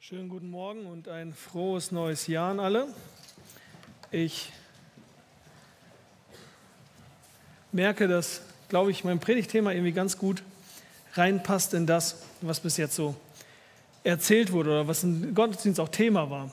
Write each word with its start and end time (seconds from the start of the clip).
Schönen 0.00 0.30
guten 0.30 0.48
Morgen 0.48 0.86
und 0.86 1.06
ein 1.06 1.34
frohes 1.34 1.92
neues 1.92 2.26
Jahr 2.28 2.50
an 2.50 2.60
alle. 2.60 2.86
Ich 4.10 4.50
merke, 7.72 8.08
dass, 8.08 8.40
glaube 8.70 8.90
ich, 8.90 9.04
mein 9.04 9.20
Predigtthema 9.20 9.72
irgendwie 9.72 9.92
ganz 9.92 10.16
gut 10.16 10.42
reinpasst 11.12 11.74
in 11.74 11.86
das, 11.86 12.22
was 12.40 12.60
bis 12.60 12.78
jetzt 12.78 12.94
so 12.94 13.14
erzählt 14.02 14.50
wurde 14.50 14.70
oder 14.70 14.88
was 14.88 15.04
im 15.04 15.34
Gottesdienst 15.34 15.78
auch 15.78 15.90
Thema 15.90 16.30
war. 16.30 16.50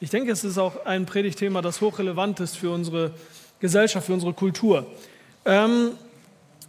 Ich 0.00 0.10
denke, 0.10 0.32
es 0.32 0.42
ist 0.42 0.58
auch 0.58 0.84
ein 0.84 1.06
Predigtthema, 1.06 1.62
das 1.62 1.80
hochrelevant 1.80 2.40
ist 2.40 2.56
für 2.56 2.72
unsere 2.72 3.14
Gesellschaft, 3.60 4.06
für 4.06 4.14
unsere 4.14 4.32
Kultur. 4.32 4.84
Ähm, 5.44 5.92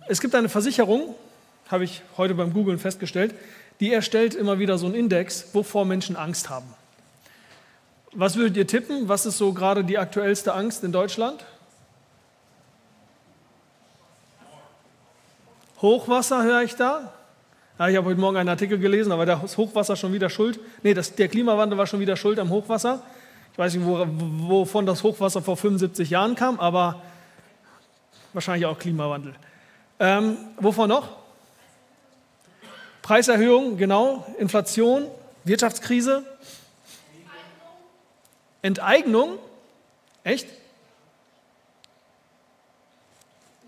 es 0.07 0.21
gibt 0.21 0.35
eine 0.35 0.49
Versicherung, 0.49 1.15
habe 1.67 1.83
ich 1.83 2.03
heute 2.15 2.35
beim 2.35 2.53
Googlen 2.53 2.77
festgestellt, 2.77 3.33
die 3.81 3.91
erstellt 3.91 4.35
immer 4.35 4.59
wieder 4.59 4.77
so 4.77 4.85
einen 4.85 4.95
Index, 4.95 5.47
wovor 5.53 5.85
Menschen 5.85 6.15
Angst 6.15 6.49
haben. 6.49 6.67
Was 8.13 8.35
würdet 8.35 8.55
ihr 8.55 8.67
tippen? 8.67 9.09
Was 9.09 9.25
ist 9.25 9.39
so 9.39 9.53
gerade 9.53 9.83
die 9.83 9.97
aktuellste 9.97 10.53
Angst 10.53 10.83
in 10.83 10.91
Deutschland? 10.91 11.43
Hochwasser 15.81 16.43
höre 16.43 16.61
ich 16.61 16.75
da. 16.75 17.11
Ja, 17.79 17.89
ich 17.89 17.97
habe 17.97 18.07
heute 18.07 18.19
Morgen 18.19 18.37
einen 18.37 18.49
Artikel 18.49 18.77
gelesen, 18.77 19.11
aber 19.11 19.25
das 19.25 19.57
Hochwasser 19.57 19.95
schon 19.95 20.13
wieder 20.13 20.29
schuld. 20.29 20.59
Nee, 20.83 20.93
das, 20.93 21.15
der 21.15 21.27
Klimawandel 21.27 21.79
war 21.79 21.87
schon 21.87 21.99
wieder 21.99 22.15
schuld 22.15 22.37
am 22.37 22.51
Hochwasser. 22.51 23.01
Ich 23.51 23.57
weiß 23.57 23.73
nicht, 23.73 23.85
wo, 23.85 24.05
wovon 24.07 24.85
das 24.85 25.01
Hochwasser 25.01 25.41
vor 25.41 25.57
75 25.57 26.11
Jahren 26.11 26.35
kam, 26.35 26.59
aber 26.59 27.01
wahrscheinlich 28.33 28.67
auch 28.67 28.77
Klimawandel. 28.77 29.33
Ähm, 29.99 30.37
wovon 30.57 30.89
noch? 30.89 31.20
Preiserhöhung, 33.11 33.75
genau, 33.75 34.25
Inflation, 34.39 35.05
Wirtschaftskrise, 35.43 36.23
Enteignung. 38.61 39.37
Echt? 40.23 40.47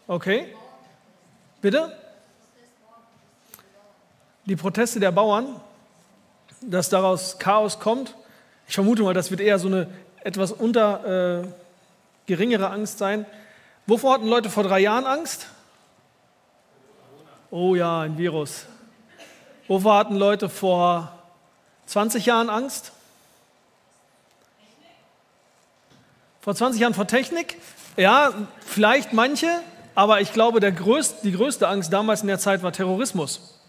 Okay. 0.08 0.56
Bitte? 1.62 1.92
Die 4.46 4.56
Proteste 4.56 5.02
der 5.02 5.12
Bauern, 5.12 5.60
dass 6.62 6.88
daraus 6.88 7.38
Chaos 7.38 7.82
kommt. 7.82 8.16
Ich 8.70 8.76
vermute 8.76 9.04
mal, 9.04 9.14
das 9.14 9.30
wird 9.30 9.42
eher 9.42 9.60
so 9.60 9.68
eine 9.68 9.90
etwas 10.24 10.54
unter 10.54 11.42
äh, 11.44 11.48
geringere 12.28 12.70
Angst 12.70 12.98
sein. 12.98 13.26
Wovor 13.88 14.14
hatten 14.14 14.28
Leute 14.30 14.50
vor 14.50 14.64
drei 14.64 14.80
Jahren 14.80 15.06
Angst? 15.06 15.48
Oh 17.52 17.76
ja, 17.76 18.04
ein 18.04 18.18
Virus. 18.18 18.68
Wovor 19.68 19.96
hatten 19.96 20.16
Leute 20.16 20.50
vor 20.50 21.12
20 21.86 22.26
Jahren 22.26 22.50
Angst? 22.50 22.92
Vor 26.42 26.54
20 26.54 26.82
Jahren 26.82 26.94
vor 26.94 27.08
Technik? 27.08 27.58
Ja, 27.96 28.34
vielleicht 28.66 29.14
manche, 29.14 29.48
aber 29.96 30.20
ich 30.20 30.34
glaube, 30.34 30.60
größte, 30.60 31.22
die 31.24 31.32
größte 31.32 31.68
Angst 31.68 31.94
damals 31.94 32.22
in 32.22 32.28
der 32.28 32.40
Zeit 32.40 32.64
war 32.64 32.74
Terrorismus. 32.74 33.60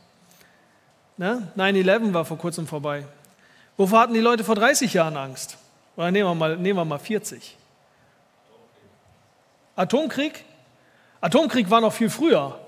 Ne? 1.17 1.49
9-11 1.57 2.13
war 2.13 2.25
vor 2.25 2.39
kurzem 2.39 2.67
vorbei. 2.67 3.07
Wovor 3.77 4.01
hatten 4.01 4.15
die 4.15 4.21
Leute 4.21 4.43
vor 4.43 4.57
30 4.57 4.93
Jahren 4.95 5.17
Angst? 5.17 5.59
Oder 5.97 6.11
nehmen 6.11 6.29
wir 6.29 6.35
mal, 6.35 6.57
nehmen 6.57 6.79
wir 6.79 6.85
mal 6.85 6.99
40. 6.99 7.57
Atomkrieg? 9.77 10.45
Atomkrieg 11.21 11.71
war 11.71 11.81
noch 11.81 11.93
viel 11.93 12.11
früher. 12.11 12.59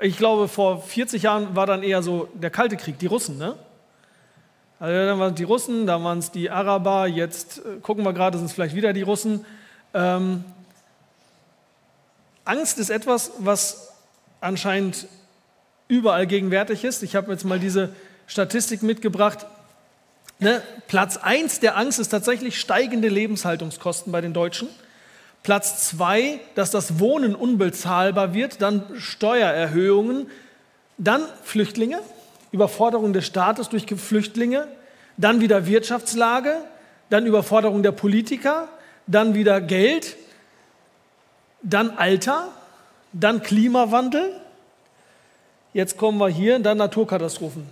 Ich 0.00 0.18
glaube, 0.18 0.48
vor 0.48 0.82
40 0.82 1.22
Jahren 1.22 1.56
war 1.56 1.66
dann 1.66 1.82
eher 1.82 2.02
so 2.02 2.28
der 2.34 2.50
Kalte 2.50 2.76
Krieg, 2.76 2.98
die 2.98 3.06
Russen, 3.06 3.38
ne? 3.38 3.56
Also 4.78 4.94
dann 4.94 5.18
waren 5.18 5.30
es 5.30 5.36
die 5.36 5.44
Russen, 5.44 5.86
dann 5.86 6.04
waren 6.04 6.18
es 6.18 6.30
die 6.30 6.50
Araber, 6.50 7.06
jetzt 7.06 7.58
äh, 7.64 7.80
gucken 7.80 8.04
wir 8.04 8.12
gerade, 8.12 8.36
sind 8.36 8.46
es 8.46 8.52
vielleicht 8.52 8.74
wieder 8.74 8.92
die 8.92 9.02
Russen. 9.02 9.46
Ähm, 9.94 10.44
Angst 12.44 12.78
ist 12.78 12.90
etwas, 12.90 13.32
was 13.38 13.92
anscheinend 14.40 15.08
überall 15.88 16.26
gegenwärtig 16.26 16.84
ist. 16.84 17.02
Ich 17.02 17.16
habe 17.16 17.32
jetzt 17.32 17.44
mal 17.44 17.58
diese 17.58 17.94
Statistik 18.26 18.82
mitgebracht. 18.82 19.46
Ne? 20.38 20.62
Platz 20.88 21.16
1 21.16 21.60
der 21.60 21.78
Angst 21.78 21.98
ist 21.98 22.08
tatsächlich 22.08 22.60
steigende 22.60 23.08
Lebenshaltungskosten 23.08 24.12
bei 24.12 24.20
den 24.20 24.34
Deutschen. 24.34 24.68
Platz 25.46 25.88
zwei, 25.90 26.40
dass 26.56 26.72
das 26.72 26.98
Wohnen 26.98 27.36
unbezahlbar 27.36 28.34
wird, 28.34 28.60
dann 28.62 28.82
Steuererhöhungen, 28.98 30.28
dann 30.98 31.22
Flüchtlinge, 31.44 32.00
Überforderung 32.50 33.12
des 33.12 33.26
Staates 33.26 33.68
durch 33.68 33.86
Flüchtlinge, 33.86 34.66
dann 35.16 35.40
wieder 35.40 35.64
Wirtschaftslage, 35.66 36.56
dann 37.10 37.26
Überforderung 37.26 37.84
der 37.84 37.92
Politiker, 37.92 38.66
dann 39.06 39.34
wieder 39.34 39.60
Geld, 39.60 40.16
dann 41.62 41.90
Alter, 41.90 42.48
dann 43.12 43.40
Klimawandel. 43.40 44.32
Jetzt 45.72 45.96
kommen 45.96 46.18
wir 46.18 46.28
hier, 46.28 46.58
dann 46.58 46.78
Naturkatastrophen. 46.78 47.68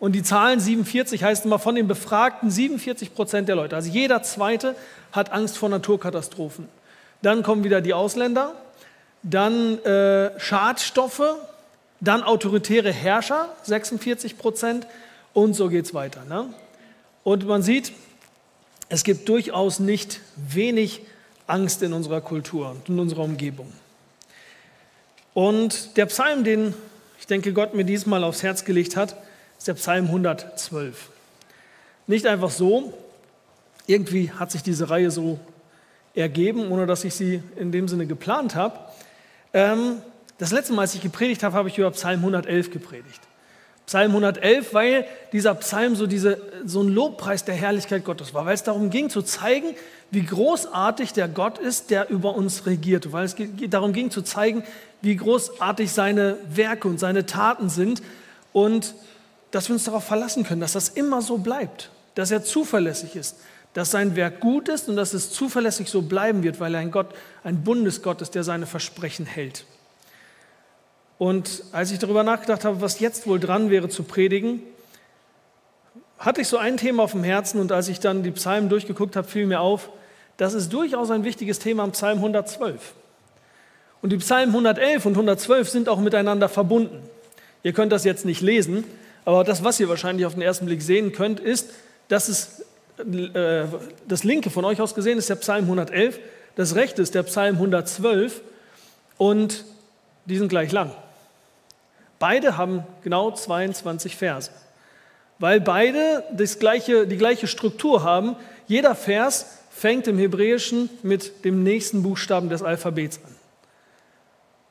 Und 0.00 0.12
die 0.12 0.22
Zahlen 0.22 0.60
47 0.60 1.22
heißt 1.22 1.44
immer 1.44 1.58
von 1.58 1.74
den 1.74 1.88
Befragten 1.88 2.50
47 2.50 3.14
Prozent 3.14 3.50
der 3.50 3.56
Leute, 3.56 3.76
also 3.76 3.90
jeder 3.90 4.22
Zweite 4.22 4.76
hat 5.12 5.30
Angst 5.30 5.58
vor 5.58 5.68
Naturkatastrophen. 5.68 6.68
Dann 7.22 7.42
kommen 7.42 7.64
wieder 7.64 7.80
die 7.80 7.94
Ausländer, 7.94 8.54
dann 9.22 9.78
äh, 9.84 10.38
Schadstoffe, 10.38 11.22
dann 12.00 12.22
autoritäre 12.22 12.92
Herrscher, 12.92 13.48
46 13.62 14.36
Prozent 14.36 14.86
und 15.32 15.54
so 15.54 15.68
geht 15.68 15.86
es 15.86 15.94
weiter. 15.94 16.24
Ne? 16.24 16.52
Und 17.24 17.46
man 17.46 17.62
sieht, 17.62 17.92
es 18.88 19.04
gibt 19.04 19.28
durchaus 19.28 19.78
nicht 19.78 20.20
wenig 20.36 21.02
Angst 21.46 21.82
in 21.82 21.92
unserer 21.92 22.20
Kultur 22.20 22.70
und 22.70 22.88
in 22.88 22.98
unserer 22.98 23.22
Umgebung. 23.22 23.72
Und 25.34 25.96
der 25.96 26.06
Psalm, 26.06 26.44
den 26.44 26.74
ich 27.18 27.26
denke, 27.28 27.52
Gott 27.52 27.72
mir 27.72 27.84
diesmal 27.84 28.24
aufs 28.24 28.42
Herz 28.42 28.64
gelegt 28.64 28.96
hat, 28.96 29.16
ist 29.56 29.68
der 29.68 29.74
Psalm 29.74 30.06
112. 30.06 31.08
Nicht 32.08 32.26
einfach 32.26 32.50
so, 32.50 32.92
irgendwie 33.86 34.32
hat 34.32 34.50
sich 34.50 34.64
diese 34.64 34.90
Reihe 34.90 35.12
so 35.12 35.38
ergeben, 36.14 36.70
ohne 36.70 36.86
dass 36.86 37.04
ich 37.04 37.14
sie 37.14 37.42
in 37.56 37.72
dem 37.72 37.88
Sinne 37.88 38.06
geplant 38.06 38.54
habe. 38.54 38.78
Ähm, 39.52 39.96
das 40.38 40.52
letzte 40.52 40.72
Mal, 40.72 40.82
als 40.82 40.94
ich 40.94 41.00
gepredigt 41.00 41.42
habe, 41.42 41.54
habe 41.54 41.68
ich 41.68 41.78
über 41.78 41.90
Psalm 41.92 42.20
111 42.20 42.70
gepredigt. 42.70 43.20
Psalm 43.86 44.10
111, 44.10 44.74
weil 44.74 45.06
dieser 45.32 45.54
Psalm 45.56 45.96
so, 45.96 46.06
diese, 46.06 46.40
so 46.64 46.82
ein 46.82 46.88
Lobpreis 46.88 47.44
der 47.44 47.54
Herrlichkeit 47.54 48.04
Gottes 48.04 48.32
war, 48.32 48.46
weil 48.46 48.54
es 48.54 48.62
darum 48.62 48.90
ging 48.90 49.10
zu 49.10 49.22
zeigen, 49.22 49.74
wie 50.10 50.24
großartig 50.24 51.12
der 51.12 51.28
Gott 51.28 51.58
ist, 51.58 51.90
der 51.90 52.08
über 52.10 52.34
uns 52.34 52.66
regiert, 52.66 53.12
weil 53.12 53.24
es 53.24 53.36
darum 53.70 53.92
ging 53.92 54.10
zu 54.10 54.22
zeigen, 54.22 54.62
wie 55.00 55.16
großartig 55.16 55.92
seine 55.92 56.38
Werke 56.48 56.86
und 56.86 57.00
seine 57.00 57.26
Taten 57.26 57.68
sind 57.68 58.02
und 58.52 58.94
dass 59.50 59.68
wir 59.68 59.74
uns 59.74 59.84
darauf 59.84 60.04
verlassen 60.04 60.44
können, 60.44 60.60
dass 60.60 60.72
das 60.72 60.88
immer 60.88 61.20
so 61.20 61.38
bleibt, 61.38 61.90
dass 62.14 62.30
er 62.30 62.44
zuverlässig 62.44 63.16
ist, 63.16 63.36
dass 63.74 63.90
sein 63.90 64.16
Werk 64.16 64.40
gut 64.40 64.68
ist 64.68 64.88
und 64.88 64.96
dass 64.96 65.14
es 65.14 65.32
zuverlässig 65.32 65.88
so 65.88 66.02
bleiben 66.02 66.42
wird, 66.42 66.60
weil 66.60 66.74
er 66.74 66.80
ein 66.80 66.90
Gott, 66.90 67.14
ein 67.42 67.64
Bundesgott 67.64 68.20
ist, 68.20 68.34
der 68.34 68.44
seine 68.44 68.66
Versprechen 68.66 69.26
hält. 69.26 69.64
Und 71.18 71.64
als 71.72 71.90
ich 71.90 71.98
darüber 71.98 72.24
nachgedacht 72.24 72.64
habe, 72.64 72.80
was 72.80 73.00
jetzt 73.00 73.26
wohl 73.26 73.38
dran 73.38 73.70
wäre 73.70 73.88
zu 73.88 74.02
predigen, 74.02 74.62
hatte 76.18 76.40
ich 76.40 76.48
so 76.48 76.58
ein 76.58 76.76
Thema 76.76 77.04
auf 77.04 77.12
dem 77.12 77.24
Herzen 77.24 77.60
und 77.60 77.72
als 77.72 77.88
ich 77.88 78.00
dann 78.00 78.22
die 78.22 78.30
Psalmen 78.30 78.68
durchgeguckt 78.68 79.16
habe, 79.16 79.26
fiel 79.26 79.46
mir 79.46 79.60
auf, 79.60 79.90
das 80.36 80.54
ist 80.54 80.72
durchaus 80.72 81.10
ein 81.10 81.24
wichtiges 81.24 81.58
Thema 81.58 81.84
im 81.84 81.92
Psalm 81.92 82.18
112. 82.18 82.94
Und 84.02 84.10
die 84.10 84.16
Psalmen 84.16 84.48
111 84.48 85.06
und 85.06 85.12
112 85.12 85.68
sind 85.68 85.88
auch 85.88 86.00
miteinander 86.00 86.48
verbunden. 86.48 87.02
Ihr 87.62 87.72
könnt 87.72 87.92
das 87.92 88.04
jetzt 88.04 88.24
nicht 88.24 88.40
lesen, 88.40 88.84
aber 89.24 89.44
das, 89.44 89.62
was 89.62 89.78
ihr 89.78 89.88
wahrscheinlich 89.88 90.26
auf 90.26 90.34
den 90.34 90.42
ersten 90.42 90.66
Blick 90.66 90.82
sehen 90.82 91.12
könnt, 91.12 91.38
ist, 91.38 91.70
dass 92.08 92.28
es 92.28 92.61
äh, 92.98 93.64
das 94.06 94.24
linke 94.24 94.50
von 94.50 94.64
euch 94.64 94.80
aus 94.80 94.94
gesehen 94.94 95.18
ist 95.18 95.28
der 95.28 95.36
Psalm 95.36 95.64
111, 95.64 96.18
das 96.56 96.74
rechte 96.74 97.02
ist 97.02 97.14
der 97.14 97.22
Psalm 97.22 97.56
112 97.56 98.42
und 99.18 99.64
die 100.26 100.38
sind 100.38 100.48
gleich 100.48 100.72
lang. 100.72 100.92
Beide 102.18 102.56
haben 102.56 102.84
genau 103.02 103.30
22 103.30 104.16
Verse, 104.16 104.50
weil 105.38 105.60
beide 105.60 106.24
das 106.32 106.58
gleiche, 106.58 107.06
die 107.06 107.16
gleiche 107.16 107.46
Struktur 107.46 108.04
haben. 108.04 108.36
Jeder 108.68 108.94
Vers 108.94 109.58
fängt 109.70 110.06
im 110.06 110.18
Hebräischen 110.18 110.88
mit 111.02 111.44
dem 111.44 111.62
nächsten 111.62 112.02
Buchstaben 112.02 112.48
des 112.48 112.62
Alphabets 112.62 113.18
an. 113.24 113.34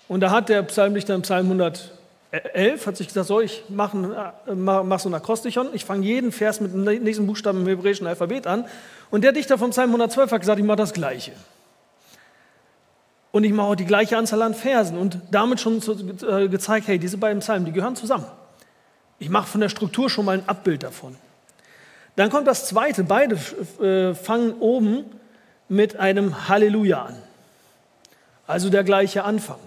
Und 0.08 0.22
da 0.22 0.32
hat 0.32 0.50
der 0.50 0.64
Psalmdichter 0.64 1.16
im 1.16 1.24
Psalm 1.24 1.48
111 1.48 2.01
11 2.32 2.88
hat 2.88 2.98
sich 2.98 3.08
gesagt, 3.08 3.28
so, 3.28 3.42
ich 3.42 3.66
mache 3.68 4.34
äh, 4.48 4.56
mach 4.56 5.00
so 5.00 5.10
ein 5.10 5.14
Akrostichon, 5.14 5.70
ich 5.74 5.84
fange 5.84 6.06
jeden 6.06 6.32
Vers 6.32 6.62
mit 6.62 6.74
dem 6.74 6.84
nächsten 6.84 7.28
Buchstaben 7.28 7.62
im 7.62 7.68
hebräischen 7.68 8.08
Alphabet 8.08 8.48
an. 8.48 8.66
Und 9.10 9.24
der 9.24 9.34
Dichter 9.34 9.58
vom 9.58 9.72
Psalm 9.72 9.90
112 9.90 10.32
hat 10.32 10.40
gesagt, 10.40 10.60
ich 10.60 10.66
mache 10.66 10.78
das 10.78 10.94
Gleiche. 10.94 11.34
Und 13.32 13.44
ich 13.44 13.52
mache 13.52 13.68
auch 13.68 13.76
die 13.76 13.86
gleiche 13.86 14.18
Anzahl 14.18 14.42
an 14.42 14.54
Versen 14.54 14.98
und 14.98 15.20
damit 15.32 15.60
schon 15.60 15.82
äh, 16.28 16.48
gezeigt, 16.48 16.88
hey, 16.88 17.00
diese 17.00 17.18
beiden 17.18 17.40
Psalmen, 17.40 17.66
die 17.66 17.72
gehören 17.72 17.96
zusammen. 17.96 18.26
Ich 19.20 19.30
mache 19.30 19.48
von 19.48 19.62
der 19.62 19.70
Struktur 19.70 20.10
schon 20.10 20.26
mal 20.26 20.38
ein 20.38 20.48
Abbild 20.48 20.84
davon. 20.84 21.16
Dann 22.16 22.30
kommt 22.30 22.48
das 22.48 22.68
zweite. 22.68 23.04
Beide 23.04 23.36
äh, 23.82 24.16
fangen 24.16 24.54
oben 24.60 25.06
mit 25.70 25.98
einem 25.98 26.50
Halleluja 26.50 27.06
an. 27.06 27.16
Also 28.48 28.70
der 28.70 28.84
gleiche 28.84 29.24
Anfang. 29.24 29.60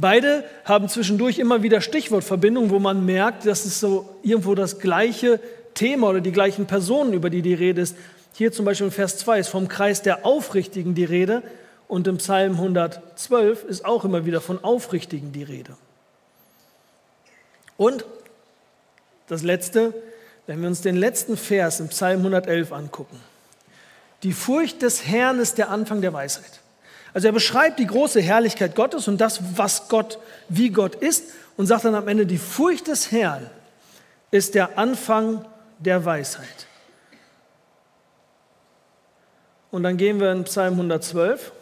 Beide 0.00 0.44
haben 0.64 0.88
zwischendurch 0.88 1.40
immer 1.40 1.64
wieder 1.64 1.80
Stichwortverbindungen, 1.80 2.70
wo 2.70 2.78
man 2.78 3.04
merkt, 3.04 3.46
dass 3.46 3.64
es 3.64 3.80
so 3.80 4.08
irgendwo 4.22 4.54
das 4.54 4.78
gleiche 4.78 5.40
Thema 5.74 6.10
oder 6.10 6.20
die 6.20 6.30
gleichen 6.30 6.66
Personen, 6.66 7.12
über 7.12 7.30
die 7.30 7.42
die 7.42 7.54
Rede 7.54 7.80
ist. 7.80 7.96
Hier 8.34 8.52
zum 8.52 8.64
Beispiel 8.64 8.86
in 8.86 8.92
Vers 8.92 9.18
2 9.18 9.40
ist 9.40 9.48
vom 9.48 9.66
Kreis 9.66 10.02
der 10.02 10.24
Aufrichtigen 10.24 10.94
die 10.94 11.04
Rede 11.04 11.42
und 11.88 12.06
im 12.06 12.18
Psalm 12.18 12.52
112 12.52 13.64
ist 13.64 13.84
auch 13.84 14.04
immer 14.04 14.24
wieder 14.24 14.40
von 14.40 14.62
Aufrichtigen 14.62 15.32
die 15.32 15.42
Rede. 15.42 15.76
Und 17.76 18.04
das 19.26 19.42
letzte, 19.42 19.92
wenn 20.46 20.60
wir 20.60 20.68
uns 20.68 20.80
den 20.80 20.96
letzten 20.96 21.36
Vers 21.36 21.80
im 21.80 21.88
Psalm 21.88 22.20
111 22.20 22.72
angucken. 22.72 23.18
Die 24.22 24.32
Furcht 24.32 24.82
des 24.82 25.06
Herrn 25.06 25.40
ist 25.40 25.58
der 25.58 25.70
Anfang 25.70 26.02
der 26.02 26.12
Weisheit. 26.12 26.60
Also 27.14 27.28
er 27.28 27.32
beschreibt 27.32 27.78
die 27.78 27.86
große 27.86 28.20
Herrlichkeit 28.20 28.74
Gottes 28.74 29.08
und 29.08 29.20
das, 29.20 29.40
was 29.56 29.88
Gott, 29.88 30.18
wie 30.48 30.70
Gott 30.70 30.94
ist 30.94 31.24
und 31.56 31.66
sagt 31.66 31.84
dann 31.84 31.94
am 31.94 32.08
Ende, 32.08 32.26
die 32.26 32.38
Furcht 32.38 32.86
des 32.88 33.10
Herrn 33.10 33.48
ist 34.30 34.54
der 34.54 34.78
Anfang 34.78 35.44
der 35.78 36.04
Weisheit. 36.04 36.66
Und 39.70 39.82
dann 39.82 39.96
gehen 39.96 40.20
wir 40.20 40.32
in 40.32 40.44
Psalm 40.44 40.74
112 40.74 41.52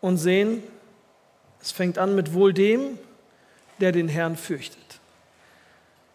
und 0.00 0.16
sehen, 0.16 0.62
es 1.62 1.72
fängt 1.72 1.98
an 1.98 2.14
mit 2.14 2.32
wohl 2.32 2.52
dem, 2.52 2.98
der 3.80 3.92
den 3.92 4.08
Herrn 4.08 4.36
fürchtet. 4.36 4.78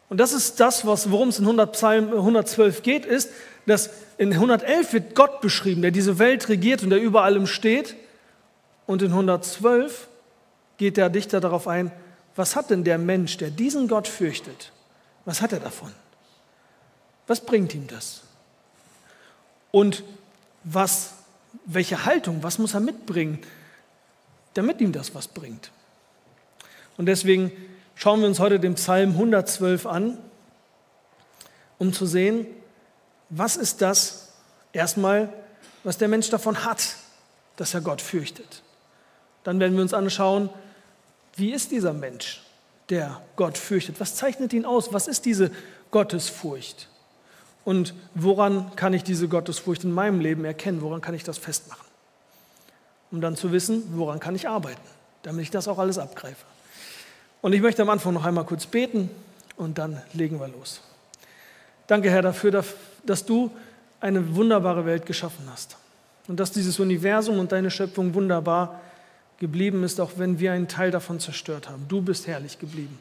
Und 0.10 0.20
das 0.20 0.34
ist 0.34 0.60
das, 0.60 0.86
worum 0.86 1.30
es 1.30 1.40
in 1.40 1.46
100 1.46 1.72
Psalm 1.74 2.14
112 2.14 2.84
geht, 2.84 3.06
ist, 3.06 3.32
dass 3.66 3.90
in 4.18 4.32
111 4.34 4.94
wird 4.94 5.16
Gott 5.16 5.42
beschrieben, 5.42 5.82
der 5.82 5.92
diese 5.92 6.20
Welt 6.20 6.48
regiert 6.50 6.84
und 6.84 6.90
der 6.90 7.02
über 7.02 7.24
allem 7.24 7.48
steht. 7.48 7.96
Und 8.86 9.02
in 9.02 9.10
112 9.12 10.08
geht 10.78 10.98
der 10.98 11.10
Dichter 11.10 11.40
darauf 11.40 11.68
ein, 11.68 11.92
was 12.36 12.56
hat 12.56 12.70
denn 12.70 12.84
der 12.84 12.98
Mensch, 12.98 13.38
der 13.38 13.50
diesen 13.50 13.88
Gott 13.88 14.08
fürchtet, 14.08 14.72
was 15.24 15.42
hat 15.42 15.54
er 15.54 15.60
davon? 15.60 15.92
Was 17.28 17.44
bringt 17.44 17.74
ihm 17.74 17.88
das? 17.88 18.22
Und 19.72 20.04
was, 20.64 21.14
welche 21.66 22.06
Haltung, 22.06 22.44
was 22.44 22.60
muss 22.60 22.74
er 22.74 22.82
mitbringen, 22.82 23.40
damit 24.54 24.80
ihm 24.82 24.92
das 24.92 25.16
was 25.16 25.28
bringt? 25.28 25.72
Und 26.98 27.08
deswegen 27.08 27.52
schauen 27.96 28.22
wir 28.22 28.28
uns 28.28 28.40
heute 28.40 28.60
den 28.60 28.76
Psalm 28.76 29.12
112 29.12 29.86
an, 29.86 30.18
um 31.78 31.94
zu 31.94 32.06
sehen, 32.06 32.46
was 33.38 33.58
ist 33.58 33.82
das 33.82 34.30
erstmal, 34.72 35.32
was 35.84 35.98
der 35.98 36.08
Mensch 36.08 36.30
davon 36.30 36.64
hat, 36.64 36.96
dass 37.58 37.74
er 37.74 37.82
Gott 37.82 38.02
fürchtet. 38.02 38.64
Dann 39.44 39.60
werden 39.60 39.76
wir 39.76 39.82
uns 39.82 39.94
anschauen, 39.94 40.50
wie 41.36 41.52
ist 41.52 41.72
dieser 41.72 41.94
Mensch, 41.94 42.42
der 42.90 43.22
Gott 43.36 43.58
fürchtet? 43.58 44.00
Was 44.00 44.16
zeichnet 44.16 44.54
ihn 44.54 44.66
aus? 44.66 44.94
Was 44.94 45.08
ist 45.08 45.26
diese 45.26 45.52
Gottesfurcht? 45.92 46.88
Und 47.66 47.94
woran 48.14 48.76
kann 48.76 48.94
ich 48.94 49.04
diese 49.04 49.28
Gottesfurcht 49.28 49.84
in 49.84 49.92
meinem 49.92 50.20
Leben 50.20 50.46
erkennen? 50.46 50.82
Woran 50.82 51.02
kann 51.02 51.14
ich 51.14 51.24
das 51.24 51.38
festmachen? 51.38 51.86
Um 53.12 53.22
dann 53.22 53.36
zu 53.36 53.52
wissen, 53.52 53.84
woran 53.98 54.20
kann 54.20 54.36
ich 54.36 54.48
arbeiten, 54.48 54.82
damit 55.24 55.44
ich 55.44 55.52
das 55.52 55.68
auch 55.68 55.80
alles 55.80 55.98
abgreife. 55.98 56.46
Und 57.42 57.54
ich 57.54 57.62
möchte 57.62 57.82
am 57.82 57.90
Anfang 57.90 58.14
noch 58.14 58.26
einmal 58.26 58.46
kurz 58.46 58.66
beten 58.66 59.10
und 59.58 59.78
dann 59.78 60.02
legen 60.14 60.40
wir 60.40 60.48
los. 60.48 60.82
Danke, 61.88 62.10
Herr, 62.10 62.22
dafür, 62.22 62.64
dass 63.06 63.26
du 63.26 63.52
eine 64.00 64.36
wunderbare 64.36 64.86
Welt 64.86 65.06
geschaffen 65.06 65.46
hast 65.52 65.78
und 66.28 66.40
dass 66.40 66.52
dieses 66.52 66.80
Universum 66.80 67.40
und 67.40 67.52
deine 67.52 67.72
Schöpfung 67.72 68.14
wunderbar 68.14 68.82
geblieben 69.40 69.84
ist, 69.84 70.00
auch 70.00 70.12
wenn 70.18 70.40
wir 70.40 70.52
einen 70.52 70.68
Teil 70.68 70.92
davon 70.92 71.20
zerstört 71.20 71.70
haben. 71.70 71.86
Du 71.88 72.02
bist 72.02 72.28
herrlich 72.28 72.60
geblieben. 72.60 72.98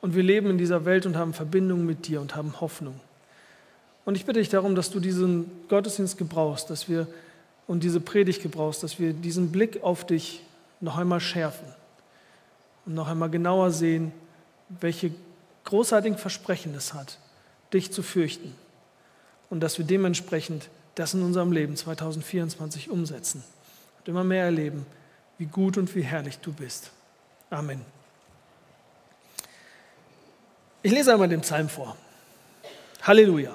Und 0.00 0.14
wir 0.14 0.22
leben 0.22 0.50
in 0.50 0.58
dieser 0.58 0.84
Welt 0.84 1.06
und 1.06 1.16
haben 1.16 1.32
Verbindung 1.32 1.86
mit 1.86 2.06
dir 2.06 2.20
und 2.20 2.36
haben 2.36 2.60
Hoffnung. 2.60 3.00
Und 4.04 4.16
ich 4.16 4.26
bitte 4.26 4.38
dich 4.38 4.50
darum, 4.50 4.74
dass 4.74 4.90
du 4.90 5.00
diesen 5.00 5.50
Gottesdienst 5.68 6.18
gebrauchst, 6.18 6.68
dass 6.68 6.88
wir 6.88 7.06
und 7.66 7.82
diese 7.82 8.00
Predigt 8.00 8.42
gebrauchst, 8.42 8.82
dass 8.82 8.98
wir 8.98 9.14
diesen 9.14 9.50
Blick 9.50 9.82
auf 9.82 10.06
dich 10.06 10.42
noch 10.80 10.98
einmal 10.98 11.20
schärfen 11.20 11.66
und 12.84 12.94
noch 12.94 13.08
einmal 13.08 13.30
genauer 13.30 13.70
sehen, 13.70 14.12
welche 14.68 15.12
großartigen 15.64 16.18
Versprechen 16.18 16.74
es 16.74 16.92
hat, 16.92 17.18
dich 17.72 17.90
zu 17.90 18.02
fürchten 18.02 18.54
und 19.50 19.60
dass 19.60 19.78
wir 19.78 19.84
dementsprechend 19.84 20.68
das 20.94 21.14
in 21.14 21.22
unserem 21.22 21.52
Leben 21.52 21.76
2024 21.76 22.90
umsetzen 22.90 23.42
und 23.98 24.08
immer 24.08 24.24
mehr 24.24 24.44
erleben, 24.44 24.86
wie 25.38 25.46
gut 25.46 25.76
und 25.76 25.94
wie 25.94 26.02
herrlich 26.02 26.38
du 26.38 26.52
bist. 26.52 26.90
Amen. 27.50 27.80
Ich 30.82 30.92
lese 30.92 31.12
einmal 31.12 31.28
den 31.28 31.40
Psalm 31.40 31.68
vor. 31.68 31.96
Halleluja. 33.02 33.54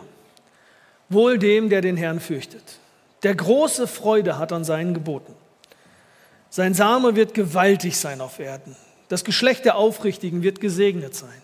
Wohl 1.09 1.39
dem, 1.39 1.69
der 1.69 1.81
den 1.81 1.97
Herrn 1.97 2.19
fürchtet, 2.19 2.79
der 3.23 3.35
große 3.35 3.87
Freude 3.87 4.37
hat 4.37 4.51
an 4.51 4.63
seinen 4.63 4.93
Geboten. 4.93 5.33
Sein 6.49 6.73
Same 6.73 7.15
wird 7.15 7.33
gewaltig 7.33 7.97
sein 7.97 8.21
auf 8.21 8.39
Erden. 8.39 8.75
Das 9.07 9.23
Geschlecht 9.23 9.65
der 9.65 9.75
Aufrichtigen 9.75 10.43
wird 10.43 10.59
gesegnet 10.59 11.15
sein. 11.15 11.41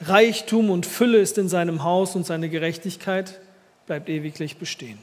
Reichtum 0.00 0.70
und 0.70 0.86
Fülle 0.86 1.18
ist 1.18 1.36
in 1.36 1.48
seinem 1.48 1.84
Haus 1.84 2.16
und 2.16 2.24
seine 2.24 2.48
Gerechtigkeit 2.48 3.40
bleibt 3.86 4.08
ewiglich 4.08 4.56
bestehen. 4.56 4.98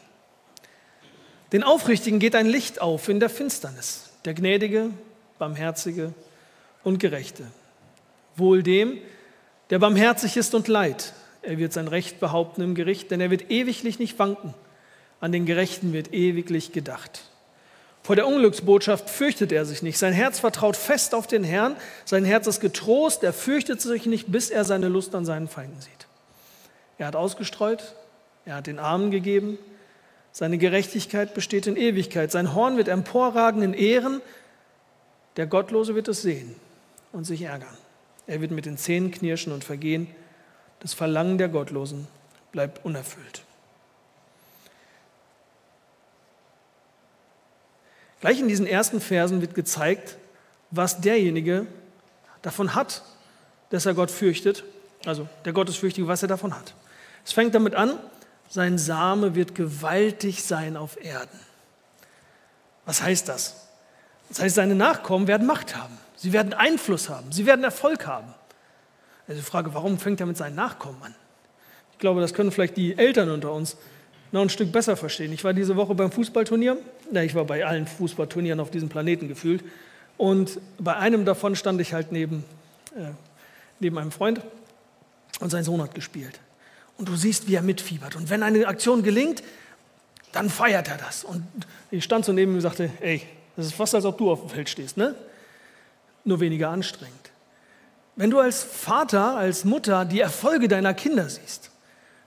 Den 1.51 1.63
Aufrichtigen 1.63 2.19
geht 2.19 2.35
ein 2.35 2.47
Licht 2.47 2.81
auf 2.81 3.07
in 3.07 3.19
der 3.19 3.29
Finsternis, 3.29 4.09
der 4.25 4.33
Gnädige, 4.33 4.89
Barmherzige 5.37 6.13
und 6.83 6.99
Gerechte. 6.99 7.43
Wohl 8.35 8.63
dem, 8.63 8.97
der 9.69 9.79
barmherzig 9.79 10.35
ist 10.35 10.55
und 10.55 10.67
leid. 10.67 11.13
Er 11.41 11.57
wird 11.57 11.73
sein 11.73 11.87
Recht 11.87 12.19
behaupten 12.19 12.61
im 12.61 12.75
Gericht, 12.75 13.11
denn 13.11 13.21
er 13.21 13.29
wird 13.29 13.51
ewiglich 13.51 13.99
nicht 13.99 14.17
wanken. 14.19 14.53
An 15.19 15.31
den 15.31 15.45
Gerechten 15.45 15.93
wird 15.93 16.13
ewiglich 16.13 16.71
gedacht. 16.71 17.21
Vor 18.07 18.15
der 18.15 18.25
Unglücksbotschaft 18.25 19.09
fürchtet 19.09 19.51
er 19.51 19.65
sich 19.65 19.81
nicht. 19.81 19.97
Sein 19.97 20.13
Herz 20.13 20.39
vertraut 20.39 20.77
fest 20.77 21.13
auf 21.13 21.27
den 21.27 21.43
Herrn. 21.43 21.75
Sein 22.05 22.23
Herz 22.23 22.47
ist 22.47 22.61
getrost. 22.61 23.21
Er 23.21 23.33
fürchtet 23.33 23.81
sich 23.81 24.05
nicht, 24.05 24.31
bis 24.31 24.49
er 24.49 24.63
seine 24.63 24.87
Lust 24.87 25.13
an 25.13 25.25
seinen 25.25 25.49
Feinden 25.49 25.81
sieht. 25.81 26.07
Er 26.97 27.07
hat 27.07 27.17
ausgestreut. 27.17 27.95
Er 28.45 28.55
hat 28.55 28.67
den 28.67 28.79
Armen 28.79 29.11
gegeben. 29.11 29.57
Seine 30.31 30.57
Gerechtigkeit 30.57 31.33
besteht 31.33 31.67
in 31.67 31.75
Ewigkeit. 31.75 32.31
Sein 32.31 32.55
Horn 32.55 32.77
wird 32.77 32.87
emporragen 32.87 33.61
in 33.61 33.73
Ehren. 33.73 34.21
Der 35.35 35.45
Gottlose 35.45 35.93
wird 35.93 36.07
es 36.07 36.21
sehen 36.21 36.55
und 37.11 37.25
sich 37.25 37.41
ärgern. 37.41 37.77
Er 38.25 38.39
wird 38.39 38.51
mit 38.51 38.65
den 38.65 38.77
Zähnen 38.77 39.11
knirschen 39.11 39.51
und 39.51 39.65
vergehen. 39.65 40.07
Das 40.79 40.93
Verlangen 40.93 41.37
der 41.37 41.49
Gottlosen 41.49 42.07
bleibt 42.53 42.85
unerfüllt. 42.85 43.43
Gleich 48.21 48.39
in 48.39 48.47
diesen 48.47 48.65
ersten 48.65 48.99
Versen 48.99 49.41
wird 49.41 49.53
gezeigt, 49.53 50.17
was 50.71 51.01
derjenige 51.01 51.67
davon 52.41 52.75
hat, 52.75 53.03
dass 53.69 53.85
er 53.85 53.93
Gott 53.93 54.11
fürchtet, 54.11 54.63
also 55.05 55.27
der 55.45 55.53
Gottesfürchtige, 55.53 56.07
was 56.07 56.21
er 56.21 56.27
davon 56.27 56.55
hat. 56.55 56.73
Es 57.25 57.33
fängt 57.33 57.53
damit 57.53 57.75
an, 57.75 57.97
sein 58.49 58.77
Same 58.77 59.35
wird 59.35 59.55
gewaltig 59.55 60.43
sein 60.43 60.77
auf 60.77 61.03
Erden. 61.03 61.39
Was 62.85 63.01
heißt 63.01 63.27
das? 63.27 63.67
Das 64.29 64.39
heißt, 64.39 64.55
seine 64.55 64.75
Nachkommen 64.75 65.27
werden 65.27 65.45
Macht 65.45 65.75
haben, 65.75 65.97
sie 66.15 66.33
werden 66.33 66.53
Einfluss 66.53 67.09
haben, 67.09 67.31
sie 67.31 67.45
werden 67.45 67.63
Erfolg 67.63 68.07
haben. 68.07 68.33
Also 69.27 69.41
die 69.41 69.45
Frage, 69.45 69.73
warum 69.73 69.99
fängt 69.99 70.19
er 70.21 70.25
mit 70.25 70.37
seinen 70.37 70.55
Nachkommen 70.55 71.01
an? 71.03 71.15
Ich 71.91 71.99
glaube, 71.99 72.21
das 72.21 72.33
können 72.33 72.51
vielleicht 72.51 72.77
die 72.77 72.97
Eltern 72.97 73.29
unter 73.29 73.51
uns 73.51 73.75
noch 74.31 74.41
ein 74.41 74.49
Stück 74.49 74.71
besser 74.71 74.97
verstehen. 74.97 75.31
Ich 75.33 75.43
war 75.43 75.53
diese 75.53 75.75
Woche 75.75 75.95
beim 75.95 76.11
Fußballturnier, 76.11 76.77
na, 77.11 77.23
ich 77.23 77.35
war 77.35 77.45
bei 77.45 77.65
allen 77.65 77.87
Fußballturnieren 77.87 78.59
auf 78.59 78.71
diesem 78.71 78.89
Planeten 78.89 79.27
gefühlt, 79.27 79.63
und 80.17 80.59
bei 80.79 80.95
einem 80.95 81.25
davon 81.25 81.55
stand 81.55 81.79
ich 81.79 81.93
halt 81.93 82.11
neben, 82.11 82.43
äh, 82.95 83.11
neben 83.79 83.97
einem 83.97 84.11
Freund 84.11 84.41
und 85.39 85.51
sein 85.51 85.63
Sohn 85.63 85.81
hat 85.81 85.93
gespielt. 85.93 86.39
Und 86.97 87.07
du 87.07 87.15
siehst, 87.15 87.47
wie 87.47 87.53
er 87.53 87.61
mitfiebert. 87.61 88.15
Und 88.15 88.31
wenn 88.31 88.41
eine 88.41 88.67
Aktion 88.67 89.03
gelingt, 89.03 89.43
dann 90.31 90.49
feiert 90.49 90.87
er 90.87 90.97
das. 90.97 91.23
Und 91.23 91.43
ich 91.91 92.03
stand 92.03 92.25
so 92.25 92.33
neben 92.33 92.51
ihm 92.51 92.55
und 92.55 92.61
sagte, 92.61 92.89
ey, 93.01 93.21
das 93.55 93.67
ist 93.67 93.75
fast, 93.75 93.93
als 93.93 94.05
ob 94.05 94.17
du 94.17 94.31
auf 94.31 94.41
dem 94.41 94.49
Feld 94.49 94.69
stehst, 94.69 94.97
ne? 94.97 95.15
Nur 96.23 96.39
weniger 96.39 96.69
anstrengend. 96.69 97.31
Wenn 98.15 98.31
du 98.31 98.39
als 98.39 98.63
Vater, 98.63 99.37
als 99.37 99.63
Mutter 99.63 100.03
die 100.05 100.19
Erfolge 100.19 100.67
deiner 100.67 100.95
Kinder 100.95 101.29
siehst, 101.29 101.69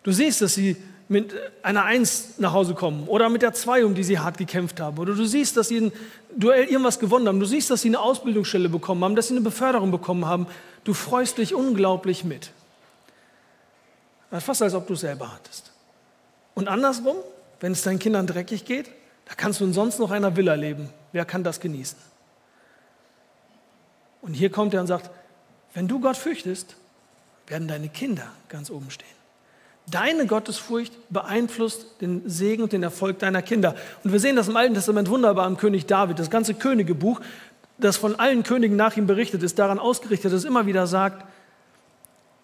du 0.04 0.12
siehst, 0.12 0.40
dass 0.40 0.54
sie 0.54 0.76
mit 1.10 1.34
einer 1.64 1.84
Eins 1.84 2.34
nach 2.38 2.52
Hause 2.52 2.74
kommen 2.74 3.08
oder 3.08 3.28
mit 3.28 3.42
der 3.42 3.52
Zwei, 3.52 3.84
um 3.84 3.96
die 3.96 4.04
sie 4.04 4.20
hart 4.20 4.38
gekämpft 4.38 4.78
haben. 4.78 4.96
Oder 4.96 5.12
du 5.14 5.24
siehst, 5.24 5.56
dass 5.56 5.66
sie 5.66 5.80
ein 5.80 5.92
Duell 6.36 6.66
irgendwas 6.66 7.00
gewonnen 7.00 7.26
haben. 7.26 7.40
Du 7.40 7.46
siehst, 7.46 7.68
dass 7.68 7.82
sie 7.82 7.88
eine 7.88 7.98
Ausbildungsstelle 7.98 8.68
bekommen 8.68 9.02
haben, 9.02 9.16
dass 9.16 9.26
sie 9.26 9.34
eine 9.34 9.40
Beförderung 9.40 9.90
bekommen 9.90 10.26
haben. 10.26 10.46
Du 10.84 10.94
freust 10.94 11.38
dich 11.38 11.52
unglaublich 11.52 12.22
mit. 12.22 12.52
Fast 14.30 14.62
als 14.62 14.72
ob 14.72 14.86
du 14.86 14.92
es 14.92 15.00
selber 15.00 15.32
hattest. 15.34 15.72
Und 16.54 16.68
andersrum, 16.68 17.16
wenn 17.58 17.72
es 17.72 17.82
deinen 17.82 17.98
Kindern 17.98 18.28
dreckig 18.28 18.64
geht, 18.64 18.88
da 19.26 19.34
kannst 19.36 19.60
du 19.60 19.72
sonst 19.72 19.98
noch 19.98 20.12
einer 20.12 20.36
Villa 20.36 20.54
leben. 20.54 20.90
Wer 21.10 21.24
kann 21.24 21.42
das 21.42 21.58
genießen? 21.58 21.98
Und 24.22 24.34
hier 24.34 24.50
kommt 24.50 24.74
er 24.74 24.80
und 24.80 24.86
sagt, 24.86 25.10
wenn 25.74 25.88
du 25.88 25.98
Gott 25.98 26.16
fürchtest, 26.16 26.76
werden 27.48 27.66
deine 27.66 27.88
Kinder 27.88 28.28
ganz 28.48 28.70
oben 28.70 28.92
stehen. 28.92 29.19
Deine 29.86 30.26
Gottesfurcht 30.26 30.92
beeinflusst 31.10 31.86
den 32.00 32.28
Segen 32.28 32.62
und 32.62 32.72
den 32.72 32.82
Erfolg 32.82 33.18
deiner 33.18 33.42
Kinder. 33.42 33.74
Und 34.04 34.12
wir 34.12 34.20
sehen 34.20 34.36
das 34.36 34.48
im 34.48 34.56
Alten 34.56 34.74
Testament 34.74 35.08
wunderbar 35.08 35.46
im 35.46 35.56
König 35.56 35.86
David. 35.86 36.18
Das 36.18 36.30
ganze 36.30 36.54
Königebuch, 36.54 37.20
das 37.78 37.96
von 37.96 38.14
allen 38.18 38.42
Königen 38.42 38.76
nach 38.76 38.96
ihm 38.96 39.06
berichtet 39.06 39.42
ist, 39.42 39.58
daran 39.58 39.78
ausgerichtet, 39.78 40.32
dass 40.32 40.40
es 40.40 40.44
immer 40.44 40.66
wieder 40.66 40.86
sagt, 40.86 41.24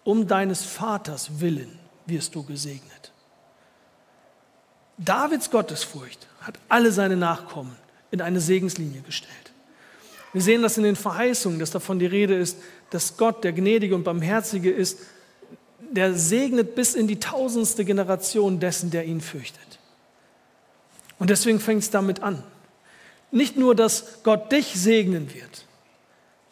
um 0.03 0.27
deines 0.27 0.63
Vaters 0.63 1.39
willen 1.39 1.77
wirst 2.05 2.33
du 2.35 2.43
gesegnet. 2.43 3.11
Davids 4.97 5.51
Gottesfurcht 5.51 6.27
hat 6.41 6.57
alle 6.69 6.91
seine 6.91 7.17
Nachkommen 7.17 7.75
in 8.11 8.21
eine 8.21 8.39
Segenslinie 8.39 9.01
gestellt. 9.01 9.33
Wir 10.33 10.41
sehen 10.41 10.61
das 10.61 10.77
in 10.77 10.83
den 10.83 10.95
Verheißungen, 10.95 11.59
dass 11.59 11.71
davon 11.71 11.99
die 11.99 12.05
Rede 12.05 12.35
ist, 12.35 12.57
dass 12.89 13.17
Gott, 13.17 13.43
der 13.43 13.53
Gnädige 13.53 13.95
und 13.95 14.03
Barmherzige 14.03 14.71
ist, 14.71 14.99
der 15.91 16.13
segnet 16.13 16.75
bis 16.75 16.95
in 16.95 17.07
die 17.07 17.19
tausendste 17.19 17.85
Generation 17.85 18.59
dessen, 18.59 18.91
der 18.91 19.05
ihn 19.05 19.21
fürchtet. 19.21 19.79
Und 21.19 21.29
deswegen 21.29 21.59
fängt 21.59 21.83
es 21.83 21.89
damit 21.89 22.21
an. 22.21 22.43
Nicht 23.31 23.57
nur, 23.57 23.75
dass 23.75 24.23
Gott 24.23 24.51
dich 24.51 24.73
segnen 24.79 25.33
wird. 25.33 25.65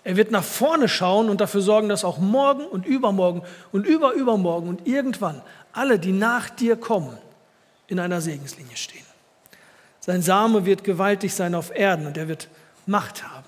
Er 0.03 0.17
wird 0.17 0.31
nach 0.31 0.43
vorne 0.43 0.87
schauen 0.87 1.29
und 1.29 1.41
dafür 1.41 1.61
sorgen, 1.61 1.89
dass 1.89 2.03
auch 2.03 2.19
morgen 2.19 2.65
und 2.65 2.85
übermorgen 2.85 3.41
und 3.71 3.87
überübermorgen 3.87 4.69
und 4.69 4.87
irgendwann 4.87 5.41
alle, 5.73 5.97
die 5.97 6.11
nach 6.11 6.49
dir 6.49 6.75
kommen, 6.75 7.17
in 7.87 7.99
einer 7.99 8.21
Segenslinie 8.21 8.77
stehen. 8.77 9.05
Sein 9.99 10.21
Same 10.21 10.65
wird 10.65 10.83
gewaltig 10.83 11.33
sein 11.33 11.55
auf 11.55 11.75
Erden 11.75 12.05
und 12.05 12.17
er 12.17 12.27
wird 12.27 12.49
Macht 12.85 13.23
haben. 13.27 13.47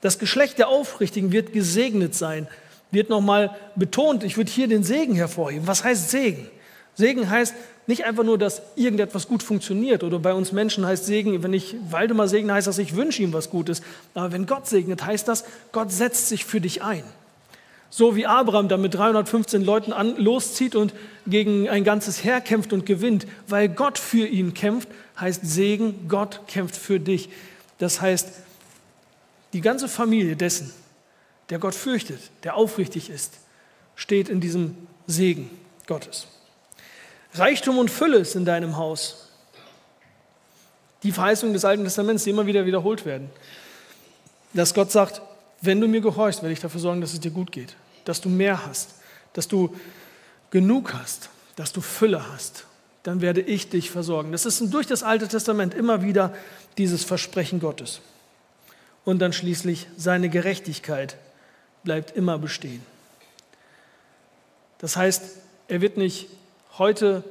Das 0.00 0.18
Geschlecht 0.18 0.58
der 0.58 0.68
Aufrichtigen 0.68 1.30
wird 1.30 1.52
gesegnet 1.52 2.14
sein, 2.14 2.48
wird 2.94 3.10
nochmal 3.10 3.56
betont. 3.76 4.24
Ich 4.24 4.36
würde 4.36 4.50
hier 4.50 4.68
den 4.68 4.84
Segen 4.84 5.14
hervorheben. 5.14 5.66
Was 5.66 5.84
heißt 5.84 6.10
Segen? 6.10 6.48
Segen 6.94 7.28
heißt 7.28 7.54
nicht 7.86 8.04
einfach 8.04 8.24
nur, 8.24 8.38
dass 8.38 8.62
irgendetwas 8.76 9.28
gut 9.28 9.42
funktioniert 9.42 10.02
oder 10.02 10.18
bei 10.18 10.32
uns 10.32 10.52
Menschen 10.52 10.86
heißt 10.86 11.04
Segen, 11.04 11.42
wenn 11.42 11.52
ich 11.52 11.76
Waldemar 11.90 12.28
segne, 12.28 12.54
heißt 12.54 12.66
das, 12.66 12.78
ich 12.78 12.96
wünsche 12.96 13.22
ihm 13.22 13.32
was 13.32 13.50
Gutes. 13.50 13.82
Aber 14.14 14.32
wenn 14.32 14.46
Gott 14.46 14.66
segnet, 14.66 15.04
heißt 15.04 15.28
das, 15.28 15.44
Gott 15.72 15.92
setzt 15.92 16.28
sich 16.28 16.44
für 16.44 16.60
dich 16.60 16.82
ein. 16.82 17.04
So 17.90 18.16
wie 18.16 18.26
Abraham 18.26 18.68
da 18.68 18.76
mit 18.76 18.94
315 18.94 19.62
Leuten 19.64 19.92
an, 19.92 20.16
loszieht 20.16 20.74
und 20.74 20.94
gegen 21.26 21.68
ein 21.68 21.84
ganzes 21.84 22.24
Heer 22.24 22.40
kämpft 22.40 22.72
und 22.72 22.86
gewinnt, 22.86 23.26
weil 23.46 23.68
Gott 23.68 23.98
für 23.98 24.26
ihn 24.26 24.54
kämpft, 24.54 24.88
heißt 25.20 25.42
Segen, 25.44 26.08
Gott 26.08 26.40
kämpft 26.48 26.76
für 26.76 26.98
dich. 26.98 27.28
Das 27.78 28.00
heißt, 28.00 28.30
die 29.52 29.60
ganze 29.60 29.88
Familie 29.88 30.34
dessen, 30.34 30.72
der 31.50 31.58
Gott 31.58 31.74
fürchtet, 31.74 32.20
der 32.42 32.56
aufrichtig 32.56 33.10
ist, 33.10 33.34
steht 33.96 34.28
in 34.28 34.40
diesem 34.40 34.76
Segen 35.06 35.50
Gottes. 35.86 36.26
Reichtum 37.34 37.78
und 37.78 37.90
Fülle 37.90 38.18
ist 38.18 38.36
in 38.36 38.44
deinem 38.44 38.76
Haus. 38.76 39.28
Die 41.02 41.12
Verheißungen 41.12 41.52
des 41.52 41.64
Alten 41.64 41.84
Testaments, 41.84 42.24
die 42.24 42.30
immer 42.30 42.46
wieder 42.46 42.64
wiederholt 42.64 43.04
werden. 43.04 43.30
Dass 44.52 44.72
Gott 44.72 44.90
sagt, 44.90 45.20
wenn 45.60 45.80
du 45.80 45.88
mir 45.88 46.00
gehorchst, 46.00 46.42
werde 46.42 46.52
ich 46.52 46.60
dafür 46.60 46.80
sorgen, 46.80 47.00
dass 47.00 47.12
es 47.12 47.20
dir 47.20 47.30
gut 47.30 47.52
geht, 47.52 47.74
dass 48.04 48.20
du 48.20 48.28
mehr 48.28 48.64
hast, 48.64 48.94
dass 49.32 49.48
du 49.48 49.74
genug 50.50 50.94
hast, 50.94 51.28
dass 51.56 51.72
du 51.72 51.80
Fülle 51.80 52.32
hast. 52.32 52.66
Dann 53.02 53.20
werde 53.20 53.40
ich 53.40 53.68
dich 53.68 53.90
versorgen. 53.90 54.32
Das 54.32 54.46
ist 54.46 54.72
durch 54.72 54.86
das 54.86 55.02
Alte 55.02 55.28
Testament 55.28 55.74
immer 55.74 56.02
wieder 56.02 56.34
dieses 56.78 57.04
Versprechen 57.04 57.60
Gottes. 57.60 58.00
Und 59.04 59.18
dann 59.18 59.34
schließlich 59.34 59.86
seine 59.96 60.30
Gerechtigkeit 60.30 61.18
bleibt 61.84 62.16
immer 62.16 62.38
bestehen. 62.38 62.82
Das 64.78 64.96
heißt, 64.96 65.22
er 65.68 65.80
wird 65.80 65.96
nicht 65.96 66.28
heute 66.78 67.22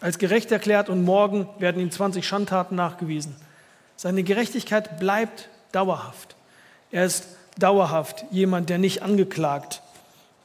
als 0.00 0.18
gerecht 0.18 0.52
erklärt 0.52 0.88
und 0.88 1.04
morgen 1.04 1.48
werden 1.58 1.80
ihm 1.80 1.90
20 1.90 2.26
Schandtaten 2.26 2.76
nachgewiesen. 2.76 3.34
Seine 3.96 4.22
Gerechtigkeit 4.22 4.98
bleibt 4.98 5.48
dauerhaft. 5.72 6.36
Er 6.90 7.04
ist 7.06 7.28
dauerhaft 7.58 8.24
jemand, 8.30 8.68
der 8.68 8.78
nicht 8.78 9.02
angeklagt 9.02 9.82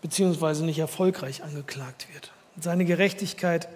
bzw. 0.02 0.64
nicht 0.64 0.80
erfolgreich 0.80 1.44
angeklagt 1.44 2.08
wird. 2.14 2.32
Seine 2.60 2.86
Gerechtigkeit 2.86 3.68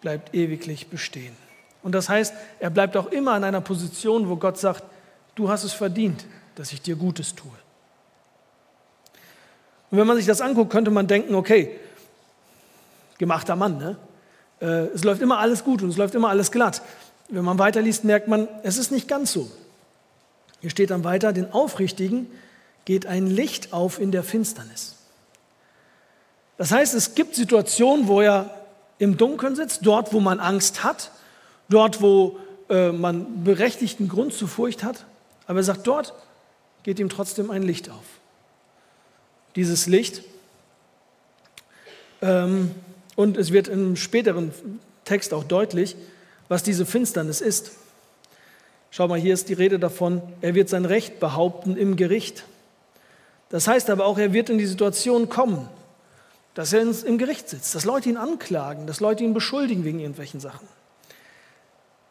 bleibt 0.00 0.34
ewiglich 0.34 0.88
bestehen. 0.88 1.36
Und 1.82 1.92
das 1.92 2.08
heißt, 2.08 2.34
er 2.60 2.70
bleibt 2.70 2.96
auch 2.96 3.06
immer 3.06 3.36
in 3.36 3.44
einer 3.44 3.60
Position, 3.60 4.28
wo 4.28 4.36
Gott 4.36 4.58
sagt, 4.58 4.84
du 5.34 5.48
hast 5.48 5.64
es 5.64 5.72
verdient, 5.72 6.26
dass 6.54 6.72
ich 6.72 6.80
dir 6.82 6.96
Gutes 6.96 7.34
tue. 7.34 7.52
Und 9.90 9.98
wenn 9.98 10.06
man 10.06 10.16
sich 10.16 10.26
das 10.26 10.40
anguckt, 10.40 10.70
könnte 10.70 10.90
man 10.90 11.06
denken, 11.06 11.34
okay, 11.34 11.78
gemachter 13.18 13.56
Mann, 13.56 13.78
ne? 13.78 13.96
Äh, 14.60 14.86
es 14.94 15.04
läuft 15.04 15.22
immer 15.22 15.38
alles 15.38 15.64
gut 15.64 15.82
und 15.82 15.90
es 15.90 15.96
läuft 15.96 16.14
immer 16.14 16.28
alles 16.28 16.50
glatt. 16.50 16.82
Wenn 17.28 17.44
man 17.44 17.58
weiterliest, 17.58 18.04
merkt 18.04 18.28
man, 18.28 18.48
es 18.62 18.78
ist 18.78 18.90
nicht 18.90 19.08
ganz 19.08 19.32
so. 19.32 19.50
Hier 20.60 20.70
steht 20.70 20.90
dann 20.90 21.04
weiter, 21.04 21.32
den 21.32 21.52
Aufrichtigen 21.52 22.26
geht 22.84 23.06
ein 23.06 23.26
Licht 23.26 23.72
auf 23.72 24.00
in 24.00 24.12
der 24.12 24.22
Finsternis. 24.22 24.96
Das 26.56 26.72
heißt, 26.72 26.94
es 26.94 27.14
gibt 27.14 27.34
Situationen, 27.34 28.08
wo 28.08 28.20
er 28.20 28.50
im 28.98 29.16
Dunkeln 29.16 29.56
sitzt, 29.56 29.80
dort, 29.84 30.12
wo 30.12 30.20
man 30.20 30.40
Angst 30.40 30.84
hat, 30.84 31.10
dort, 31.68 32.00
wo 32.00 32.38
äh, 32.70 32.92
man 32.92 33.44
berechtigten 33.44 34.08
Grund 34.08 34.32
zur 34.32 34.48
Furcht 34.48 34.82
hat. 34.82 35.04
Aber 35.46 35.58
er 35.58 35.64
sagt, 35.64 35.86
dort 35.86 36.14
geht 36.82 36.98
ihm 36.98 37.08
trotzdem 37.08 37.50
ein 37.50 37.62
Licht 37.62 37.90
auf 37.90 38.04
dieses 39.56 39.86
Licht. 39.86 40.22
Ähm, 42.22 42.70
und 43.16 43.36
es 43.36 43.52
wird 43.52 43.68
im 43.68 43.96
späteren 43.96 44.52
Text 45.04 45.34
auch 45.34 45.44
deutlich, 45.44 45.96
was 46.48 46.62
diese 46.62 46.86
Finsternis 46.86 47.40
ist. 47.40 47.72
Schau 48.90 49.08
mal, 49.08 49.18
hier 49.18 49.34
ist 49.34 49.48
die 49.48 49.54
Rede 49.54 49.78
davon, 49.78 50.22
er 50.40 50.54
wird 50.54 50.68
sein 50.68 50.84
Recht 50.84 51.18
behaupten 51.18 51.76
im 51.76 51.96
Gericht. 51.96 52.44
Das 53.48 53.66
heißt 53.66 53.90
aber 53.90 54.06
auch, 54.06 54.18
er 54.18 54.32
wird 54.32 54.50
in 54.50 54.58
die 54.58 54.66
Situation 54.66 55.28
kommen, 55.28 55.68
dass 56.54 56.72
er 56.72 56.82
im 56.82 57.18
Gericht 57.18 57.48
sitzt, 57.48 57.74
dass 57.74 57.84
Leute 57.84 58.08
ihn 58.08 58.16
anklagen, 58.16 58.86
dass 58.86 59.00
Leute 59.00 59.24
ihn 59.24 59.34
beschuldigen 59.34 59.84
wegen 59.84 60.00
irgendwelchen 60.00 60.40
Sachen. 60.40 60.66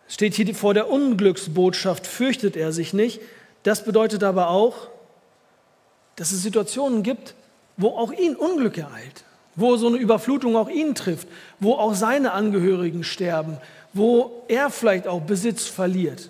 Steht 0.08 0.36
hier 0.36 0.54
vor 0.54 0.74
der 0.74 0.90
Unglücksbotschaft, 0.90 2.06
fürchtet 2.06 2.56
er 2.56 2.72
sich 2.72 2.94
nicht. 2.94 3.20
Das 3.64 3.84
bedeutet 3.84 4.24
aber 4.24 4.50
auch, 4.50 4.90
dass 6.16 6.32
es 6.32 6.42
Situationen 6.42 7.04
gibt, 7.04 7.36
wo 7.78 7.90
auch 7.90 8.12
ihn 8.12 8.36
Unglück 8.36 8.78
ereilt, 8.78 9.24
wo 9.56 9.76
so 9.78 9.88
eine 9.88 9.98
Überflutung 9.98 10.56
auch 10.56 10.70
ihn 10.70 10.96
trifft, 10.96 11.28
wo 11.60 11.74
auch 11.74 11.94
seine 11.94 12.32
Angehörigen 12.32 13.04
sterben, 13.04 13.58
wo 13.94 14.44
er 14.48 14.70
vielleicht 14.70 15.08
auch 15.08 15.22
Besitz 15.22 15.66
verliert. 15.66 16.30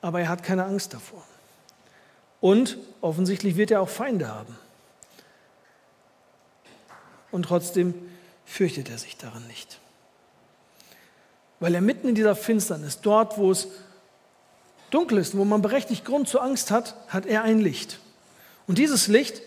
Aber 0.00 0.20
er 0.20 0.28
hat 0.28 0.42
keine 0.42 0.64
Angst 0.64 0.94
davor. 0.94 1.22
Und 2.40 2.78
offensichtlich 3.00 3.56
wird 3.56 3.70
er 3.70 3.80
auch 3.80 3.88
Feinde 3.88 4.28
haben. 4.28 4.56
Und 7.32 7.44
trotzdem 7.44 7.94
fürchtet 8.44 8.88
er 8.88 8.98
sich 8.98 9.16
daran 9.16 9.46
nicht. 9.48 9.78
Weil 11.60 11.74
er 11.74 11.80
mitten 11.80 12.08
in 12.08 12.14
dieser 12.14 12.36
Finsternis, 12.36 13.00
dort 13.00 13.38
wo 13.38 13.50
es 13.50 13.68
dunkel 14.90 15.18
ist, 15.18 15.36
wo 15.36 15.44
man 15.44 15.62
berechtigt 15.62 16.04
Grund 16.04 16.28
zur 16.28 16.42
Angst 16.42 16.70
hat, 16.70 16.94
hat 17.08 17.26
er 17.26 17.42
ein 17.42 17.60
Licht. 17.60 17.98
Und 18.66 18.78
dieses 18.78 19.08
Licht 19.08 19.42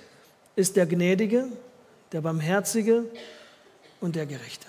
ist 0.56 0.76
der 0.76 0.86
Gnädige, 0.86 1.48
der 2.12 2.22
Barmherzige 2.22 3.06
und 4.02 4.16
der 4.16 4.26
Gerechte. 4.26 4.68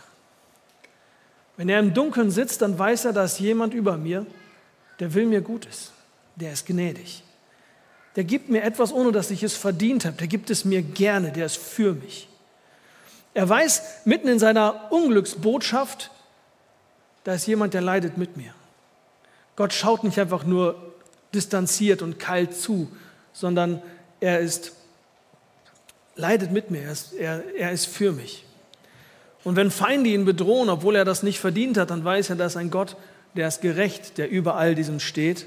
Wenn 1.57 1.69
er 1.69 1.79
im 1.79 1.95
Dunkeln 1.95 2.31
sitzt, 2.31 2.62
dann 2.62 2.79
weiß 2.79 3.05
er, 3.05 3.12
da 3.12 3.25
ist 3.25 3.39
jemand 3.39 3.75
über 3.75 3.97
mir, 3.97 4.27
der 4.99 5.15
will 5.15 5.27
mir 5.27 5.41
Gutes, 5.41 5.93
der 6.37 6.53
ist 6.53 6.67
gnädig. 6.67 7.23
Der 8.17 8.25
gibt 8.25 8.49
mir 8.49 8.62
etwas, 8.62 8.93
ohne 8.93 9.12
dass 9.12 9.31
ich 9.31 9.43
es 9.43 9.55
verdient 9.55 10.05
habe. 10.05 10.17
Der 10.17 10.27
gibt 10.27 10.50
es 10.50 10.65
mir 10.65 10.83
gerne, 10.83 11.33
der 11.33 11.47
ist 11.47 11.59
für 11.59 11.95
mich. 11.95 12.29
Er 13.35 13.49
weiß 13.49 14.07
mitten 14.07 14.29
in 14.29 14.39
seiner 14.39 14.91
Unglücksbotschaft, 14.91 16.11
da 17.25 17.35
ist 17.35 17.47
jemand, 17.47 17.75
der 17.75 17.83
leidet 17.83 18.17
mit 18.17 18.37
mir. 18.37 18.53
Gott 19.61 19.75
schaut 19.75 20.05
nicht 20.05 20.19
einfach 20.19 20.45
nur 20.45 20.95
distanziert 21.35 22.00
und 22.00 22.19
kalt 22.19 22.57
zu, 22.57 22.90
sondern 23.35 23.83
er 24.19 24.40
ist, 24.40 24.73
leidet 26.17 26.50
mit 26.50 26.71
mir, 26.71 26.81
er 26.81 26.93
ist, 26.93 27.12
er, 27.12 27.45
er 27.55 27.71
ist 27.71 27.85
für 27.85 28.12
mich. 28.12 28.47
Und 29.45 29.57
wenn 29.57 29.71
Feinde 29.71 30.09
ihn 30.09 30.25
bedrohen, 30.25 30.71
obwohl 30.71 30.97
er 30.97 31.05
das 31.05 31.23
nicht 31.23 31.40
verdient 31.40 31.76
hat, 31.76 31.90
dann 31.90 32.02
weiß 32.02 32.31
er, 32.31 32.37
da 32.37 32.47
ist 32.47 32.57
ein 32.57 32.71
Gott, 32.71 32.97
der 33.35 33.49
ist 33.49 33.61
gerecht, 33.61 34.17
der 34.17 34.31
über 34.31 34.55
all 34.55 34.75
diesem 34.75 34.99
steht. 34.99 35.47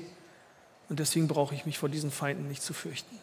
Und 0.90 1.00
deswegen 1.00 1.28
brauche 1.28 1.56
ich 1.56 1.66
mich 1.66 1.80
vor 1.80 1.90
diesen 1.90 2.12
Feinden 2.12 2.48
nicht 2.48 2.62
zu 2.62 2.76
fürchten. 2.76 3.18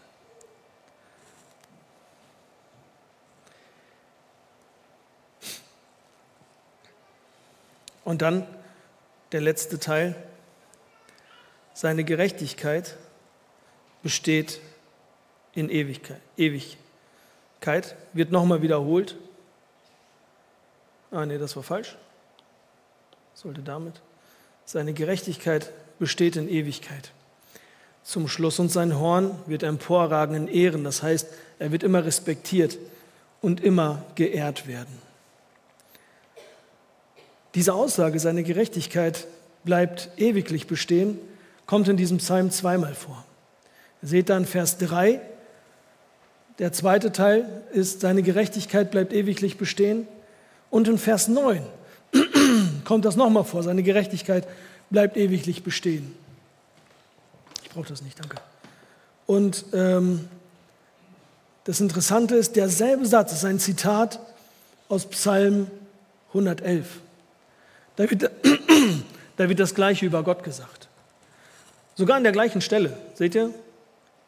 Und 8.04 8.23
dann 8.23 8.44
der 9.30 9.40
letzte 9.40 9.78
Teil. 9.78 10.16
Seine 11.80 12.04
Gerechtigkeit 12.04 12.94
besteht 14.02 14.60
in 15.54 15.70
Ewigkeit. 15.70 16.20
Ewigkeit 16.37 17.96
wird 18.12 18.30
nochmal 18.30 18.60
wiederholt. 18.60 19.16
Ah, 21.10 21.25
nee, 21.25 21.38
das 21.38 21.56
war 21.56 21.62
falsch. 21.62 21.96
Sollte 23.32 23.62
damit. 23.62 24.02
Seine 24.66 24.92
Gerechtigkeit 24.92 25.72
besteht 25.99 26.37
in 26.37 26.50
Ewigkeit. 26.50 27.12
Zum 28.02 28.28
Schluss 28.28 28.58
und 28.58 28.70
sein 28.70 28.99
Horn 28.99 29.38
wird 29.46 29.62
emporragen 29.62 30.34
in 30.34 30.49
Ehren. 30.49 30.84
Das 30.84 31.02
heißt, 31.02 31.28
er 31.60 31.72
wird 31.72 31.82
immer 31.82 32.04
respektiert 32.04 32.76
und 33.40 33.62
immer 33.62 34.04
geehrt 34.16 34.66
werden. 34.66 35.00
Diese 37.54 37.72
Aussage, 37.72 38.20
seine 38.20 38.42
Gerechtigkeit 38.42 39.26
bleibt 39.64 40.10
ewiglich 40.18 40.66
bestehen, 40.66 41.18
kommt 41.70 41.86
in 41.86 41.96
diesem 41.96 42.18
Psalm 42.18 42.50
zweimal 42.50 42.96
vor. 42.96 43.24
Ihr 44.02 44.08
seht 44.08 44.28
dann 44.28 44.44
Vers 44.44 44.78
3, 44.78 45.20
der 46.58 46.72
zweite 46.72 47.12
Teil 47.12 47.46
ist, 47.70 48.00
seine 48.00 48.24
Gerechtigkeit 48.24 48.90
bleibt 48.90 49.12
ewiglich 49.12 49.56
bestehen. 49.56 50.08
Und 50.68 50.88
in 50.88 50.98
Vers 50.98 51.28
9 51.28 51.62
kommt 52.84 53.04
das 53.04 53.14
nochmal 53.14 53.44
vor, 53.44 53.62
seine 53.62 53.84
Gerechtigkeit 53.84 54.48
bleibt 54.90 55.16
ewiglich 55.16 55.62
bestehen. 55.62 56.12
Ich 57.62 57.70
brauche 57.70 57.88
das 57.88 58.02
nicht, 58.02 58.18
danke. 58.18 58.38
Und 59.26 59.64
ähm, 59.72 60.28
das 61.62 61.80
Interessante 61.80 62.34
ist, 62.34 62.56
derselbe 62.56 63.06
Satz 63.06 63.32
ist 63.32 63.44
ein 63.44 63.60
Zitat 63.60 64.18
aus 64.88 65.06
Psalm 65.06 65.68
111. 66.30 66.88
Da 67.94 68.10
wird, 68.10 68.28
da 69.36 69.48
wird 69.48 69.60
das 69.60 69.72
Gleiche 69.72 70.04
über 70.04 70.24
Gott 70.24 70.42
gesagt. 70.42 70.89
Sogar 72.00 72.16
an 72.16 72.23
der 72.23 72.33
gleichen 72.33 72.62
Stelle. 72.62 72.97
Seht 73.12 73.35
ihr? 73.35 73.52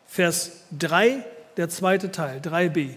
Vers 0.07 0.61
3, 0.79 1.25
der 1.57 1.71
zweite 1.71 2.13
Teil, 2.13 2.39
3b. 2.41 2.91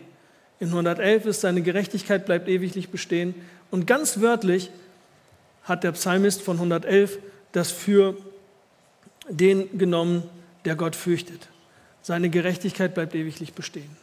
In 0.60 0.68
111 0.68 1.28
ist 1.28 1.40
seine 1.40 1.62
Gerechtigkeit 1.62 2.26
bleibt 2.26 2.50
ewiglich 2.50 2.90
bestehen. 2.90 3.36
Und 3.72 3.88
ganz 3.88 4.20
wörtlich 4.20 4.70
hat 5.64 5.86
der 5.86 5.94
Psalmist 5.94 6.42
von 6.42 6.58
111 6.58 7.20
das 7.54 7.72
für 7.72 8.18
den 9.30 9.78
genommen, 9.78 10.24
der 10.66 10.76
Gott 10.76 10.98
fürchtet. 10.98 11.48
Seine 12.02 12.30
Gerechtigkeit 12.30 12.94
bleibt 12.94 13.16
ewiglich 13.16 13.54
bestehen. 13.54 13.96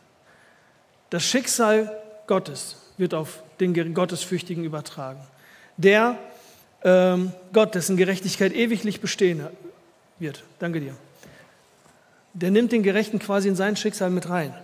Das 1.11 1.23
Schicksal 1.23 1.95
Gottes 2.27 2.77
wird 2.97 3.13
auf 3.13 3.43
den 3.61 3.93
Gottesfürchtigen 3.93 4.65
übertragen. 4.65 5.21
Der 5.77 6.17
ähm, 6.83 7.33
Gott, 7.53 7.75
dessen 7.75 7.99
Gerechtigkeit 7.99 8.55
ewiglich 8.55 9.03
bestehen 9.03 9.47
wird. 10.23 10.43
Danke 10.59 10.81
dir. 10.81 10.97
Der 12.33 12.51
nimmt 12.51 12.73
den 12.73 12.83
Gerechten 12.83 13.19
quasi 13.19 13.49
in 13.49 13.57
sein 13.57 13.77
Schicksal 13.77 14.09
mit 14.09 14.31
rein 14.31 14.55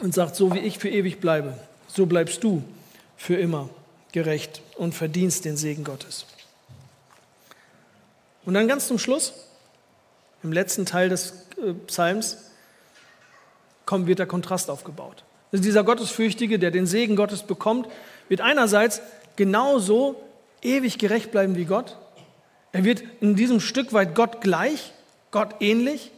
und 0.00 0.14
sagt, 0.14 0.36
so 0.36 0.54
wie 0.54 0.60
ich 0.60 0.78
für 0.78 0.88
ewig 0.88 1.20
bleibe, 1.20 1.58
so 1.86 2.06
bleibst 2.06 2.42
du 2.42 2.64
für 3.18 3.36
immer 3.36 3.68
gerecht 4.12 4.62
und 4.76 4.94
verdienst 4.94 5.44
den 5.44 5.56
Segen 5.56 5.84
Gottes. 5.84 6.26
Und 8.44 8.54
dann 8.54 8.68
ganz 8.68 8.88
zum 8.88 8.98
Schluss, 8.98 9.34
im 10.42 10.52
letzten 10.52 10.86
Teil 10.86 11.08
des 11.08 11.46
äh, 11.58 11.74
Psalms, 11.86 12.38
kommt, 13.86 14.06
wird 14.06 14.18
der 14.18 14.26
Kontrast 14.26 14.70
aufgebaut. 14.70 15.24
Also 15.52 15.62
dieser 15.62 15.84
Gottesfürchtige, 15.84 16.58
der 16.58 16.70
den 16.70 16.86
Segen 16.86 17.14
Gottes 17.14 17.42
bekommt, 17.42 17.86
wird 18.28 18.40
einerseits 18.40 19.02
genauso 19.36 20.20
ewig 20.62 20.98
gerecht 20.98 21.30
bleiben 21.30 21.56
wie 21.56 21.66
Gott. 21.66 21.96
Er 22.72 22.84
wird 22.84 23.02
in 23.20 23.36
diesem 23.36 23.60
Stück 23.60 23.92
weit 23.92 24.14
Gott 24.14 24.40
gleich, 24.40 24.92
Gott 25.30 25.56
ähnlich. 25.60 26.10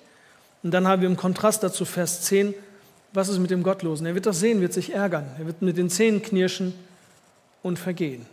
Und 0.62 0.70
dann 0.70 0.86
haben 0.86 1.02
wir 1.02 1.08
im 1.08 1.16
Kontrast 1.16 1.62
dazu 1.62 1.84
Vers 1.84 2.22
10, 2.22 2.54
was 3.12 3.28
ist 3.28 3.38
mit 3.38 3.50
dem 3.50 3.62
Gottlosen? 3.62 4.06
Er 4.06 4.14
wird 4.14 4.26
das 4.26 4.40
sehen, 4.40 4.60
wird 4.60 4.72
sich 4.72 4.92
ärgern, 4.92 5.26
er 5.38 5.46
wird 5.46 5.62
mit 5.62 5.76
den 5.76 5.90
Zähnen 5.90 6.22
knirschen 6.22 6.74
und 7.62 7.78
vergehen. 7.78 8.26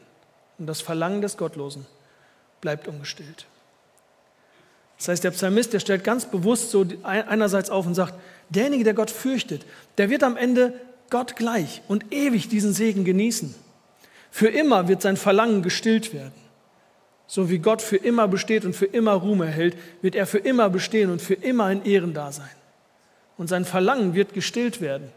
Und 0.58 0.68
das 0.68 0.82
Verlangen 0.82 1.22
des 1.22 1.38
Gottlosen 1.38 1.86
bleibt 2.62 2.88
ungestillt. 2.88 3.46
Das 4.98 5.08
heißt, 5.08 5.24
der 5.24 5.32
Psalmist, 5.32 5.74
der 5.74 5.80
stellt 5.80 6.04
ganz 6.04 6.26
bewusst 6.26 6.70
so 6.70 6.86
einerseits 7.04 7.72
auf 7.72 7.88
und 7.88 7.96
sagt, 7.96 8.14
derjenige, 8.50 8.84
der 8.84 8.94
Gott 8.94 9.10
fürchtet, 9.10 9.66
der 9.98 10.12
wird 10.12 10.24
am 10.24 10.38
Ende 10.38 10.74
Gott 11.10 11.36
gleich 11.36 11.82
und 11.88 12.14
ewig 12.14 12.50
diesen 12.50 12.74
Segen 12.74 13.04
genießen. 13.04 13.56
Für 14.30 14.48
immer 14.48 14.88
wird 14.88 15.02
sein 15.02 15.18
Verlangen 15.18 15.64
gestillt 15.64 16.14
werden. 16.14 16.41
So 17.32 17.50
wie 17.50 17.60
Gott 17.60 17.82
für 17.82 17.96
immer 17.96 18.28
besteht 18.28 18.66
und 18.66 18.76
für 18.76 18.88
immer 18.88 19.14
Ruhm 19.14 19.42
erhält, 19.42 19.78
wird 20.02 20.16
er 20.16 20.28
für 20.28 20.40
immer 20.40 20.70
bestehen 20.70 21.10
und 21.10 21.22
für 21.22 21.34
immer 21.34 21.72
in 21.72 21.86
Ehren 21.86 22.14
da 22.14 22.30
sein. 22.34 22.50
Und 23.38 23.48
sein 23.48 23.64
Verlangen 23.64 24.16
wird 24.16 24.34
gestillt 24.34 24.82
werden. 24.82 25.08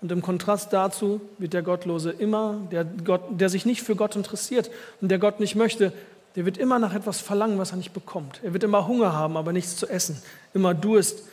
Und 0.00 0.10
im 0.10 0.22
Kontrast 0.22 0.72
dazu 0.72 1.20
wird 1.36 1.52
der 1.52 1.60
Gottlose 1.60 2.12
immer, 2.12 2.66
der, 2.70 2.86
Gott, 2.86 3.24
der 3.28 3.50
sich 3.50 3.66
nicht 3.66 3.82
für 3.82 3.94
Gott 3.94 4.16
interessiert 4.16 4.70
und 5.02 5.10
der 5.10 5.18
Gott 5.18 5.38
nicht 5.38 5.54
möchte, 5.54 5.92
der 6.34 6.46
wird 6.46 6.56
immer 6.56 6.78
nach 6.78 6.94
etwas 6.94 7.20
verlangen, 7.20 7.58
was 7.58 7.72
er 7.72 7.76
nicht 7.76 7.92
bekommt. 7.92 8.40
Er 8.42 8.54
wird 8.54 8.64
immer 8.64 8.88
Hunger 8.88 9.12
haben, 9.12 9.36
aber 9.36 9.52
nichts 9.52 9.76
zu 9.76 9.86
essen. 9.88 10.16
Immer 10.54 10.72
Durst, 10.72 11.24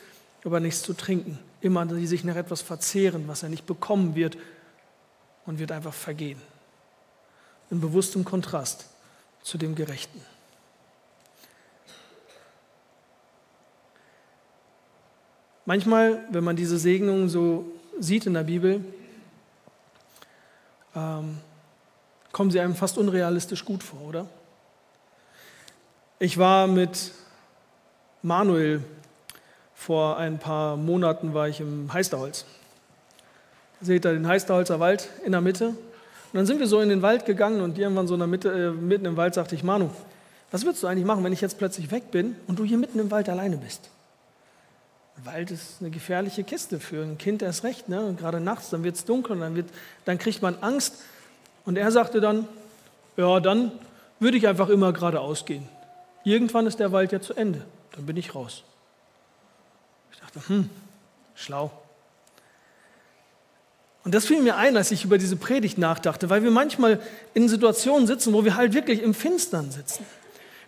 aber 0.44 0.60
nichts 0.60 0.82
zu 0.82 0.92
trinken. 0.92 1.38
Immer 1.62 1.86
die 1.86 2.06
sich 2.06 2.22
nach 2.22 2.36
etwas 2.36 2.60
verzehren, 2.60 3.24
was 3.28 3.42
er 3.42 3.48
nicht 3.48 3.64
bekommen 3.64 4.14
wird 4.14 4.36
und 5.46 5.58
wird 5.58 5.72
einfach 5.72 5.94
vergehen. 5.94 6.38
In 7.70 7.80
bewusstem 7.80 8.26
Kontrast 8.26 8.89
zu 9.42 9.58
dem 9.58 9.74
Gerechten. 9.74 10.20
Manchmal, 15.66 16.24
wenn 16.30 16.42
man 16.42 16.56
diese 16.56 16.78
Segnungen 16.78 17.28
so 17.28 17.64
sieht 17.98 18.26
in 18.26 18.34
der 18.34 18.42
Bibel, 18.42 18.84
ähm, 20.96 21.38
kommen 22.32 22.50
sie 22.50 22.60
einem 22.60 22.74
fast 22.74 22.98
unrealistisch 22.98 23.64
gut 23.64 23.82
vor, 23.82 24.00
oder? 24.00 24.26
Ich 26.18 26.38
war 26.38 26.66
mit 26.66 27.12
Manuel 28.22 28.82
vor 29.74 30.18
ein 30.18 30.38
paar 30.38 30.76
Monaten 30.76 31.32
war 31.32 31.48
ich 31.48 31.60
im 31.60 31.90
Heisterholz. 31.90 32.44
Seht 33.80 34.04
ihr 34.04 34.12
den 34.12 34.28
Heisterholzer 34.28 34.78
Wald 34.78 35.08
in 35.24 35.32
der 35.32 35.40
Mitte? 35.40 35.74
Und 36.32 36.36
dann 36.36 36.46
sind 36.46 36.60
wir 36.60 36.66
so 36.66 36.80
in 36.80 36.88
den 36.88 37.02
Wald 37.02 37.26
gegangen 37.26 37.60
und 37.60 37.78
irgendwann 37.78 38.06
so 38.06 38.14
in 38.14 38.20
der 38.20 38.28
Mitte, 38.28 38.50
äh, 38.50 38.70
mitten 38.70 39.04
im 39.04 39.16
Wald 39.16 39.34
sagte 39.34 39.54
ich, 39.54 39.64
Manu, 39.64 39.90
was 40.50 40.64
würdest 40.64 40.82
du 40.82 40.86
eigentlich 40.86 41.04
machen, 41.04 41.24
wenn 41.24 41.32
ich 41.32 41.40
jetzt 41.40 41.58
plötzlich 41.58 41.90
weg 41.90 42.10
bin 42.10 42.36
und 42.46 42.58
du 42.58 42.64
hier 42.64 42.78
mitten 42.78 42.98
im 42.98 43.10
Wald 43.10 43.28
alleine 43.28 43.56
bist? 43.56 43.90
Wald 45.24 45.50
ist 45.50 45.76
eine 45.80 45.90
gefährliche 45.90 46.44
Kiste 46.44 46.80
für 46.80 47.02
ein 47.02 47.18
Kind 47.18 47.42
erst 47.42 47.64
recht. 47.64 47.88
Ne? 47.88 48.00
Und 48.00 48.18
gerade 48.18 48.40
nachts, 48.40 48.70
dann 48.70 48.84
wird 48.84 48.96
es 48.96 49.04
dunkel 49.04 49.32
und 49.32 49.40
dann, 49.40 49.54
wird, 49.54 49.68
dann 50.04 50.18
kriegt 50.18 50.42
man 50.42 50.56
Angst. 50.60 50.94
Und 51.64 51.76
er 51.76 51.90
sagte 51.92 52.20
dann, 52.20 52.46
ja, 53.16 53.40
dann 53.40 53.72
würde 54.18 54.36
ich 54.36 54.48
einfach 54.48 54.68
immer 54.68 54.92
geradeaus 54.92 55.44
gehen. 55.44 55.68
Irgendwann 56.24 56.66
ist 56.66 56.78
der 56.78 56.92
Wald 56.92 57.12
ja 57.12 57.20
zu 57.20 57.34
Ende, 57.34 57.64
dann 57.92 58.06
bin 58.06 58.16
ich 58.16 58.34
raus. 58.34 58.62
Ich 60.12 60.20
dachte, 60.20 60.40
hm, 60.48 60.70
schlau. 61.34 61.70
Und 64.04 64.14
das 64.14 64.26
fiel 64.26 64.40
mir 64.40 64.56
ein, 64.56 64.76
als 64.76 64.90
ich 64.90 65.04
über 65.04 65.18
diese 65.18 65.36
Predigt 65.36 65.76
nachdachte, 65.76 66.30
weil 66.30 66.42
wir 66.42 66.50
manchmal 66.50 67.00
in 67.34 67.48
Situationen 67.48 68.06
sitzen, 68.06 68.32
wo 68.32 68.44
wir 68.44 68.56
halt 68.56 68.72
wirklich 68.72 69.02
im 69.02 69.12
Finstern 69.12 69.70
sitzen. 69.70 70.04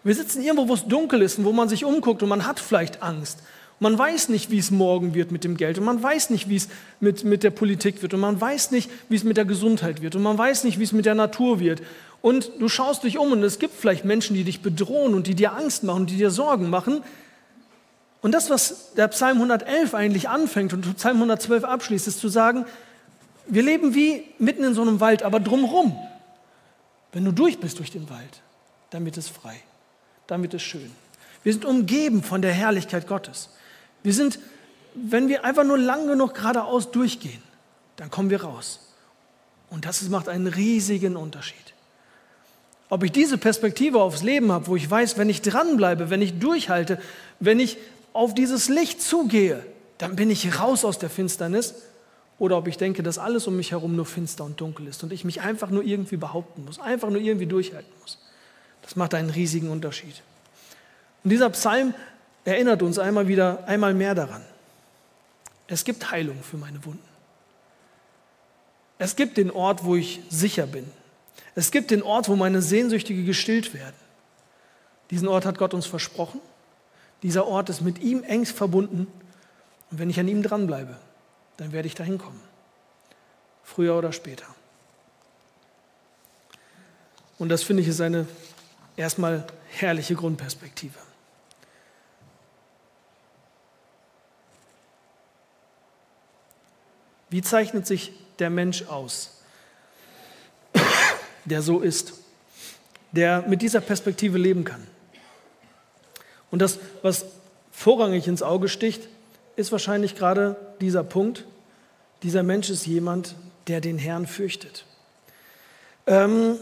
Wir 0.05 0.14
sitzen 0.14 0.42
irgendwo, 0.42 0.68
wo 0.68 0.75
es 0.75 0.85
dunkel 0.85 1.23
ist 1.23 1.38
und 1.38 1.45
wo 1.45 1.53
man 1.53 1.68
sich 1.68 1.85
umguckt 1.85 2.23
und 2.23 2.29
man 2.29 2.47
hat 2.47 2.61
vielleicht 2.61 3.03
Angst. 3.03 3.38
Man 3.79 3.99
weiß 3.99 4.29
nicht, 4.29 4.51
wie 4.51 4.59
es 4.59 4.71
morgen 4.71 5.14
wird 5.14 5.33
mit 5.33 5.45
dem 5.45 5.57
Geld 5.57 5.79
und 5.79 5.85
man 5.85 6.01
weiß 6.03 6.31
nicht, 6.31 6.49
wie 6.49 6.57
es 6.57 6.68
mit, 7.01 7.25
mit 7.25 7.42
der 7.42 7.51
Politik 7.51 8.03
wird 8.03 8.14
und 8.14 8.21
man 8.21 8.40
weiß 8.40 8.71
nicht, 8.71 8.90
wie 9.09 9.16
es 9.16 9.25
mit 9.25 9.37
der 9.37 9.45
Gesundheit 9.45 10.03
wird 10.03 10.14
und 10.14 10.23
man 10.23 10.38
weiß 10.38 10.64
nicht, 10.64 10.79
wie 10.79 10.85
es 10.85 10.92
mit 10.92 11.07
der 11.07 11.14
Natur 11.14 11.59
wird. 11.59 11.83
Und 12.21 12.53
du 12.61 12.68
schaust 12.68 13.03
dich 13.03 13.18
um 13.18 13.33
und 13.33 13.42
es 13.42 13.59
gibt 13.59 13.75
vielleicht 13.75 14.05
Menschen, 14.05 14.37
die 14.37 14.45
dich 14.45 14.61
bedrohen 14.61 15.14
und 15.14 15.27
die 15.27 15.35
dir 15.35 15.55
Angst 15.55 15.83
machen, 15.83 16.07
die 16.07 16.16
dir 16.16 16.31
Sorgen 16.31 16.71
machen. 16.71 17.03
Und 18.21 18.33
das, 18.33 18.51
was 18.51 18.95
der 18.95 19.09
Psalm 19.09 19.38
111 19.38 19.95
eigentlich 19.95 20.29
anfängt 20.29 20.73
und 20.73 20.97
Psalm 20.97 21.16
112 21.16 21.64
abschließt, 21.64 22.07
ist 22.07 22.21
zu 22.21 22.29
sagen, 22.29 22.66
wir 23.47 23.63
leben 23.63 23.95
wie 23.95 24.25
mitten 24.39 24.65
in 24.65 24.75
so 24.75 24.83
einem 24.83 25.01
Wald, 25.01 25.23
aber 25.23 25.41
drumherum. 25.41 25.97
Wenn 27.13 27.25
du 27.25 27.33
durch 27.33 27.59
bist 27.61 27.79
durch 27.79 27.91
den 27.91 28.09
Wald, 28.09 28.41
dann 28.91 29.05
wird 29.05 29.17
es 29.17 29.29
frei, 29.29 29.57
dann 30.27 30.43
wird 30.43 30.55
es 30.55 30.63
schön. 30.63 30.91
Wir 31.43 31.53
sind 31.53 31.65
umgeben 31.65 32.23
von 32.23 32.43
der 32.43 32.53
Herrlichkeit 32.53 33.07
Gottes. 33.07 33.51
Wir 34.03 34.15
sind, 34.15 34.39
wenn 34.95 35.29
wir 35.29 35.45
einfach 35.45 35.65
nur 35.65 35.79
lang 35.79 36.07
genug 36.07 36.35
geradeaus 36.35 36.91
durchgehen, 36.91 37.43
dann 37.97 38.11
kommen 38.11 38.31
wir 38.31 38.43
raus. 38.43 38.81
Und 39.71 39.85
das 39.87 40.03
macht 40.09 40.29
einen 40.29 40.47
riesigen 40.47 41.17
Unterschied. 41.17 41.57
Ob 42.89 43.03
ich 43.05 43.13
diese 43.13 43.39
Perspektive 43.39 44.03
aufs 44.03 44.23
Leben 44.23 44.53
habe, 44.53 44.67
wo 44.67 44.77
ich 44.77 44.89
weiß, 44.91 45.17
wenn 45.17 45.31
ich 45.31 45.41
dranbleibe, 45.41 46.11
wenn 46.11 46.21
ich 46.21 46.39
durchhalte, 46.39 47.01
wenn 47.41 47.59
ich 47.59 47.79
auf 48.13 48.35
dieses 48.35 48.69
Licht 48.69 49.01
zugehe, 49.01 49.65
dann 49.97 50.15
bin 50.15 50.31
ich 50.31 50.61
raus 50.61 50.85
aus 50.85 50.99
der 50.99 51.09
Finsternis. 51.09 51.75
Oder 52.43 52.59
ob 52.59 52.67
ich 52.67 52.77
denke, 52.77 53.05
dass 53.05 53.19
alles 53.19 53.47
um 53.47 53.55
mich 53.55 53.71
herum 53.71 53.95
nur 53.95 54.05
finster 54.05 54.43
und 54.43 54.61
dunkel 54.61 54.89
ist 54.89 55.05
und 55.05 55.13
ich 55.13 55.25
mich 55.25 55.43
einfach 55.43 55.71
nur 55.71 55.85
irgendwie 55.85 56.17
behaupten 56.17 56.65
muss, 56.65 56.81
einfach 56.81 57.09
nur 57.09 57.21
irgendwie 57.21 57.47
durchhalten 57.47 57.93
muss. 58.01 58.19
Das 58.83 58.97
macht 58.97 59.15
einen 59.15 59.31
riesigen 59.31 59.71
Unterschied. 59.71 60.21
Und 61.23 61.31
dieser 61.31 61.49
Psalm 61.51 61.95
erinnert 62.45 62.83
uns 62.83 62.99
einmal 62.99 63.29
wieder, 63.29 63.63
einmal 63.69 63.95
mehr 63.95 64.17
daran. 64.17 64.43
Es 65.69 65.85
gibt 65.85 66.11
Heilung 66.11 66.43
für 66.43 66.57
meine 66.57 66.85
Wunden. 66.85 67.09
Es 68.99 69.15
gibt 69.15 69.37
den 69.37 69.53
Ort, 69.53 69.85
wo 69.85 69.95
ich 69.95 70.19
sicher 70.29 70.67
bin. 70.67 70.91
Es 71.55 71.71
gibt 71.71 71.93
den 71.93 72.03
Ort, 72.03 72.29
wo 72.29 72.35
meine 72.35 72.61
Sehnsüchtige 72.61 73.23
gestillt 73.23 73.73
werden. 73.73 73.95
Diesen 75.13 75.29
Ort 75.29 75.47
hat 75.47 75.59
Gott 75.59 75.75
uns 75.75 75.87
versprochen. 75.87 76.41
Dieser 77.23 77.47
Ort 77.47 77.71
ist 77.71 77.83
mit 77.83 78.01
ihm 78.01 78.25
engst 78.25 78.57
verbunden. 78.57 79.07
Und 79.93 80.01
wenn 80.01 80.11
ich 80.11 80.19
an 80.19 80.27
ihm 80.27 80.43
dranbleibe, 80.43 80.97
dann 81.57 81.73
werde 81.73 81.87
ich 81.87 81.95
dahin 81.95 82.19
kommen. 82.19 82.41
Früher 83.62 83.97
oder 83.97 84.12
später. 84.12 84.47
Und 87.38 87.49
das 87.49 87.62
finde 87.62 87.83
ich 87.83 87.88
ist 87.88 88.01
eine 88.01 88.27
erstmal 88.97 89.47
herrliche 89.69 90.15
Grundperspektive. 90.15 90.99
Wie 97.31 97.41
zeichnet 97.41 97.87
sich 97.87 98.12
der 98.38 98.51
Mensch 98.51 98.83
aus, 98.88 99.43
der 101.47 101.62
so 101.62 101.81
ist, 101.81 102.12
der 103.12 103.43
mit 103.49 103.62
dieser 103.62 103.81
Perspektive 103.81 104.37
leben 104.37 104.65
kann? 104.65 104.87
Und 106.51 106.59
das, 106.59 106.79
was 107.01 107.25
vorrangig 107.73 108.29
ins 108.29 108.43
Auge 108.43 108.69
sticht, 108.69 109.09
ist 109.57 109.73
wahrscheinlich 109.73 110.15
gerade 110.15 110.57
dieser 110.81 111.05
Punkt. 111.05 111.47
Dieser 112.23 112.43
Mensch 112.43 112.71
ist 112.71 112.87
jemand, 112.87 113.35
der 113.67 113.81
den 113.81 113.99
Herrn 113.99 114.27
fürchtet. 114.27 114.85
Ähm, 116.07 116.57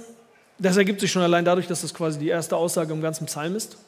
das 0.58 0.76
ergibt 0.76 1.00
sich 1.00 1.10
schon 1.10 1.22
allein 1.22 1.44
dadurch, 1.44 1.66
dass 1.66 1.80
das 1.80 1.94
quasi 1.94 2.18
die 2.18 2.28
erste 2.28 2.56
Aussage 2.56 2.92
im 2.92 3.00
ganzen 3.00 3.26
Psalm 3.26 3.56
ist. 3.56 3.78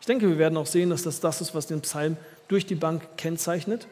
Ich 0.00 0.06
denke, 0.06 0.28
wir 0.28 0.38
werden 0.38 0.56
auch 0.56 0.66
sehen, 0.66 0.90
dass 0.90 1.02
das 1.02 1.20
das 1.20 1.40
ist, 1.40 1.54
was 1.54 1.66
den 1.66 1.80
Psalm 1.80 2.16
durch 2.48 2.66
die 2.66 2.74
Bank 2.74 3.02
kennzeichnet. 3.16 3.86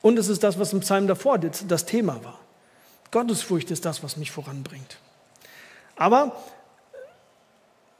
Und 0.00 0.18
es 0.18 0.28
ist 0.28 0.42
das, 0.42 0.58
was 0.58 0.72
im 0.72 0.80
Psalm 0.80 1.06
davor 1.06 1.38
das 1.38 1.86
Thema 1.86 2.22
war. 2.24 2.38
Gottesfurcht 3.10 3.70
ist 3.70 3.84
das, 3.84 4.02
was 4.02 4.16
mich 4.16 4.30
voranbringt. 4.30 4.98
Aber 5.96 6.36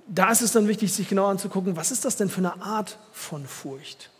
da 0.08 0.30
ist 0.30 0.42
es 0.42 0.52
dann 0.52 0.68
wichtig, 0.68 0.92
sich 0.92 1.08
genau 1.08 1.26
anzugucken, 1.26 1.76
was 1.76 1.90
ist 1.90 2.04
das 2.04 2.16
denn 2.16 2.28
für 2.28 2.38
eine 2.38 2.60
Art 2.62 2.98
von 3.12 3.46
Furcht? 3.46 4.10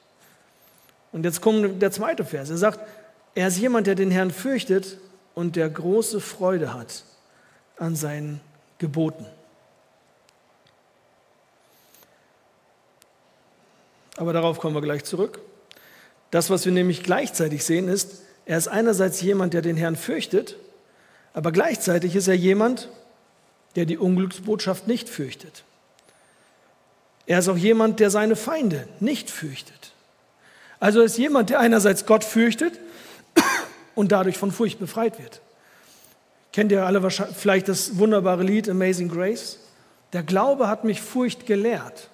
Und 1.13 1.25
jetzt 1.25 1.41
kommt 1.41 1.81
der 1.81 1.93
zweite 1.93 2.25
Vers. 2.25 2.51
Er 2.51 2.57
sagt, 2.57 2.81
er 3.35 3.49
ist 3.49 3.59
jemand, 3.59 3.87
der 3.87 3.95
den 3.95 4.11
Herrn 4.11 4.31
fürchtet 4.31 4.99
und 5.35 5.57
der 5.57 5.69
große 5.69 6.21
Freude 6.21 6.75
hat 6.75 7.05
an 7.79 7.97
seinen 7.97 8.41
Geboten. 8.79 9.27
Aber 14.17 14.33
darauf 14.33 14.59
kommen 14.59 14.75
wir 14.75 14.83
gleich 14.83 15.05
zurück. 15.05 15.41
Das, 16.31 16.51
was 16.51 16.65
wir 16.65 16.73
nämlich 16.73 17.03
gleichzeitig 17.03 17.65
sehen, 17.65 17.89
ist, 17.89 18.23
er 18.45 18.59
ist 18.59 18.69
einerseits 18.69 19.21
jemand, 19.21 19.55
der 19.55 19.63
den 19.63 19.77
Herrn 19.77 19.97
fürchtet, 19.97 20.57
aber 21.35 21.53
gleichzeitig 21.53 22.17
ist 22.17 22.29
er 22.29 22.35
jemand, 22.35 22.89
der 23.77 23.87
die 23.87 23.99
Unglücksbotschaft 23.99 24.87
nicht 24.87 25.09
fürchtet. 25.09 25.65
Er 27.27 27.39
ist 27.39 27.49
auch 27.49 27.57
jemand, 27.57 28.01
der 28.01 28.11
seine 28.11 28.37
Feinde 28.37 28.87
nicht 29.01 29.31
fürchtet. 29.31 29.92
Also 30.83 31.01
ist 31.03 31.17
jemand, 31.17 31.51
der 31.51 31.61
einerseits 31.61 32.07
Gott 32.07 32.25
fürchtet 32.25 32.81
und 33.95 34.11
dadurch 34.11 34.37
von 34.37 34.51
Furcht 34.51 34.81
befreit 34.81 35.21
wird. 35.21 35.41
Kennt 36.53 36.73
ihr 36.73 36.85
alle 36.85 37.09
vielleicht 37.11 37.69
das 37.69 37.99
wunderbare 37.99 38.43
Lied 38.43 38.69
Amazing 38.69 39.09
Grace? 39.09 39.61
Der 40.13 40.25
Glaube 40.25 40.67
hat 40.67 40.83
mich 40.83 41.01
Furcht 41.01 41.47
gelehrt 41.47 42.11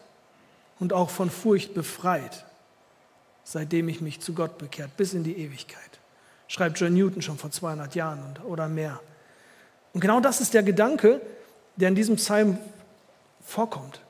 und 0.78 0.92
auch 0.92 1.08
von 1.08 1.30
Furcht 1.30 1.72
befreit 1.72 2.44
seitdem 3.48 3.88
ich 3.88 4.02
mich 4.02 4.20
zu 4.20 4.34
Gott 4.34 4.58
bekehrt, 4.58 4.94
bis 4.98 5.14
in 5.14 5.24
die 5.24 5.38
Ewigkeit. 5.38 5.80
Schreibt 6.48 6.78
John 6.78 6.92
Newton 6.92 7.22
schon 7.22 7.38
vor 7.38 7.50
200 7.50 7.94
Jahren 7.94 8.36
oder 8.46 8.68
mehr. 8.68 9.00
Und 9.94 10.02
genau 10.02 10.20
das 10.20 10.42
ist 10.42 10.52
der 10.52 10.62
Gedanke, 10.62 11.22
der 11.76 11.88
in 11.88 11.94
diesem 11.94 12.16
Psalm 12.16 12.58
vorkommt. 13.42 14.02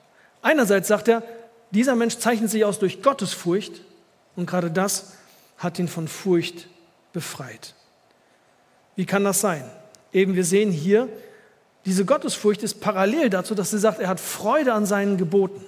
Einerseits 0.43 0.89
sagt 0.89 1.07
er, 1.07 1.23
dieser 1.71 1.95
Mensch 1.95 2.19
zeichnet 2.19 2.51
sich 2.51 2.65
aus 2.65 2.81
durch 2.81 3.01
Gottes 3.01 3.33
Furcht 3.33 3.81
und 4.39 4.47
gerade 4.47 4.71
das 4.71 5.15
hat 5.57 5.81
ihn 5.81 5.89
von 5.89 6.07
Furcht 6.07 6.69
befreit. 7.13 7.75
Wie 8.95 9.05
kann 9.05 9.25
das 9.25 9.41
sein? 9.41 9.69
Eben, 10.13 10.37
wir 10.37 10.45
sehen 10.45 10.71
hier, 10.71 11.09
diese 11.85 12.05
Gottesfurcht 12.05 12.63
ist 12.63 12.81
parallel 12.81 13.31
dazu, 13.31 13.57
dass 13.57 13.71
sie 13.71 13.81
sagt, 13.81 13.99
er 13.99 14.07
hat 14.07 14.21
Freude 14.21 14.75
an 14.75 14.87
seinen 14.87 15.17
Geboten. 15.17 15.65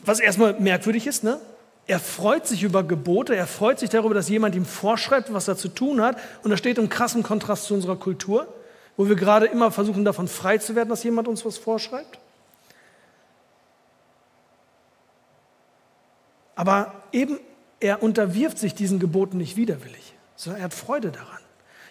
Was 0.00 0.20
erstmal 0.20 0.60
merkwürdig 0.60 1.06
ist, 1.06 1.24
ne? 1.24 1.40
Er 1.86 2.00
freut 2.00 2.46
sich 2.46 2.64
über 2.64 2.82
Gebote, 2.82 3.34
er 3.34 3.46
freut 3.46 3.78
sich 3.78 3.88
darüber, 3.88 4.14
dass 4.14 4.28
jemand 4.28 4.54
ihm 4.54 4.66
vorschreibt, 4.66 5.32
was 5.32 5.48
er 5.48 5.56
zu 5.56 5.68
tun 5.68 6.02
hat. 6.02 6.18
Und 6.42 6.50
das 6.50 6.58
steht 6.58 6.76
im 6.76 6.90
krassen 6.90 7.22
Kontrast 7.22 7.64
zu 7.64 7.72
unserer 7.72 7.96
Kultur, 7.96 8.46
wo 8.98 9.08
wir 9.08 9.16
gerade 9.16 9.46
immer 9.46 9.70
versuchen, 9.70 10.04
davon 10.04 10.28
frei 10.28 10.58
zu 10.58 10.74
werden, 10.74 10.90
dass 10.90 11.02
jemand 11.02 11.28
uns 11.28 11.46
was 11.46 11.56
vorschreibt. 11.56 12.18
Aber 16.54 17.02
eben, 17.12 17.38
er 17.80 18.02
unterwirft 18.02 18.58
sich 18.58 18.74
diesen 18.74 18.98
Geboten 18.98 19.38
nicht 19.38 19.56
widerwillig, 19.56 20.14
sondern 20.36 20.60
er 20.60 20.64
hat 20.64 20.74
Freude 20.74 21.10
daran. 21.10 21.38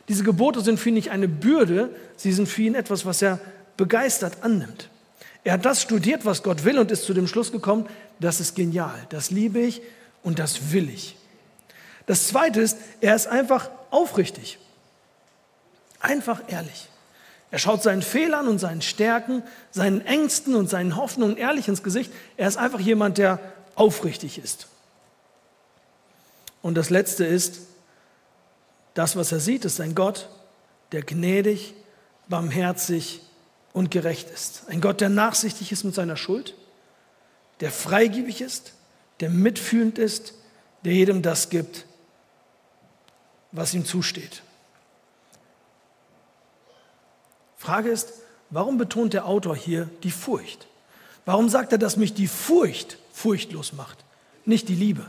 Diese 0.10 0.23
Gebote 0.23 0.62
sind 0.62 0.80
für 0.80 0.89
ihn 0.89 0.95
nicht 0.95 1.12
eine 1.12 1.28
Bürde, 1.28 1.89
sie 2.17 2.34
sind 2.34 2.47
für 2.47 2.63
ihn 2.63 2.76
etwas, 2.76 3.06
was 3.06 3.21
er 3.21 3.39
begeistert 3.78 4.38
annimmt. 4.41 4.89
Er 5.43 5.54
hat 5.54 5.65
das 5.65 5.82
studiert, 5.82 6.26
was 6.26 6.43
Gott 6.43 6.63
will 6.63 6.80
und 6.80 6.91
ist 6.91 7.04
zu 7.04 7.13
dem 7.13 7.28
Schluss 7.28 7.52
gekommen, 7.52 7.88
das 8.19 8.39
ist 8.39 8.56
genial, 8.56 8.95
das 9.10 9.30
liebe 9.32 9.60
ich 9.60 9.82
und 10.23 10.39
das 10.39 10.71
will 10.71 10.89
ich. 10.89 11.17
Das 12.06 12.28
Zweite 12.28 12.62
ist, 12.62 12.78
er 13.02 13.15
ist 13.15 13.28
einfach 13.28 13.69
aufrichtig, 13.91 14.60
einfach 15.99 16.41
ehrlich. 16.47 16.89
Er 17.52 17.60
schaut 17.60 17.84
seinen 17.84 18.02
Fehlern 18.02 18.47
und 18.47 18.58
seinen 18.58 18.82
Stärken, 18.82 19.43
seinen 19.69 20.02
Ängsten 20.02 20.56
und 20.56 20.69
seinen 20.69 20.95
Hoffnungen 20.95 21.38
ehrlich 21.38 21.67
ins 21.67 21.84
Gesicht. 21.84 22.12
Er 22.36 22.47
ist 22.47 22.58
einfach 22.58 22.80
jemand, 22.80 23.19
der 23.19 23.39
aufrichtig 23.75 24.38
ist. 24.38 24.67
Und 26.62 26.75
das 26.75 26.89
Letzte 26.89 27.25
ist, 27.25 27.59
das, 28.93 29.15
was 29.15 29.31
er 29.31 29.39
sieht, 29.39 29.65
ist 29.65 29.81
ein 29.81 29.95
Gott, 29.95 30.29
der 30.91 31.01
gnädig, 31.01 31.73
barmherzig 32.27 33.21
und 33.73 33.91
gerecht 33.91 34.29
ist. 34.29 34.63
Ein 34.67 34.81
Gott, 34.81 35.01
der 35.01 35.09
nachsichtig 35.09 35.71
ist 35.71 35.83
mit 35.83 35.95
seiner 35.95 36.15
Schuld, 36.15 36.55
der 37.59 37.71
freigebig 37.71 38.41
ist, 38.41 38.73
der 39.19 39.29
mitfühlend 39.29 39.97
ist, 39.97 40.33
der 40.83 40.93
jedem 40.93 41.21
das 41.21 41.49
gibt, 41.49 41.86
was 43.51 43.73
ihm 43.73 43.86
zusteht. 43.86 44.41
Frage 47.57 47.89
ist, 47.89 48.13
warum 48.49 48.77
betont 48.77 49.13
der 49.13 49.25
Autor 49.25 49.55
hier 49.55 49.89
die 50.03 50.12
Furcht? 50.12 50.67
Warum 51.25 51.49
sagt 51.49 51.71
er, 51.71 51.77
dass 51.77 51.95
mich 51.95 52.13
die 52.13 52.27
Furcht 52.27 52.97
furchtlos 53.13 53.71
macht, 53.71 54.04
nicht 54.43 54.67
die 54.67 54.76
Liebe? 54.76 55.06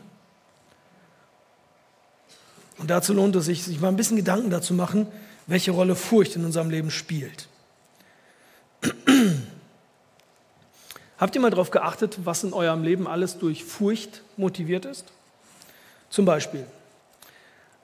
Und 2.79 2.91
dazu 2.91 3.13
lohnt 3.15 3.35
es 3.37 3.47
sich, 3.47 3.65
sich 3.65 3.81
mal 3.81 3.89
ein 3.89 3.97
bisschen 3.97 4.17
Gedanken 4.17 4.51
dazu 4.51 4.75
machen, 4.75 5.09
welche 5.47 5.71
Rolle 5.73 5.97
Furcht 5.97 6.37
in 6.37 6.45
unserem 6.45 6.71
Leben 6.71 6.91
spielt. 6.91 7.49
Habt 11.19 11.35
ihr 11.35 11.41
mal 11.41 11.51
darauf 11.51 11.71
geachtet, 11.71 12.19
was 12.25 12.45
in 12.45 12.53
eurem 12.53 12.83
Leben 12.83 13.07
alles 13.07 13.39
durch 13.39 13.65
Furcht 13.65 14.23
motiviert 14.37 14.85
ist? 14.85 15.07
Zum 16.11 16.25
Beispiel, 16.25 16.67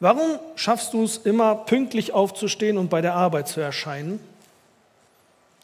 warum 0.01 0.39
schaffst 0.57 0.93
du 0.93 1.05
es 1.05 1.17
immer 1.19 1.55
pünktlich 1.55 2.13
aufzustehen 2.13 2.77
und 2.77 2.91
bei 2.91 3.01
der 3.01 3.15
Arbeit 3.15 3.49
zu 3.49 3.61
erscheinen, 3.61 4.21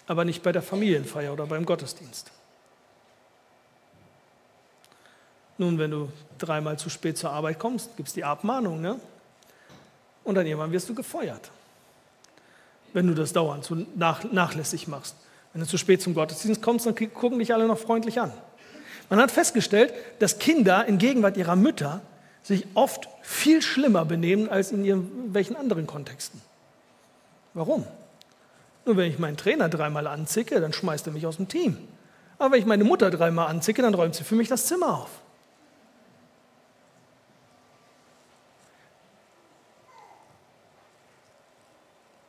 aber 0.07 0.25
nicht 0.25 0.43
bei 0.43 0.53
der 0.53 0.63
Familienfeier 0.63 1.33
oder 1.33 1.47
beim 1.47 1.67
Gottesdienst? 1.67 2.31
Nun, 5.59 5.79
wenn 5.79 5.91
du 5.91 6.11
dreimal 6.39 6.79
zu 6.79 6.91
spät 6.91 7.17
zur 7.17 7.31
Arbeit 7.31 7.59
kommst, 7.59 7.97
gibt 7.97 8.09
es 8.09 8.15
die 8.15 8.25
Abmahnung, 8.25 8.81
ne? 8.81 9.01
Und 10.25 10.35
dann 10.35 10.47
irgendwann 10.47 10.73
wirst 10.73 10.89
du 10.89 10.95
gefeuert, 10.95 11.51
wenn 12.93 13.07
du 13.07 13.15
das 13.15 13.33
dauernd 13.33 13.65
so 13.65 13.77
nach, 13.95 14.25
nachlässig 14.25 14.89
machst. 14.89 15.15
Wenn 15.53 15.63
du 15.63 15.67
zu 15.67 15.79
spät 15.79 16.03
zum 16.03 16.15
Gottesdienst 16.15 16.61
kommst, 16.61 16.85
dann 16.85 16.95
gucken 16.95 17.39
dich 17.39 17.55
alle 17.55 17.67
noch 17.67 17.79
freundlich 17.79 18.21
an. 18.21 18.33
Man 19.09 19.21
hat 19.21 19.31
festgestellt, 19.31 19.95
dass 20.19 20.39
Kinder 20.39 20.85
in 20.87 20.99
Gegenwart 20.99 21.37
ihrer 21.37 21.57
Mütter 21.57 22.01
sich 22.43 22.67
oft 22.75 23.09
viel 23.23 23.63
schlimmer 23.63 24.05
benehmen 24.05 24.49
als 24.49 24.73
in 24.73 24.85
irgendwelchen 24.85 25.57
anderen 25.57 25.87
Kontexten. 25.87 26.41
Warum? 27.55 27.87
Nur 28.85 28.97
wenn 28.97 29.11
ich 29.11 29.19
meinen 29.19 29.37
Trainer 29.37 29.69
dreimal 29.69 30.07
anzicke, 30.07 30.61
dann 30.61 30.73
schmeißt 30.73 31.07
er 31.07 31.13
mich 31.13 31.27
aus 31.27 31.37
dem 31.37 31.49
Team. 31.49 31.79
Aber 32.39 32.53
wenn 32.53 32.61
ich 32.61 32.67
meine 32.67 32.85
Mutter 32.85 33.11
dreimal 33.11 33.49
anzicke, 33.49 33.83
dann 33.83 33.95
räumt 33.95 34.15
sie 34.15 34.25
für 34.25 34.35
mich 34.35 34.49
das 34.49 34.67
Zimmer 34.67 35.03
auf. 35.03 35.11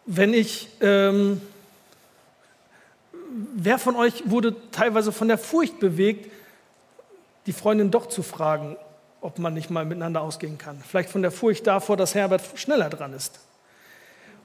Wenn 0.09 0.33
ich, 0.33 0.69
ähm, 0.79 1.41
wer 3.55 3.77
von 3.77 3.97
euch 3.97 4.23
wurde 4.31 4.55
teilweise 4.71 5.11
von 5.11 5.27
der 5.27 5.37
Furcht 5.37 5.81
bewegt, 5.81 6.31
die 7.45 7.51
Freundin 7.51 7.91
doch 7.91 8.07
zu 8.07 8.23
fragen, 8.23 8.77
ob 9.19 9.37
man 9.37 9.53
nicht 9.53 9.69
mal 9.69 9.83
miteinander 9.83 10.21
ausgehen 10.21 10.57
kann? 10.57 10.81
Vielleicht 10.87 11.09
von 11.09 11.21
der 11.21 11.31
Furcht 11.31 11.67
davor, 11.67 11.97
dass 11.97 12.15
Herbert 12.15 12.41
schneller 12.55 12.89
dran 12.89 13.11
ist. 13.11 13.41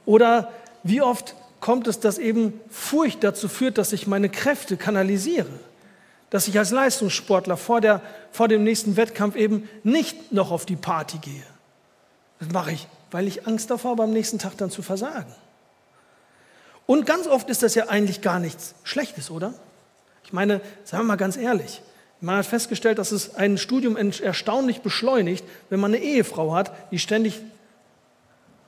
Oder 0.05 0.51
wie 0.83 1.01
oft 1.01 1.37
kommt 1.61 1.87
es, 1.87 2.01
dass 2.01 2.19
eben 2.19 2.61
Furcht 2.69 3.23
dazu 3.23 3.49
führt, 3.49 3.79
dass 3.79 3.93
ich 3.93 4.09
meine 4.09 4.29
Kräfte 4.29 4.77
kanalisiere? 4.77 5.61
Dass 6.31 6.49
ich 6.49 6.59
als 6.59 6.73
Leistungssportler 6.73 7.57
vor, 7.57 7.81
der, 7.81 8.01
vor 8.33 8.49
dem 8.49 8.65
nächsten 8.65 8.97
Wettkampf 8.97 9.37
eben 9.37 9.69
nicht 9.85 10.33
noch 10.33 10.51
auf 10.51 10.67
die 10.67 10.75
Party 10.75 11.19
gehe. 11.19 11.45
Das 12.41 12.49
mache 12.51 12.73
ich, 12.73 12.89
weil 13.13 13.29
ich 13.29 13.47
Angst 13.47 13.71
davor 13.71 13.93
habe, 13.93 14.03
am 14.03 14.13
nächsten 14.13 14.41
Tag 14.41 14.57
dann 14.57 14.73
zu 14.73 14.83
versagen. 14.83 15.33
Und 16.87 17.07
ganz 17.07 17.27
oft 17.27 17.49
ist 17.49 17.63
das 17.63 17.75
ja 17.75 17.89
eigentlich 17.89 18.21
gar 18.21 18.39
nichts 18.39 18.75
Schlechtes, 18.83 19.31
oder? 19.31 19.55
Ich 20.25 20.33
meine, 20.33 20.61
sagen 20.85 21.05
wir 21.05 21.09
mal 21.09 21.17
ganz 21.17 21.37
ehrlich, 21.37 21.83
man 22.21 22.37
hat 22.37 22.47
festgestellt, 22.47 22.99
dass 22.99 23.11
es 23.13 23.35
ein 23.35 23.59
Studium 23.59 23.97
erstaunlich 23.97 24.81
beschleunigt, 24.81 25.45
wenn 25.71 25.81
man 25.81 25.93
eine 25.93 26.03
Ehefrau 26.03 26.55
hat, 26.55 26.73
die 26.93 26.99
ständig 26.99 27.41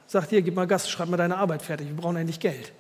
sagt, 0.07 0.31
hier, 0.31 0.43
gib 0.43 0.55
mal 0.55 0.67
Gas, 0.67 0.91
schreib 0.91 1.09
mal 1.09 1.17
deine 1.17 1.37
Arbeit 1.37 1.63
fertig, 1.63 1.89
wir 1.89 1.97
brauchen 1.97 2.17
endlich 2.17 2.41
Geld. 2.41 2.73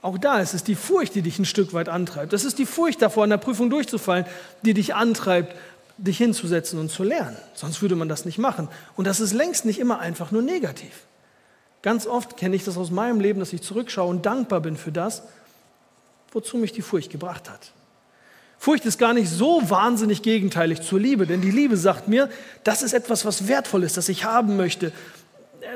Auch 0.00 0.18
da 0.18 0.40
ist 0.40 0.54
es 0.54 0.64
die 0.64 0.74
Furcht, 0.74 1.14
die 1.14 1.22
dich 1.22 1.38
ein 1.38 1.44
Stück 1.44 1.72
weit 1.74 1.88
antreibt. 1.88 2.32
Das 2.32 2.44
ist 2.44 2.58
die 2.58 2.66
Furcht 2.66 3.02
davor, 3.02 3.24
in 3.24 3.30
der 3.30 3.36
Prüfung 3.36 3.70
durchzufallen, 3.70 4.24
die 4.62 4.74
dich 4.74 4.94
antreibt, 4.94 5.56
dich 5.96 6.18
hinzusetzen 6.18 6.78
und 6.80 6.90
zu 6.90 7.04
lernen. 7.04 7.36
Sonst 7.54 7.82
würde 7.82 7.94
man 7.94 8.08
das 8.08 8.24
nicht 8.24 8.38
machen. 8.38 8.68
Und 8.96 9.06
das 9.06 9.20
ist 9.20 9.32
längst 9.32 9.64
nicht 9.64 9.78
immer 9.78 10.00
einfach 10.00 10.32
nur 10.32 10.42
negativ. 10.42 11.06
Ganz 11.82 12.06
oft 12.06 12.36
kenne 12.36 12.54
ich 12.56 12.64
das 12.64 12.76
aus 12.76 12.90
meinem 12.90 13.20
Leben, 13.20 13.40
dass 13.40 13.52
ich 13.52 13.62
zurückschaue 13.62 14.08
und 14.08 14.24
dankbar 14.24 14.60
bin 14.60 14.76
für 14.76 14.92
das, 14.92 15.22
wozu 16.30 16.56
mich 16.56 16.72
die 16.72 16.82
Furcht 16.82 17.10
gebracht 17.10 17.50
hat. 17.50 17.72
Furcht 18.58 18.86
ist 18.86 18.98
gar 18.98 19.12
nicht 19.12 19.28
so 19.28 19.68
wahnsinnig 19.68 20.22
gegenteilig 20.22 20.82
zur 20.82 21.00
Liebe, 21.00 21.26
denn 21.26 21.40
die 21.40 21.50
Liebe 21.50 21.76
sagt 21.76 22.06
mir, 22.06 22.30
das 22.62 22.82
ist 22.82 22.92
etwas, 22.92 23.24
was 23.24 23.48
wertvoll 23.48 23.82
ist, 23.82 23.96
das 23.96 24.08
ich 24.08 24.24
haben 24.24 24.56
möchte, 24.56 24.92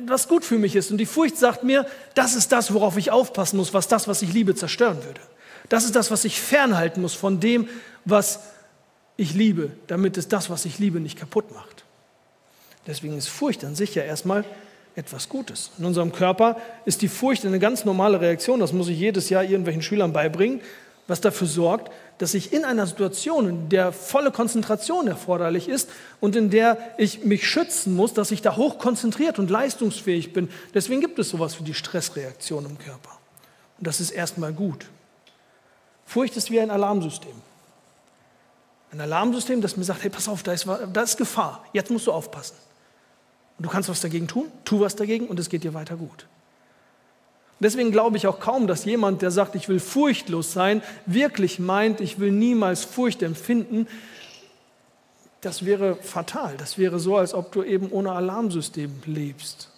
was 0.07 0.29
gut 0.29 0.45
für 0.45 0.59
mich 0.59 0.77
ist. 0.77 0.93
Und 0.93 0.99
die 0.99 1.07
Furcht 1.07 1.37
sagt 1.37 1.65
mir, 1.65 1.85
das 2.15 2.37
ist 2.37 2.53
das, 2.53 2.73
worauf 2.73 2.97
ich 2.97 3.11
aufpassen 3.11 3.57
muss, 3.57 3.75
was 3.75 3.89
das, 3.89 4.07
was 4.07 4.23
ich 4.23 4.33
liebe, 4.33 4.55
zerstören 4.55 5.03
würde. 5.05 5.21
Das 5.69 5.85
ist 5.85 5.97
das, 5.97 6.13
was 6.13 6.25
ich 6.25 6.41
fernhalten 6.41 7.03
muss 7.03 7.15
von 7.15 7.41
dem, 7.41 7.69
was 8.05 8.41
ich 9.17 9.35
liebe, 9.35 9.73
damit 9.89 10.17
es 10.17 10.29
das, 10.29 10.49
was 10.49 10.65
ich 10.65 10.79
liebe, 10.79 11.01
nicht 11.01 11.19
kaputt 11.19 11.53
macht. 11.53 11.85
Deswegen 12.87 13.19
ist 13.19 13.29
Furcht 13.29 13.65
an 13.65 13.75
sich 13.75 13.97
ja 13.97 14.05
erstmal 14.05 14.45
etwas 14.97 15.29
Gutes. 15.29 15.71
In 15.79 15.85
unserem 15.85 16.11
Körper 16.11 16.57
ist 16.87 17.03
die 17.03 17.09
Furcht 17.09 17.45
eine 17.45 17.59
ganz 17.59 17.85
normale 17.85 18.21
Reaktion, 18.21 18.59
das 18.59 18.73
muss 18.73 18.89
ich 18.89 18.99
jedes 18.99 19.29
Jahr 19.29 19.45
irgendwelchen 19.45 19.83
Schülern 19.83 20.13
beibringen, 20.13 20.61
was 21.07 21.21
dafür 21.21 21.47
sorgt, 21.47 21.93
dass 22.19 22.35
ich 22.35 22.53
in 22.53 22.65
einer 22.65 22.87
Situation, 22.87 23.49
in 23.49 23.69
der 23.69 23.93
volle 23.93 24.33
Konzentration 24.33 25.07
erforderlich 25.07 25.69
ist 25.69 25.91
und 26.19 26.35
in 26.35 26.51
der 26.51 26.79
ich 26.97 27.25
mich 27.25 27.49
schützen 27.49 27.95
muss, 27.95 28.15
dass 28.15 28.31
ich 28.31 28.43
da 28.43 28.57
hoch 28.57 28.79
konzentriert 28.79 29.39
und 29.39 29.51
leistungsfähig 29.51 30.33
bin. 30.33 30.49
Deswegen 30.75 31.01
gibt 31.01 31.19
es 31.19 31.29
sowas 31.29 31.61
wie 31.61 31.65
die 31.65 31.75
Stressreaktion 31.75 32.65
im 32.65 32.79
Körper. 32.79 33.11
Und 33.79 33.87
das 33.87 34.01
ist 34.01 34.11
erstmal 34.11 34.53
gut. 34.53 34.87
Furcht 36.07 36.37
ist 36.37 36.51
wie 36.51 36.59
ein 36.59 36.71
Alarmsystem. 36.71 37.35
Ein 38.93 39.01
Alarmsystem, 39.03 39.61
das 39.61 39.77
mir 39.77 39.85
sagt, 39.85 40.03
hey, 40.03 40.11
pass 40.11 40.29
auf, 40.29 40.43
da 40.43 40.53
ist, 40.53 40.67
da 40.93 41.03
ist 41.03 41.19
Gefahr, 41.19 41.65
jetzt 41.73 41.91
musst 41.91 42.07
du 42.07 42.13
aufpassen. 42.13 42.55
Und 43.59 43.65
du 43.65 43.71
kannst 43.71 43.89
was 43.89 44.01
dagegen 44.01 44.29
tun, 44.29 44.47
tu 44.65 44.81
was 44.81 44.97
dagegen 44.97 45.29
und 45.29 45.39
es 45.39 45.49
geht 45.49 45.65
dir 45.65 45.75
weiter 45.75 45.97
gut. 45.97 46.27
Deswegen 47.59 47.91
glaube 47.91 48.19
ich 48.19 48.27
auch 48.27 48.39
kaum, 48.39 48.67
dass 48.67 48.85
jemand, 48.85 49.23
der 49.23 49.31
sagt, 49.31 49.55
ich 49.55 49.69
will 49.69 49.81
furchtlos 49.81 50.53
sein, 50.53 50.83
wirklich 51.07 51.59
meint, 51.59 52.01
ich 52.01 52.19
will 52.19 52.31
niemals 52.31 52.85
Furcht 52.85 53.23
empfinden. 53.23 53.89
Das 55.41 55.65
wäre 55.65 55.97
fatal. 55.97 56.57
Das 56.59 56.77
wäre 56.77 56.99
so, 56.99 57.17
als 57.17 57.33
ob 57.33 57.53
du 57.53 57.63
eben 57.63 57.91
ohne 57.91 58.13
Alarmsystem 58.13 58.93
lebst. 59.07 59.71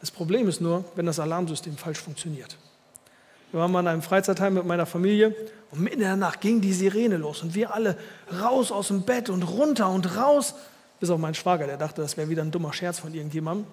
Das 0.00 0.10
Problem 0.10 0.48
ist 0.48 0.60
nur, 0.60 0.84
wenn 0.94 1.06
das 1.06 1.18
Alarmsystem 1.18 1.76
falsch 1.76 2.00
funktioniert. 2.00 2.56
Wir 3.50 3.60
waren 3.60 3.70
mal 3.70 3.80
in 3.80 3.88
einem 3.88 4.02
Freizeitheim 4.02 4.54
mit 4.54 4.64
meiner 4.64 4.86
Familie 4.86 5.34
und 5.70 5.80
mitten 5.80 6.00
in 6.00 6.06
der 6.06 6.16
Nacht 6.16 6.40
ging 6.40 6.60
die 6.60 6.72
Sirene 6.72 7.18
los 7.18 7.42
und 7.42 7.54
wir 7.54 7.74
alle 7.74 7.98
raus 8.40 8.72
aus 8.72 8.88
dem 8.88 9.02
Bett 9.02 9.28
und 9.28 9.42
runter 9.42 9.90
und 9.90 10.16
raus. 10.16 10.54
Bis 11.02 11.10
auf 11.10 11.18
mein 11.18 11.34
Schwager, 11.34 11.66
der 11.66 11.76
dachte, 11.76 12.00
das 12.00 12.16
wäre 12.16 12.28
wieder 12.28 12.42
ein 12.42 12.52
dummer 12.52 12.72
Scherz 12.72 13.00
von 13.00 13.12
irgendjemandem. 13.12 13.66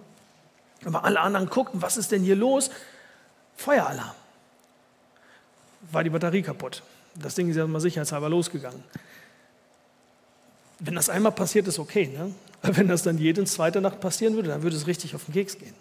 Aber 0.84 1.04
alle 1.04 1.20
anderen 1.20 1.48
guckten, 1.48 1.80
was 1.80 1.96
ist 1.96 2.12
denn 2.12 2.24
hier 2.24 2.36
los? 2.36 2.72
Feueralarm. 3.56 4.16
War 5.92 6.04
die 6.04 6.10
Batterie 6.10 6.42
kaputt. 6.42 6.82
Das 7.14 7.36
Ding 7.36 7.48
ist 7.48 7.56
ja 7.56 7.68
mal 7.68 7.82
sicherheitshalber 7.82 8.30
losgegangen. 8.30 8.84
Wenn 10.80 10.96
das 10.96 11.08
einmal 11.08 11.32
passiert, 11.32 11.68
ist 11.68 11.78
okay. 11.78 12.08
Ne? 12.08 12.34
Aber 12.64 12.78
wenn 12.78 12.88
das 12.88 13.04
dann 13.04 13.20
jede 13.20 13.44
zweite 13.44 13.80
Nacht 13.80 14.00
passieren 14.00 14.34
würde, 14.34 14.50
dann 14.50 14.64
würde 14.64 14.76
es 14.76 14.88
richtig 14.88 15.14
auf 15.14 15.26
den 15.26 15.36
Keks 15.36 15.60
gehen. 15.60 15.76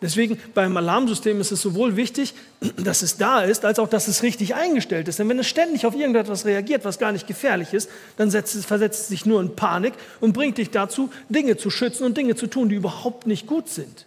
Deswegen 0.00 0.38
beim 0.54 0.76
Alarmsystem 0.76 1.40
ist 1.40 1.50
es 1.50 1.60
sowohl 1.60 1.96
wichtig, 1.96 2.34
dass 2.76 3.02
es 3.02 3.16
da 3.16 3.40
ist, 3.42 3.64
als 3.64 3.78
auch, 3.78 3.88
dass 3.88 4.06
es 4.06 4.22
richtig 4.22 4.54
eingestellt 4.54 5.08
ist. 5.08 5.18
Denn 5.18 5.28
wenn 5.28 5.38
es 5.38 5.48
ständig 5.48 5.86
auf 5.86 5.94
irgendetwas 5.94 6.44
reagiert, 6.44 6.84
was 6.84 6.98
gar 6.98 7.12
nicht 7.12 7.26
gefährlich 7.26 7.74
ist, 7.74 7.90
dann 8.16 8.28
es, 8.28 8.64
versetzt 8.64 9.02
es 9.02 9.08
sich 9.08 9.26
nur 9.26 9.40
in 9.40 9.56
Panik 9.56 9.94
und 10.20 10.32
bringt 10.32 10.58
dich 10.58 10.70
dazu, 10.70 11.10
Dinge 11.28 11.56
zu 11.56 11.70
schützen 11.70 12.04
und 12.04 12.16
Dinge 12.16 12.36
zu 12.36 12.46
tun, 12.46 12.68
die 12.68 12.76
überhaupt 12.76 13.26
nicht 13.26 13.46
gut 13.46 13.68
sind. 13.68 14.06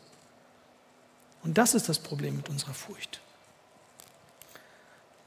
Und 1.44 1.58
das 1.58 1.74
ist 1.74 1.90
das 1.90 2.00
Problem 2.00 2.38
mit 2.38 2.50
unserer 2.50 2.74
Furcht. 2.74 3.20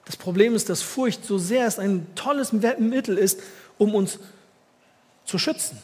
Das 0.06 0.16
Problem 0.16 0.54
ist, 0.54 0.68
dass 0.68 0.82
Furcht 0.82 1.24
so 1.24 1.38
sehr 1.38 1.66
es 1.66 1.78
ein 1.78 2.06
tolles 2.14 2.52
Mittel 2.52 3.18
ist, 3.18 3.40
um 3.78 3.94
uns 3.94 4.18
zu 5.24 5.38
schützen, 5.38 5.78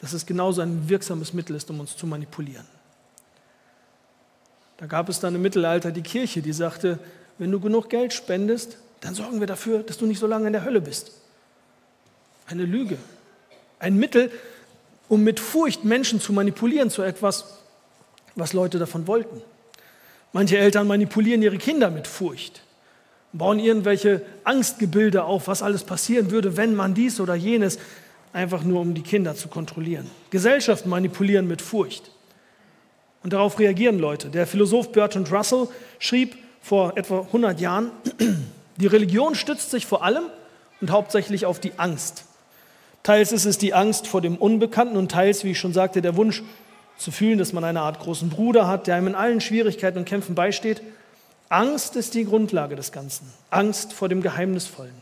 dass 0.00 0.12
es 0.12 0.26
genauso 0.26 0.60
ein 0.60 0.88
wirksames 0.88 1.32
Mittel 1.32 1.56
ist, 1.56 1.70
um 1.70 1.80
uns 1.80 1.96
zu 1.96 2.06
manipulieren. 2.06 2.66
Da 4.80 4.86
gab 4.86 5.10
es 5.10 5.20
dann 5.20 5.34
im 5.34 5.42
Mittelalter 5.42 5.92
die 5.92 6.02
Kirche, 6.02 6.40
die 6.40 6.54
sagte, 6.54 6.98
wenn 7.36 7.52
du 7.52 7.60
genug 7.60 7.90
Geld 7.90 8.14
spendest, 8.14 8.78
dann 9.02 9.14
sorgen 9.14 9.38
wir 9.38 9.46
dafür, 9.46 9.82
dass 9.82 9.98
du 9.98 10.06
nicht 10.06 10.18
so 10.18 10.26
lange 10.26 10.46
in 10.46 10.54
der 10.54 10.64
Hölle 10.64 10.80
bist. 10.80 11.12
Eine 12.46 12.64
Lüge. 12.64 12.96
Ein 13.78 13.96
Mittel, 13.96 14.30
um 15.08 15.22
mit 15.22 15.38
Furcht 15.38 15.84
Menschen 15.84 16.18
zu 16.18 16.32
manipulieren 16.32 16.88
zu 16.88 17.02
etwas, 17.02 17.58
was 18.36 18.54
Leute 18.54 18.78
davon 18.78 19.06
wollten. 19.06 19.42
Manche 20.32 20.56
Eltern 20.56 20.86
manipulieren 20.86 21.42
ihre 21.42 21.58
Kinder 21.58 21.90
mit 21.90 22.06
Furcht, 22.06 22.62
bauen 23.34 23.58
irgendwelche 23.58 24.22
Angstgebilde 24.44 25.24
auf, 25.24 25.46
was 25.46 25.62
alles 25.62 25.84
passieren 25.84 26.30
würde, 26.30 26.56
wenn 26.56 26.74
man 26.74 26.94
dies 26.94 27.20
oder 27.20 27.34
jenes, 27.34 27.78
einfach 28.32 28.62
nur 28.62 28.80
um 28.80 28.94
die 28.94 29.02
Kinder 29.02 29.34
zu 29.34 29.48
kontrollieren. 29.48 30.10
Gesellschaften 30.30 30.88
manipulieren 30.88 31.46
mit 31.46 31.60
Furcht. 31.60 32.10
Und 33.22 33.32
darauf 33.32 33.58
reagieren 33.58 33.98
Leute. 33.98 34.28
Der 34.28 34.46
Philosoph 34.46 34.92
Bertrand 34.92 35.30
Russell 35.30 35.68
schrieb 35.98 36.36
vor 36.62 36.96
etwa 36.96 37.20
100 37.20 37.60
Jahren, 37.60 37.90
die 38.76 38.86
Religion 38.86 39.34
stützt 39.34 39.70
sich 39.70 39.86
vor 39.86 40.02
allem 40.02 40.24
und 40.80 40.90
hauptsächlich 40.90 41.46
auf 41.46 41.60
die 41.60 41.72
Angst. 41.76 42.24
Teils 43.02 43.32
ist 43.32 43.44
es 43.44 43.58
die 43.58 43.74
Angst 43.74 44.06
vor 44.06 44.20
dem 44.20 44.36
Unbekannten 44.36 44.96
und 44.96 45.10
teils, 45.10 45.44
wie 45.44 45.52
ich 45.52 45.58
schon 45.58 45.72
sagte, 45.72 46.02
der 46.02 46.16
Wunsch 46.16 46.42
zu 46.98 47.10
fühlen, 47.10 47.38
dass 47.38 47.52
man 47.52 47.64
eine 47.64 47.80
Art 47.80 47.98
großen 47.98 48.28
Bruder 48.28 48.66
hat, 48.66 48.86
der 48.86 48.96
einem 48.96 49.08
in 49.08 49.14
allen 49.14 49.40
Schwierigkeiten 49.40 49.98
und 49.98 50.04
Kämpfen 50.04 50.34
beisteht. 50.34 50.82
Angst 51.48 51.96
ist 51.96 52.14
die 52.14 52.24
Grundlage 52.24 52.76
des 52.76 52.92
Ganzen. 52.92 53.32
Angst 53.48 53.92
vor 53.92 54.08
dem 54.08 54.22
Geheimnisvollen. 54.22 54.94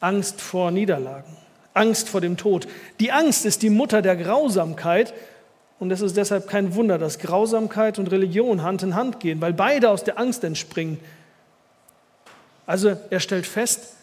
Angst 0.00 0.40
vor 0.40 0.70
Niederlagen. 0.70 1.36
Angst 1.74 2.08
vor 2.08 2.20
dem 2.20 2.36
Tod. 2.36 2.66
Die 2.98 3.12
Angst 3.12 3.44
ist 3.44 3.62
die 3.62 3.70
Mutter 3.70 4.02
der 4.02 4.16
Grausamkeit 4.16 5.12
und 5.80 5.90
es 5.90 6.02
ist 6.02 6.16
deshalb 6.16 6.46
kein 6.46 6.74
Wunder, 6.74 6.98
dass 6.98 7.18
Grausamkeit 7.18 7.98
und 7.98 8.12
Religion 8.12 8.62
Hand 8.62 8.82
in 8.82 8.94
Hand 8.94 9.18
gehen, 9.18 9.40
weil 9.40 9.54
beide 9.54 9.88
aus 9.88 10.04
der 10.04 10.18
Angst 10.18 10.44
entspringen. 10.44 10.98
Also 12.66 12.96
er 13.08 13.18
stellt 13.18 13.46
fest, 13.46 13.94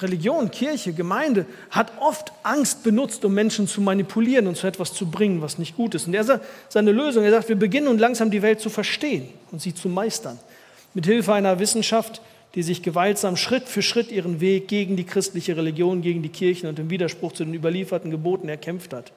Religion, 0.00 0.50
Kirche, 0.50 0.94
Gemeinde 0.94 1.44
hat 1.70 1.92
oft 2.00 2.32
Angst 2.42 2.82
benutzt, 2.82 3.26
um 3.26 3.34
Menschen 3.34 3.68
zu 3.68 3.82
manipulieren 3.82 4.46
und 4.46 4.56
zu 4.56 4.66
etwas 4.66 4.94
zu 4.94 5.10
bringen, 5.10 5.42
was 5.42 5.58
nicht 5.58 5.76
gut 5.76 5.94
ist. 5.94 6.06
Und 6.06 6.14
er 6.14 6.24
sagt, 6.24 6.46
seine 6.70 6.92
Lösung, 6.92 7.24
er 7.24 7.30
sagt, 7.30 7.50
wir 7.50 7.56
beginnen 7.56 7.86
nun 7.86 7.98
langsam 7.98 8.30
die 8.30 8.40
Welt 8.40 8.60
zu 8.60 8.70
verstehen 8.70 9.28
und 9.52 9.60
sie 9.60 9.74
zu 9.74 9.90
meistern. 9.90 10.38
Mit 10.94 11.04
Hilfe 11.04 11.34
einer 11.34 11.58
Wissenschaft, 11.58 12.22
die 12.54 12.62
sich 12.62 12.82
gewaltsam 12.82 13.36
Schritt 13.36 13.68
für 13.68 13.82
Schritt 13.82 14.10
ihren 14.10 14.40
Weg 14.40 14.66
gegen 14.66 14.96
die 14.96 15.04
christliche 15.04 15.58
Religion, 15.58 16.00
gegen 16.00 16.22
die 16.22 16.30
Kirchen 16.30 16.70
und 16.70 16.78
im 16.78 16.88
Widerspruch 16.88 17.32
zu 17.32 17.44
den 17.44 17.52
überlieferten 17.52 18.10
Geboten 18.10 18.48
erkämpft 18.48 18.94
hat. 18.94 19.12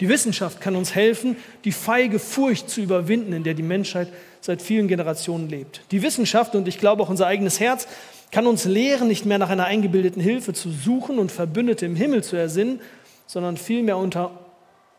Die 0.00 0.08
Wissenschaft 0.08 0.60
kann 0.60 0.76
uns 0.76 0.94
helfen, 0.94 1.36
die 1.64 1.72
feige 1.72 2.18
Furcht 2.18 2.68
zu 2.68 2.82
überwinden, 2.82 3.32
in 3.32 3.44
der 3.44 3.54
die 3.54 3.62
Menschheit 3.62 4.08
seit 4.40 4.60
vielen 4.60 4.88
Generationen 4.88 5.48
lebt. 5.48 5.80
Die 5.90 6.02
Wissenschaft 6.02 6.54
und 6.54 6.68
ich 6.68 6.78
glaube 6.78 7.02
auch 7.02 7.08
unser 7.08 7.26
eigenes 7.26 7.60
Herz 7.60 7.88
kann 8.30 8.46
uns 8.46 8.64
lehren, 8.64 9.08
nicht 9.08 9.24
mehr 9.24 9.38
nach 9.38 9.48
einer 9.48 9.64
eingebildeten 9.64 10.20
Hilfe 10.20 10.52
zu 10.52 10.70
suchen 10.70 11.18
und 11.18 11.32
Verbündete 11.32 11.86
im 11.86 11.96
Himmel 11.96 12.22
zu 12.22 12.36
ersinnen, 12.36 12.80
sondern 13.26 13.56
vielmehr 13.56 13.96
unter 13.96 14.30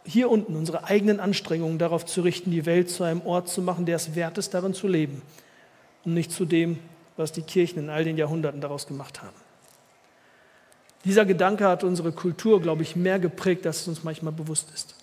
hier 0.05 0.31
unten 0.31 0.55
unsere 0.55 0.85
eigenen 0.85 1.19
Anstrengungen 1.19 1.77
darauf 1.77 2.05
zu 2.05 2.21
richten, 2.21 2.49
die 2.49 2.65
Welt 2.65 2.89
zu 2.89 3.03
einem 3.03 3.21
Ort 3.25 3.49
zu 3.49 3.61
machen, 3.61 3.85
der 3.85 3.97
es 3.97 4.15
wert 4.15 4.37
ist, 4.37 4.53
darin 4.53 4.73
zu 4.73 4.87
leben 4.87 5.21
und 6.05 6.13
nicht 6.13 6.31
zu 6.31 6.45
dem, 6.45 6.79
was 7.17 7.33
die 7.33 7.41
Kirchen 7.41 7.79
in 7.79 7.89
all 7.89 8.05
den 8.05 8.17
Jahrhunderten 8.17 8.61
daraus 8.61 8.87
gemacht 8.87 9.21
haben. 9.21 9.35
Dieser 11.07 11.25
Gedanke 11.25 11.65
hat 11.65 11.85
unsere 11.85 12.11
Kultur, 12.11 12.61
glaube 12.61 12.83
ich, 12.83 12.97
mehr 12.97 13.17
geprägt, 13.17 13.65
als 13.65 13.79
es 13.81 13.87
uns 13.87 14.03
manchmal 14.03 14.33
bewusst 14.33 14.67
ist. 14.75 14.93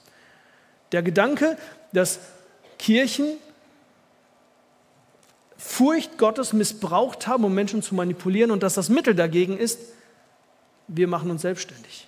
Der 0.92 1.02
Gedanke, 1.02 1.56
dass 1.94 2.18
Kirchen 2.78 3.26
Furcht 5.56 6.18
Gottes 6.18 6.52
missbraucht 6.52 7.26
haben, 7.26 7.42
um 7.42 7.54
Menschen 7.54 7.80
zu 7.80 7.94
manipulieren 7.94 8.50
und 8.50 8.62
dass 8.62 8.74
das 8.74 8.90
Mittel 8.90 9.14
dagegen 9.14 9.56
ist, 9.56 9.80
wir 10.88 11.08
machen 11.08 11.30
uns 11.30 11.40
selbstständig. 11.40 12.06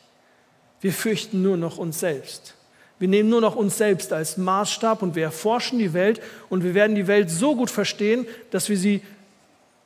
Wir 0.82 0.92
fürchten 0.92 1.40
nur 1.40 1.56
noch 1.56 1.78
uns 1.78 1.98
selbst. 1.98 2.54
Wir 2.98 3.08
nehmen 3.08 3.30
nur 3.30 3.40
noch 3.40 3.56
uns 3.56 3.78
selbst 3.78 4.12
als 4.12 4.36
Maßstab 4.36 5.02
und 5.02 5.14
wir 5.14 5.22
erforschen 5.22 5.78
die 5.78 5.94
Welt 5.94 6.20
und 6.50 6.64
wir 6.64 6.74
werden 6.74 6.96
die 6.96 7.06
Welt 7.06 7.30
so 7.30 7.56
gut 7.56 7.70
verstehen, 7.70 8.26
dass 8.50 8.68
wir 8.68 8.76
sie 8.76 9.00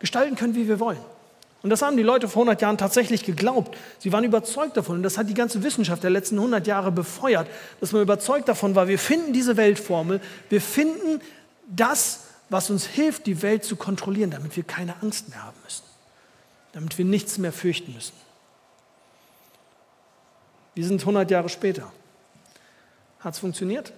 gestalten 0.00 0.34
können, 0.34 0.56
wie 0.56 0.66
wir 0.66 0.80
wollen. 0.80 0.98
Und 1.62 1.70
das 1.70 1.82
haben 1.82 1.96
die 1.96 2.02
Leute 2.02 2.28
vor 2.28 2.42
100 2.42 2.62
Jahren 2.62 2.78
tatsächlich 2.78 3.24
geglaubt. 3.24 3.76
Sie 3.98 4.12
waren 4.12 4.24
überzeugt 4.24 4.76
davon. 4.76 4.96
Und 4.96 5.02
das 5.02 5.18
hat 5.18 5.28
die 5.28 5.34
ganze 5.34 5.62
Wissenschaft 5.62 6.02
der 6.02 6.10
letzten 6.10 6.36
100 6.36 6.66
Jahre 6.66 6.90
befeuert, 6.90 7.48
dass 7.80 7.92
man 7.92 8.02
überzeugt 8.02 8.48
davon 8.48 8.74
war, 8.74 8.88
wir 8.88 8.98
finden 8.98 9.32
diese 9.32 9.56
Weltformel, 9.56 10.20
wir 10.48 10.60
finden 10.60 11.20
das, 11.66 12.24
was 12.48 12.70
uns 12.70 12.86
hilft, 12.86 13.26
die 13.26 13.42
Welt 13.42 13.64
zu 13.64 13.76
kontrollieren, 13.76 14.30
damit 14.30 14.56
wir 14.56 14.64
keine 14.64 15.00
Angst 15.02 15.28
mehr 15.28 15.42
haben 15.42 15.56
müssen, 15.64 15.84
damit 16.72 16.96
wir 16.96 17.04
nichts 17.04 17.38
mehr 17.38 17.52
fürchten 17.52 17.92
müssen. 17.94 18.14
Wir 20.74 20.86
sind 20.86 21.00
100 21.00 21.30
Jahre 21.30 21.48
später. 21.48 21.92
Hat 23.20 23.34
es 23.34 23.40
funktioniert? 23.40 23.92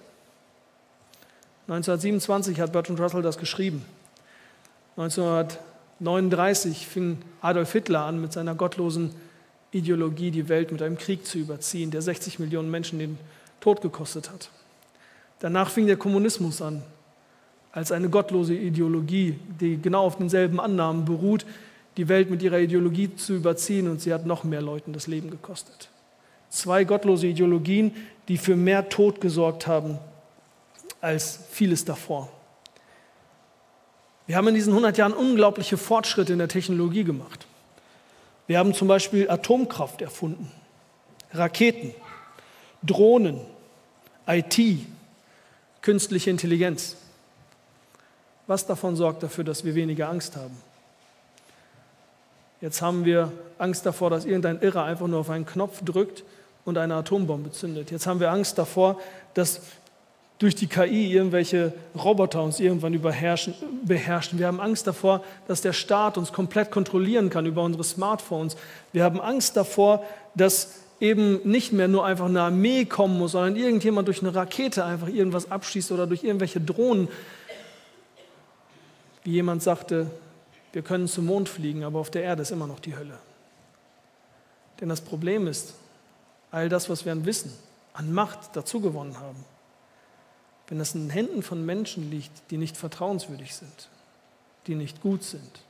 1927 1.67 2.59
hat 2.59 2.73
Bertrand 2.73 2.99
Russell 2.99 3.21
das 3.21 3.37
geschrieben. 3.37 3.85
1939 6.03 6.85
fing 6.85 7.17
Adolf 7.41 7.71
Hitler 7.71 8.01
an, 8.01 8.19
mit 8.19 8.33
seiner 8.33 8.55
gottlosen 8.55 9.11
Ideologie 9.71 10.31
die 10.31 10.49
Welt 10.49 10.73
mit 10.73 10.81
einem 10.81 10.97
Krieg 10.97 11.25
zu 11.25 11.37
überziehen, 11.37 11.91
der 11.91 12.01
60 12.01 12.39
Millionen 12.39 12.69
Menschen 12.69 12.99
den 12.99 13.17
Tod 13.61 13.81
gekostet 13.81 14.29
hat. 14.29 14.49
Danach 15.39 15.69
fing 15.69 15.87
der 15.87 15.95
Kommunismus 15.95 16.61
an, 16.61 16.83
als 17.71 17.93
eine 17.93 18.09
gottlose 18.09 18.53
Ideologie, 18.53 19.39
die 19.61 19.81
genau 19.81 20.05
auf 20.05 20.17
denselben 20.17 20.59
Annahmen 20.59 21.05
beruht, 21.05 21.45
die 21.95 22.09
Welt 22.09 22.29
mit 22.29 22.43
ihrer 22.43 22.59
Ideologie 22.59 23.15
zu 23.15 23.35
überziehen 23.35 23.87
und 23.87 24.01
sie 24.01 24.13
hat 24.13 24.25
noch 24.25 24.43
mehr 24.43 24.61
Leuten 24.61 24.91
das 24.91 25.07
Leben 25.07 25.31
gekostet. 25.31 25.89
Zwei 26.49 26.83
gottlose 26.83 27.27
Ideologien, 27.27 27.93
die 28.27 28.37
für 28.37 28.57
mehr 28.57 28.89
Tod 28.89 29.21
gesorgt 29.21 29.67
haben 29.67 29.97
als 30.99 31.39
vieles 31.49 31.85
davor. 31.85 32.29
Wir 34.25 34.37
haben 34.37 34.47
in 34.47 34.55
diesen 34.55 34.71
100 34.71 34.97
Jahren 34.97 35.13
unglaubliche 35.13 35.77
Fortschritte 35.77 36.33
in 36.33 36.39
der 36.39 36.47
Technologie 36.47 37.03
gemacht. 37.03 37.45
Wir 38.47 38.59
haben 38.59 38.73
zum 38.73 38.87
Beispiel 38.87 39.29
Atomkraft 39.29 40.01
erfunden, 40.01 40.51
Raketen, 41.31 41.93
Drohnen, 42.83 43.41
IT, 44.27 44.59
künstliche 45.81 46.29
Intelligenz. 46.29 46.95
Was 48.47 48.65
davon 48.65 48.95
sorgt 48.95 49.23
dafür, 49.23 49.43
dass 49.43 49.63
wir 49.63 49.75
weniger 49.75 50.09
Angst 50.09 50.35
haben? 50.35 50.57
Jetzt 52.61 52.81
haben 52.81 53.03
wir 53.03 53.31
Angst 53.57 53.85
davor, 53.85 54.09
dass 54.09 54.25
irgendein 54.25 54.61
Irrer 54.61 54.83
einfach 54.85 55.07
nur 55.07 55.19
auf 55.19 55.29
einen 55.29 55.45
Knopf 55.45 55.83
drückt 55.83 56.23
und 56.63 56.77
eine 56.77 56.95
Atombombe 56.95 57.51
zündet. 57.51 57.91
Jetzt 57.91 58.07
haben 58.07 58.21
wir 58.21 58.31
Angst 58.31 58.57
davor, 58.57 58.99
dass 59.33 59.61
durch 60.43 60.55
die 60.55 60.67
KI 60.67 61.13
irgendwelche 61.13 61.71
Roboter 61.95 62.43
uns 62.43 62.59
irgendwann 62.59 62.93
überherrschen, 62.93 63.53
beherrschen. 63.83 64.39
Wir 64.39 64.47
haben 64.47 64.59
Angst 64.59 64.85
davor, 64.85 65.23
dass 65.47 65.61
der 65.61 65.71
Staat 65.71 66.17
uns 66.17 66.33
komplett 66.33 66.69
kontrollieren 66.69 67.29
kann 67.29 67.45
über 67.45 67.63
unsere 67.63 67.85
Smartphones. 67.85 68.57
Wir 68.91 69.05
haben 69.05 69.21
Angst 69.21 69.55
davor, 69.55 70.03
dass 70.35 70.81
eben 70.99 71.39
nicht 71.49 71.71
mehr 71.71 71.87
nur 71.87 72.05
einfach 72.05 72.25
eine 72.25 72.41
Armee 72.41 72.83
kommen 72.83 73.17
muss, 73.17 73.31
sondern 73.31 73.55
irgendjemand 73.55 74.09
durch 74.09 74.21
eine 74.21 74.35
Rakete 74.35 74.83
einfach 74.83 75.07
irgendwas 75.07 75.49
abschießt 75.49 75.93
oder 75.93 76.07
durch 76.07 76.25
irgendwelche 76.25 76.59
Drohnen. 76.59 77.07
Wie 79.23 79.31
jemand 79.31 79.63
sagte, 79.63 80.07
wir 80.73 80.81
können 80.81 81.07
zum 81.07 81.25
Mond 81.25 81.47
fliegen, 81.47 81.85
aber 81.85 81.99
auf 81.99 82.11
der 82.11 82.23
Erde 82.23 82.41
ist 82.41 82.51
immer 82.51 82.67
noch 82.67 82.81
die 82.81 82.97
Hölle. 82.97 83.17
Denn 84.81 84.89
das 84.89 84.99
Problem 84.99 85.47
ist, 85.47 85.75
all 86.51 86.67
das, 86.67 86.89
was 86.89 87.05
wir 87.05 87.13
an 87.13 87.25
Wissen, 87.25 87.53
an 87.93 88.11
Macht 88.11 88.57
dazugewonnen 88.57 89.21
haben, 89.21 89.52
wenn 90.67 90.79
es 90.79 90.95
in 90.95 91.03
den 91.03 91.09
Händen 91.09 91.43
von 91.43 91.65
Menschen 91.65 92.09
liegt, 92.09 92.31
die 92.51 92.57
nicht 92.57 92.77
vertrauenswürdig 92.77 93.55
sind, 93.55 93.89
die 94.67 94.75
nicht 94.75 95.01
gut 95.01 95.23
sind, 95.23 95.61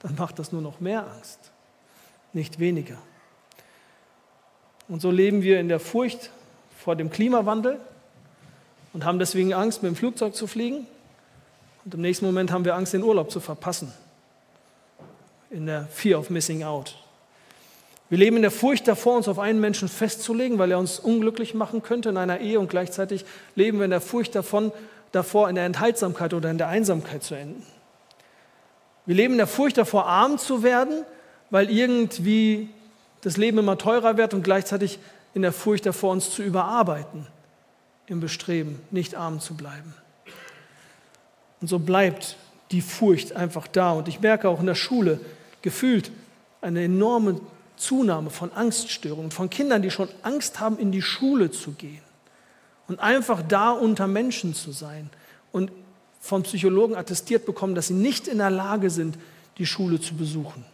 dann 0.00 0.14
macht 0.16 0.38
das 0.38 0.52
nur 0.52 0.62
noch 0.62 0.80
mehr 0.80 1.06
Angst, 1.06 1.50
nicht 2.32 2.58
weniger. 2.58 2.98
Und 4.88 5.00
so 5.02 5.10
leben 5.10 5.42
wir 5.42 5.58
in 5.58 5.68
der 5.68 5.80
Furcht 5.80 6.30
vor 6.76 6.94
dem 6.94 7.10
Klimawandel 7.10 7.80
und 8.92 9.04
haben 9.04 9.18
deswegen 9.18 9.52
Angst, 9.52 9.82
mit 9.82 9.90
dem 9.90 9.96
Flugzeug 9.96 10.34
zu 10.34 10.46
fliegen. 10.46 10.86
Und 11.84 11.94
im 11.94 12.00
nächsten 12.00 12.24
Moment 12.24 12.50
haben 12.52 12.64
wir 12.64 12.74
Angst, 12.76 12.92
den 12.92 13.02
Urlaub 13.02 13.30
zu 13.30 13.40
verpassen. 13.40 13.92
In 15.50 15.66
der 15.66 15.86
Fear 15.86 16.20
of 16.20 16.30
Missing 16.30 16.62
Out. 16.62 16.96
Wir 18.08 18.18
leben 18.18 18.36
in 18.36 18.42
der 18.42 18.52
Furcht 18.52 18.86
davor, 18.86 19.16
uns 19.16 19.26
auf 19.26 19.38
einen 19.38 19.60
Menschen 19.60 19.88
festzulegen, 19.88 20.58
weil 20.58 20.70
er 20.70 20.78
uns 20.78 21.00
unglücklich 21.00 21.54
machen 21.54 21.82
könnte 21.82 22.08
in 22.08 22.16
einer 22.16 22.38
Ehe 22.38 22.60
und 22.60 22.70
gleichzeitig 22.70 23.24
leben 23.56 23.78
wir 23.78 23.84
in 23.84 23.90
der 23.90 24.00
Furcht 24.00 24.34
davon, 24.34 24.72
davor, 25.10 25.48
in 25.48 25.56
der 25.56 25.64
Enthaltsamkeit 25.64 26.32
oder 26.32 26.50
in 26.50 26.58
der 26.58 26.68
Einsamkeit 26.68 27.24
zu 27.24 27.34
enden. 27.34 27.64
Wir 29.06 29.16
leben 29.16 29.34
in 29.34 29.38
der 29.38 29.46
Furcht 29.46 29.78
davor, 29.78 30.06
arm 30.06 30.38
zu 30.38 30.62
werden, 30.62 31.04
weil 31.50 31.70
irgendwie 31.70 32.68
das 33.22 33.36
Leben 33.36 33.58
immer 33.58 33.78
teurer 33.78 34.16
wird 34.16 34.34
und 34.34 34.42
gleichzeitig 34.42 34.98
in 35.34 35.42
der 35.42 35.52
Furcht 35.52 35.86
davor, 35.86 36.12
uns 36.12 36.30
zu 36.30 36.42
überarbeiten, 36.42 37.26
im 38.06 38.20
Bestreben, 38.20 38.80
nicht 38.90 39.16
arm 39.16 39.40
zu 39.40 39.54
bleiben. 39.54 39.94
Und 41.60 41.68
so 41.68 41.78
bleibt 41.78 42.36
die 42.70 42.80
Furcht 42.80 43.34
einfach 43.34 43.66
da. 43.66 43.92
Und 43.92 44.08
ich 44.08 44.20
merke 44.20 44.48
auch 44.48 44.60
in 44.60 44.66
der 44.66 44.74
Schule 44.74 45.20
gefühlt 45.62 46.10
eine 46.60 46.84
enorme 46.84 47.40
Zunahme 47.76 48.30
von 48.30 48.52
Angststörungen, 48.52 49.30
von 49.30 49.50
Kindern, 49.50 49.82
die 49.82 49.90
schon 49.90 50.08
Angst 50.22 50.60
haben, 50.60 50.78
in 50.78 50.92
die 50.92 51.02
Schule 51.02 51.50
zu 51.50 51.72
gehen 51.72 52.02
und 52.88 53.00
einfach 53.00 53.42
da 53.42 53.70
unter 53.70 54.06
Menschen 54.06 54.54
zu 54.54 54.72
sein 54.72 55.10
und 55.52 55.70
vom 56.20 56.42
Psychologen 56.42 56.96
attestiert 56.96 57.46
bekommen, 57.46 57.74
dass 57.74 57.88
sie 57.88 57.94
nicht 57.94 58.28
in 58.28 58.38
der 58.38 58.50
Lage 58.50 58.90
sind, 58.90 59.18
die 59.58 59.66
Schule 59.66 60.00
zu 60.00 60.14
besuchen. 60.14 60.64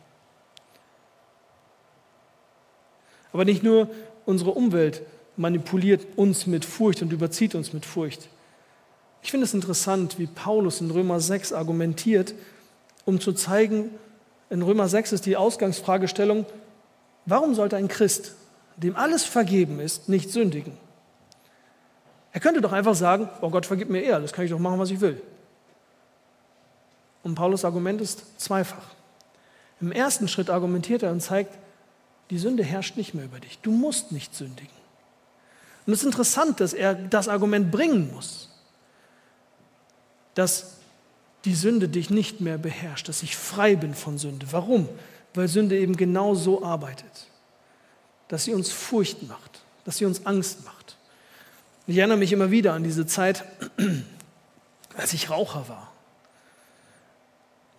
Aber 3.32 3.44
nicht 3.44 3.62
nur 3.62 3.88
unsere 4.26 4.50
Umwelt 4.50 5.02
manipuliert 5.36 6.06
uns 6.16 6.46
mit 6.46 6.64
Furcht 6.64 7.02
und 7.02 7.12
überzieht 7.12 7.54
uns 7.54 7.72
mit 7.72 7.86
Furcht. 7.86 8.28
Ich 9.22 9.30
finde 9.30 9.44
es 9.44 9.54
interessant, 9.54 10.18
wie 10.18 10.26
Paulus 10.26 10.80
in 10.80 10.90
Römer 10.90 11.20
6 11.20 11.52
argumentiert, 11.52 12.34
um 13.04 13.20
zu 13.20 13.32
zeigen, 13.32 13.90
in 14.50 14.62
Römer 14.62 14.88
6 14.88 15.12
ist 15.12 15.26
die 15.26 15.36
Ausgangsfragestellung, 15.36 16.44
Warum 17.26 17.54
sollte 17.54 17.76
ein 17.76 17.88
Christ, 17.88 18.34
dem 18.76 18.96
alles 18.96 19.24
vergeben 19.24 19.80
ist, 19.80 20.08
nicht 20.08 20.30
sündigen? 20.30 20.76
Er 22.32 22.40
könnte 22.40 22.60
doch 22.60 22.72
einfach 22.72 22.94
sagen, 22.94 23.28
oh 23.40 23.50
Gott 23.50 23.66
vergib 23.66 23.90
mir 23.90 24.02
eher, 24.02 24.20
das 24.20 24.32
kann 24.32 24.44
ich 24.44 24.50
doch 24.50 24.58
machen, 24.58 24.78
was 24.78 24.90
ich 24.90 25.00
will. 25.00 25.20
Und 27.22 27.34
Paulus 27.34 27.64
Argument 27.64 28.00
ist 28.00 28.40
zweifach. 28.40 28.86
Im 29.80 29.92
ersten 29.92 30.28
Schritt 30.28 30.50
argumentiert 30.50 31.02
er 31.02 31.12
und 31.12 31.20
zeigt, 31.20 31.58
die 32.30 32.38
Sünde 32.38 32.64
herrscht 32.64 32.96
nicht 32.96 33.14
mehr 33.14 33.24
über 33.24 33.40
dich. 33.40 33.58
Du 33.58 33.70
musst 33.70 34.12
nicht 34.12 34.34
sündigen. 34.34 34.72
Und 35.86 35.92
es 35.92 36.00
ist 36.00 36.06
interessant, 36.06 36.60
dass 36.60 36.72
er 36.72 36.94
das 36.94 37.28
Argument 37.28 37.70
bringen 37.70 38.12
muss, 38.12 38.48
dass 40.34 40.78
die 41.44 41.54
Sünde 41.54 41.88
dich 41.88 42.08
nicht 42.08 42.40
mehr 42.40 42.56
beherrscht, 42.56 43.08
dass 43.08 43.22
ich 43.22 43.36
frei 43.36 43.76
bin 43.76 43.94
von 43.94 44.16
Sünde. 44.16 44.46
Warum? 44.52 44.88
Weil 45.34 45.48
Sünde 45.48 45.78
eben 45.78 45.96
genau 45.96 46.34
so 46.34 46.64
arbeitet, 46.64 47.26
dass 48.28 48.44
sie 48.44 48.54
uns 48.54 48.70
Furcht 48.70 49.22
macht, 49.28 49.62
dass 49.84 49.96
sie 49.96 50.04
uns 50.04 50.26
Angst 50.26 50.64
macht. 50.64 50.96
Ich 51.86 51.96
erinnere 51.96 52.18
mich 52.18 52.32
immer 52.32 52.50
wieder 52.50 52.74
an 52.74 52.84
diese 52.84 53.06
Zeit, 53.06 53.44
als 54.96 55.12
ich 55.12 55.30
Raucher 55.30 55.68
war. 55.68 55.92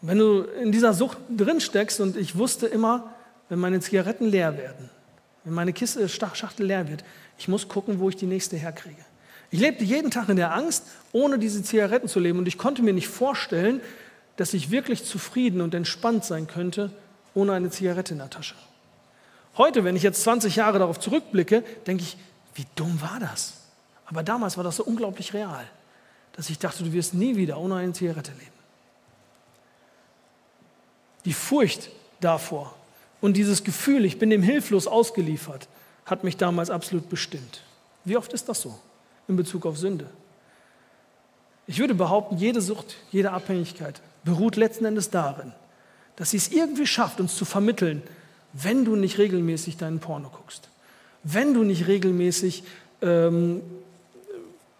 Wenn 0.02 0.18
du 0.18 0.42
in 0.42 0.72
dieser 0.72 0.94
Sucht 0.94 1.18
drin 1.30 1.62
steckst 1.62 2.02
und 2.02 2.18
ich 2.18 2.38
wusste 2.38 2.68
immer, 2.68 3.14
wenn 3.50 3.60
meine 3.60 3.80
Zigaretten 3.80 4.26
leer 4.26 4.58
werden, 4.58 4.90
wenn 5.46 5.54
meine 5.54 5.72
Kiste, 5.72 6.10
Schachtel 6.10 6.66
leer 6.66 6.90
wird, 6.90 7.04
ich 7.38 7.48
muss 7.48 7.68
gucken, 7.68 8.00
wo 8.00 8.10
ich 8.10 8.16
die 8.16 8.26
nächste 8.26 8.58
herkriege. 8.58 9.04
Ich 9.52 9.60
lebte 9.60 9.84
jeden 9.84 10.12
Tag 10.12 10.30
in 10.30 10.36
der 10.36 10.54
Angst, 10.54 10.86
ohne 11.12 11.38
diese 11.38 11.64
Zigaretten 11.64 12.08
zu 12.08 12.20
leben. 12.20 12.40
Und 12.40 12.48
ich 12.48 12.58
konnte 12.58 12.82
mir 12.82 12.94
nicht 12.94 13.08
vorstellen, 13.08 13.82
dass 14.36 14.54
ich 14.54 14.72
wirklich 14.72 15.06
zufrieden 15.06 15.62
und 15.62 15.76
entspannt 15.76 16.26
sein 16.26 16.48
könnte, 16.48 16.92
ohne 17.34 17.54
eine 17.54 17.70
Zigarette 17.70 18.14
in 18.14 18.20
der 18.20 18.30
Tasche. 18.30 18.56
Heute, 19.58 19.84
wenn 19.84 19.96
ich 19.96 20.04
jetzt 20.04 20.24
20 20.24 20.56
Jahre 20.56 20.80
darauf 20.80 21.00
zurückblicke, 21.00 21.64
denke 21.86 22.04
ich, 22.04 22.18
wie 22.56 22.66
dumm 22.76 23.02
war 23.02 23.20
das? 23.20 23.54
Aber 24.06 24.24
damals 24.24 24.58
war 24.58 24.64
das 24.64 24.78
so 24.78 24.84
unglaublich 24.84 25.34
real, 25.34 25.66
dass 26.34 26.50
ich 26.50 26.60
dachte, 26.60 26.84
du 26.84 26.92
wirst 26.94 27.14
nie 27.14 27.36
wieder 27.36 27.58
ohne 27.58 27.76
eine 27.76 27.94
Zigarette 27.94 28.32
leben. 28.32 28.52
Die 31.26 31.34
Furcht 31.34 31.90
davor 32.20 32.74
und 33.22 33.38
dieses 33.38 33.64
Gefühl, 33.64 34.06
ich 34.06 34.20
bin 34.20 34.30
dem 34.30 34.44
hilflos 34.44 34.88
ausgeliefert, 34.88 35.68
hat 36.06 36.24
mich 36.24 36.38
damals 36.38 36.70
absolut 36.70 37.10
bestimmt. 37.10 37.62
Wie 38.04 38.18
oft 38.18 38.34
ist 38.34 38.50
das 38.50 38.62
so 38.62 38.78
in 39.28 39.36
Bezug 39.36 39.66
auf 39.66 39.78
Sünde? 39.78 40.10
Ich 41.66 41.80
würde 41.80 41.96
behaupten, 41.96 42.38
jede 42.38 42.62
Sucht, 42.62 42.98
jede 43.12 43.32
Abhängigkeit 43.32 44.02
beruht 44.26 44.58
letzten 44.58 44.86
Endes 44.86 45.10
darin, 45.10 45.54
dass 46.16 46.32
sie 46.32 46.38
es 46.38 46.52
irgendwie 46.52 46.88
schafft, 46.88 47.20
uns 47.20 47.36
zu 47.36 47.46
vermitteln, 47.46 48.02
wenn 48.54 48.86
du 48.86 48.96
nicht 48.96 49.18
regelmäßig 49.18 49.78
deinen 49.78 50.00
Porno 50.00 50.30
guckst, 50.30 50.70
wenn 51.24 51.54
du 51.54 51.64
nicht 51.64 51.88
regelmäßig 51.88 52.64
ähm, 53.02 53.62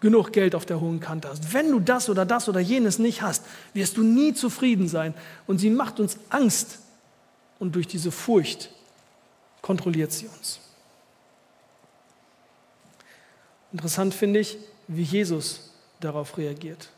genug 0.00 0.32
Geld 0.32 0.54
auf 0.54 0.66
der 0.66 0.80
hohen 0.80 1.00
Kante 1.00 1.28
hast, 1.28 1.52
wenn 1.52 1.70
du 1.70 1.80
das 1.80 2.08
oder 2.08 2.26
das 2.26 2.48
oder 2.48 2.60
jenes 2.60 2.98
nicht 2.98 3.22
hast, 3.22 3.44
wirst 3.72 3.96
du 3.96 4.02
nie 4.02 4.34
zufrieden 4.34 4.86
sein. 4.86 5.14
Und 5.46 5.58
sie 5.58 5.70
macht 5.70 5.98
uns 5.98 6.18
Angst 6.28 6.78
und 7.58 7.74
durch 7.74 7.88
diese 7.88 8.12
Furcht 8.12 8.70
kontrolliert 9.62 10.12
sie 10.12 10.26
uns. 10.26 10.60
Interessant 13.72 14.14
finde 14.14 14.40
ich, 14.40 14.58
wie 14.86 15.02
Jesus 15.02 15.72
darauf 16.00 16.36
reagiert. 16.36 16.90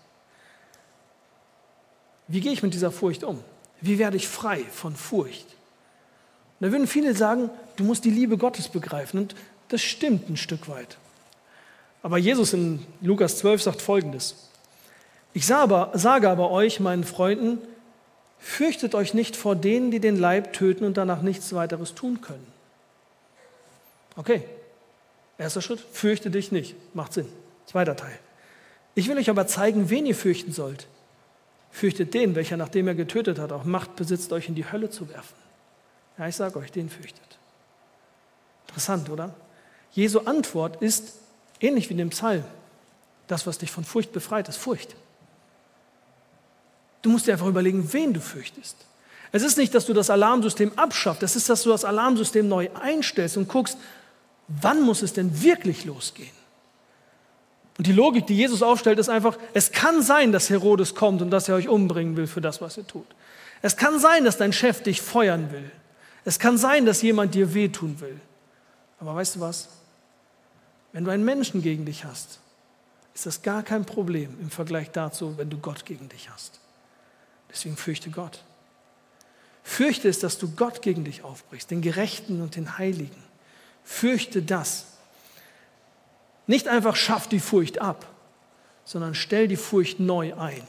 Wie 2.28 2.40
gehe 2.40 2.52
ich 2.52 2.62
mit 2.62 2.74
dieser 2.74 2.90
Furcht 2.90 3.22
um? 3.22 3.42
Wie 3.80 3.98
werde 3.98 4.16
ich 4.16 4.28
frei 4.28 4.64
von 4.72 4.96
Furcht? 4.96 5.46
Und 6.58 6.66
da 6.66 6.72
würden 6.72 6.86
viele 6.86 7.14
sagen, 7.14 7.50
du 7.76 7.84
musst 7.84 8.04
die 8.04 8.10
Liebe 8.10 8.38
Gottes 8.38 8.68
begreifen. 8.68 9.20
Und 9.20 9.34
das 9.68 9.82
stimmt 9.82 10.28
ein 10.30 10.36
Stück 10.36 10.68
weit. 10.68 10.96
Aber 12.02 12.18
Jesus 12.18 12.52
in 12.52 12.84
Lukas 13.00 13.38
12 13.38 13.62
sagt 13.62 13.82
folgendes. 13.82 14.48
Ich 15.34 15.46
sage 15.46 16.30
aber 16.30 16.50
euch, 16.50 16.80
meinen 16.80 17.04
Freunden, 17.04 17.58
fürchtet 18.38 18.94
euch 18.94 19.12
nicht 19.12 19.36
vor 19.36 19.54
denen, 19.56 19.90
die 19.90 20.00
den 20.00 20.16
Leib 20.16 20.52
töten 20.52 20.84
und 20.84 20.96
danach 20.96 21.20
nichts 21.20 21.52
weiteres 21.52 21.94
tun 21.94 22.20
können. 22.22 22.46
Okay, 24.14 24.44
erster 25.36 25.60
Schritt, 25.60 25.80
fürchte 25.92 26.30
dich 26.30 26.52
nicht. 26.52 26.74
Macht 26.94 27.12
Sinn. 27.12 27.26
Zweiter 27.66 27.96
Teil. 27.96 28.18
Ich 28.94 29.08
will 29.08 29.18
euch 29.18 29.28
aber 29.28 29.46
zeigen, 29.46 29.90
wen 29.90 30.06
ihr 30.06 30.14
fürchten 30.14 30.52
sollt. 30.52 30.86
Fürchtet 31.76 32.14
den, 32.14 32.34
welcher, 32.34 32.56
nachdem 32.56 32.88
er 32.88 32.94
getötet 32.94 33.38
hat, 33.38 33.52
auch 33.52 33.64
Macht 33.64 33.96
besitzt, 33.96 34.32
euch 34.32 34.48
in 34.48 34.54
die 34.54 34.72
Hölle 34.72 34.88
zu 34.88 35.10
werfen. 35.10 35.36
Ja, 36.16 36.26
ich 36.26 36.34
sage 36.34 36.58
euch, 36.58 36.72
den 36.72 36.88
fürchtet. 36.88 37.38
Interessant, 38.66 39.10
oder? 39.10 39.34
Jesu 39.92 40.20
Antwort 40.20 40.80
ist 40.80 41.18
ähnlich 41.60 41.90
wie 41.90 41.92
in 41.92 41.98
dem 41.98 42.08
Psalm. 42.08 42.44
Das, 43.26 43.46
was 43.46 43.58
dich 43.58 43.70
von 43.70 43.84
Furcht 43.84 44.10
befreit, 44.12 44.48
ist 44.48 44.56
Furcht. 44.56 44.96
Du 47.02 47.10
musst 47.10 47.26
dir 47.26 47.32
einfach 47.32 47.46
überlegen, 47.46 47.92
wen 47.92 48.14
du 48.14 48.22
fürchtest. 48.22 48.78
Es 49.30 49.42
ist 49.42 49.58
nicht, 49.58 49.74
dass 49.74 49.84
du 49.84 49.92
das 49.92 50.08
Alarmsystem 50.08 50.72
abschaffst, 50.76 51.22
es 51.24 51.36
ist, 51.36 51.50
dass 51.50 51.62
du 51.62 51.68
das 51.68 51.84
Alarmsystem 51.84 52.48
neu 52.48 52.70
einstellst 52.72 53.36
und 53.36 53.48
guckst, 53.48 53.76
wann 54.48 54.80
muss 54.80 55.02
es 55.02 55.12
denn 55.12 55.42
wirklich 55.42 55.84
losgehen? 55.84 56.45
Und 57.78 57.86
die 57.86 57.92
Logik, 57.92 58.26
die 58.26 58.36
Jesus 58.36 58.62
aufstellt, 58.62 58.98
ist 58.98 59.08
einfach, 59.08 59.36
es 59.52 59.70
kann 59.70 60.02
sein, 60.02 60.32
dass 60.32 60.48
Herodes 60.48 60.94
kommt 60.94 61.20
und 61.20 61.30
dass 61.30 61.48
er 61.48 61.56
euch 61.56 61.68
umbringen 61.68 62.16
will 62.16 62.26
für 62.26 62.40
das, 62.40 62.60
was 62.60 62.78
ihr 62.78 62.86
tut. 62.86 63.06
Es 63.62 63.76
kann 63.76 63.98
sein, 63.98 64.24
dass 64.24 64.38
dein 64.38 64.52
Chef 64.52 64.82
dich 64.82 65.02
feuern 65.02 65.50
will. 65.52 65.70
Es 66.24 66.38
kann 66.38 66.58
sein, 66.58 66.86
dass 66.86 67.02
jemand 67.02 67.34
dir 67.34 67.54
wehtun 67.54 68.00
will. 68.00 68.18
Aber 68.98 69.14
weißt 69.14 69.36
du 69.36 69.40
was? 69.40 69.68
Wenn 70.92 71.04
du 71.04 71.10
einen 71.10 71.24
Menschen 71.24 71.62
gegen 71.62 71.84
dich 71.84 72.04
hast, 72.04 72.40
ist 73.14 73.26
das 73.26 73.42
gar 73.42 73.62
kein 73.62 73.84
Problem 73.84 74.36
im 74.40 74.50
Vergleich 74.50 74.90
dazu, 74.90 75.36
wenn 75.36 75.50
du 75.50 75.58
Gott 75.58 75.84
gegen 75.84 76.08
dich 76.08 76.30
hast. 76.30 76.60
Deswegen 77.50 77.76
fürchte 77.76 78.10
Gott. 78.10 78.42
Fürchte 79.62 80.08
es, 80.08 80.20
dass 80.20 80.38
du 80.38 80.50
Gott 80.52 80.80
gegen 80.80 81.04
dich 81.04 81.22
aufbrichst, 81.22 81.70
den 81.70 81.82
Gerechten 81.82 82.40
und 82.40 82.56
den 82.56 82.78
Heiligen. 82.78 83.22
Fürchte 83.84 84.42
das. 84.42 84.86
Nicht 86.46 86.68
einfach 86.68 86.96
schaff 86.96 87.28
die 87.28 87.40
Furcht 87.40 87.80
ab, 87.80 88.06
sondern 88.84 89.14
stell 89.14 89.48
die 89.48 89.56
Furcht 89.56 89.98
neu 90.00 90.34
ein. 90.34 90.62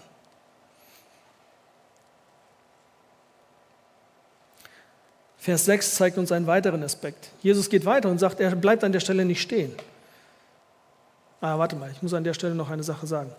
Vers 5.38 5.66
6 5.66 5.96
zeigt 5.96 6.18
uns 6.18 6.32
einen 6.32 6.48
weiteren 6.48 6.84
Aspekt. 6.84 7.30
Jesus 7.42 7.70
geht 7.70 7.86
weiter 7.86 8.10
und 8.10 8.18
sagt, 8.18 8.40
er 8.40 8.56
bleibt 8.56 8.84
an 8.84 8.92
der 8.92 9.00
Stelle 9.00 9.24
nicht 9.24 9.42
stehen. 9.42 9.74
Ah, 11.40 11.58
warte 11.58 11.76
mal, 11.76 11.92
ich 11.92 12.02
muss 12.02 12.14
an 12.14 12.24
der 12.24 12.34
Stelle 12.34 12.56
noch 12.56 12.70
eine 12.70 12.84
Sache 12.84 13.08
sagen. 13.08 13.32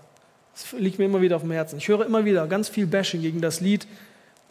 Das 0.55 0.73
liegt 0.73 0.99
mir 0.99 1.05
immer 1.05 1.21
wieder 1.21 1.37
auf 1.37 1.43
dem 1.43 1.51
Herzen. 1.51 1.79
Ich 1.79 1.89
höre 1.89 2.07
immer 2.07 2.25
wieder 2.25 2.47
ganz 2.47 2.69
viel 2.69 2.87
Bashing 2.87 3.21
gegen 3.21 3.41
das 3.41 3.61
Lied 3.61 3.87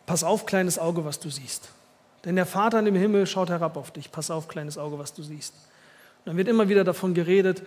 Pass 0.07 0.23
auf, 0.23 0.45
kleines 0.45 0.79
Auge, 0.79 1.05
was 1.05 1.19
du 1.19 1.29
siehst. 1.29 1.69
Denn 2.23 2.37
der 2.37 2.45
Vater 2.47 2.79
im 2.79 2.95
Himmel 2.95 3.27
schaut 3.27 3.49
herab 3.49 3.75
auf 3.75 3.91
dich. 3.91 4.09
Pass 4.09 4.31
auf, 4.31 4.47
kleines 4.47 4.77
Auge, 4.77 4.97
was 4.97 5.13
du 5.13 5.21
siehst. 5.21 5.53
Dann 6.27 6.35
wird 6.35 6.49
immer 6.49 6.67
wieder 6.67 6.83
davon 6.83 7.13
geredet, 7.13 7.63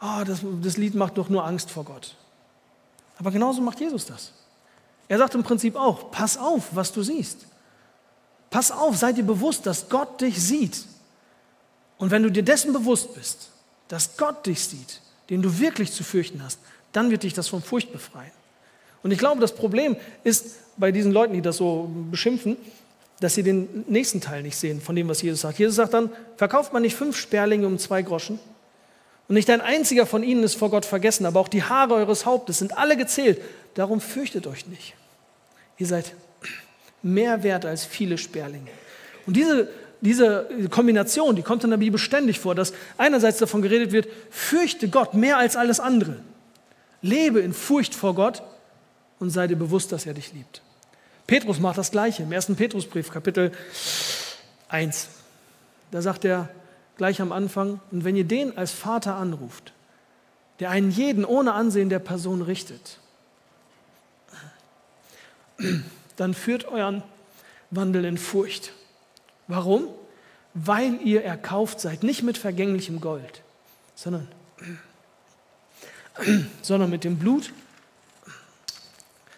oh, 0.00 0.24
das, 0.24 0.40
das 0.62 0.78
Lied 0.78 0.94
macht 0.94 1.18
doch 1.18 1.28
nur 1.28 1.44
Angst 1.44 1.70
vor 1.70 1.84
Gott. 1.84 2.14
Aber 3.18 3.30
genauso 3.30 3.60
macht 3.60 3.80
Jesus 3.80 4.06
das. 4.06 4.32
Er 5.08 5.18
sagt 5.18 5.34
im 5.34 5.42
Prinzip 5.42 5.76
auch, 5.76 6.10
pass 6.10 6.38
auf, 6.38 6.74
was 6.74 6.90
du 6.90 7.02
siehst. 7.02 7.44
Pass 8.48 8.70
auf, 8.70 8.96
sei 8.96 9.12
dir 9.12 9.24
bewusst, 9.24 9.66
dass 9.66 9.90
Gott 9.90 10.22
dich 10.22 10.40
sieht. 10.42 10.86
Und 11.98 12.10
wenn 12.10 12.22
du 12.22 12.30
dir 12.30 12.42
dessen 12.42 12.72
bewusst 12.72 13.12
bist, 13.14 13.50
dass 13.88 14.16
Gott 14.16 14.46
dich 14.46 14.64
sieht, 14.64 15.02
den 15.28 15.42
du 15.42 15.58
wirklich 15.58 15.92
zu 15.92 16.02
fürchten 16.02 16.42
hast, 16.42 16.58
dann 16.92 17.10
wird 17.10 17.24
dich 17.24 17.34
das 17.34 17.48
von 17.48 17.60
Furcht 17.60 17.92
befreien. 17.92 18.32
Und 19.02 19.10
ich 19.10 19.18
glaube, 19.18 19.42
das 19.42 19.54
Problem 19.54 19.96
ist 20.24 20.78
bei 20.78 20.92
diesen 20.92 21.12
Leuten, 21.12 21.34
die 21.34 21.42
das 21.42 21.58
so 21.58 21.90
beschimpfen, 22.10 22.56
dass 23.20 23.34
sie 23.34 23.42
den 23.42 23.84
nächsten 23.88 24.20
Teil 24.20 24.42
nicht 24.42 24.56
sehen 24.56 24.80
von 24.80 24.94
dem, 24.94 25.08
was 25.08 25.22
Jesus 25.22 25.40
sagt. 25.40 25.58
Jesus 25.58 25.76
sagt 25.76 25.94
dann, 25.94 26.10
verkauft 26.36 26.72
man 26.72 26.82
nicht 26.82 26.96
fünf 26.96 27.16
Sperlinge 27.16 27.66
um 27.66 27.78
zwei 27.78 28.02
Groschen? 28.02 28.38
Und 29.28 29.34
nicht 29.34 29.50
ein 29.50 29.60
einziger 29.60 30.06
von 30.06 30.22
ihnen 30.22 30.44
ist 30.44 30.54
vor 30.54 30.70
Gott 30.70 30.84
vergessen, 30.84 31.26
aber 31.26 31.40
auch 31.40 31.48
die 31.48 31.62
Haare 31.62 31.94
eures 31.94 32.26
Hauptes 32.26 32.58
sind 32.58 32.76
alle 32.78 32.96
gezählt. 32.96 33.40
Darum 33.74 34.00
fürchtet 34.00 34.46
euch 34.46 34.66
nicht. 34.66 34.94
Ihr 35.78 35.86
seid 35.86 36.14
mehr 37.02 37.42
wert 37.42 37.64
als 37.64 37.84
viele 37.84 38.18
Sperlinge. 38.18 38.70
Und 39.26 39.36
diese, 39.36 39.68
diese 40.00 40.48
Kombination, 40.70 41.34
die 41.34 41.42
kommt 41.42 41.64
in 41.64 41.70
der 41.70 41.76
Bibel 41.78 41.98
ständig 41.98 42.38
vor, 42.38 42.54
dass 42.54 42.72
einerseits 42.98 43.38
davon 43.38 43.62
geredet 43.62 43.92
wird, 43.92 44.08
fürchte 44.30 44.88
Gott 44.88 45.14
mehr 45.14 45.38
als 45.38 45.56
alles 45.56 45.80
andere. 45.80 46.16
Lebe 47.02 47.40
in 47.40 47.52
Furcht 47.52 47.94
vor 47.94 48.14
Gott 48.14 48.42
und 49.18 49.30
sei 49.30 49.46
dir 49.46 49.56
bewusst, 49.56 49.90
dass 49.92 50.06
er 50.06 50.14
dich 50.14 50.32
liebt. 50.32 50.62
Petrus 51.26 51.58
macht 51.58 51.78
das 51.78 51.90
Gleiche 51.90 52.22
im 52.22 52.32
ersten 52.32 52.54
Petrusbrief, 52.54 53.10
Kapitel 53.10 53.50
1. 54.68 55.08
Da 55.90 56.00
sagt 56.00 56.24
er 56.24 56.48
gleich 56.96 57.20
am 57.20 57.32
Anfang, 57.32 57.80
und 57.90 58.04
wenn 58.04 58.16
ihr 58.16 58.24
den 58.24 58.56
als 58.56 58.72
Vater 58.72 59.16
anruft, 59.16 59.72
der 60.60 60.70
einen 60.70 60.90
jeden 60.90 61.24
ohne 61.24 61.52
Ansehen 61.52 61.88
der 61.88 61.98
Person 61.98 62.42
richtet, 62.42 62.98
dann 66.16 66.34
führt 66.34 66.66
euren 66.66 67.02
Wandel 67.70 68.04
in 68.04 68.18
Furcht. 68.18 68.72
Warum? 69.48 69.88
Weil 70.54 71.00
ihr 71.02 71.24
erkauft 71.24 71.80
seid, 71.80 72.02
nicht 72.02 72.22
mit 72.22 72.38
vergänglichem 72.38 73.00
Gold, 73.00 73.42
sondern, 73.94 74.28
sondern 76.62 76.88
mit 76.88 77.04
dem 77.04 77.18
Blut 77.18 77.52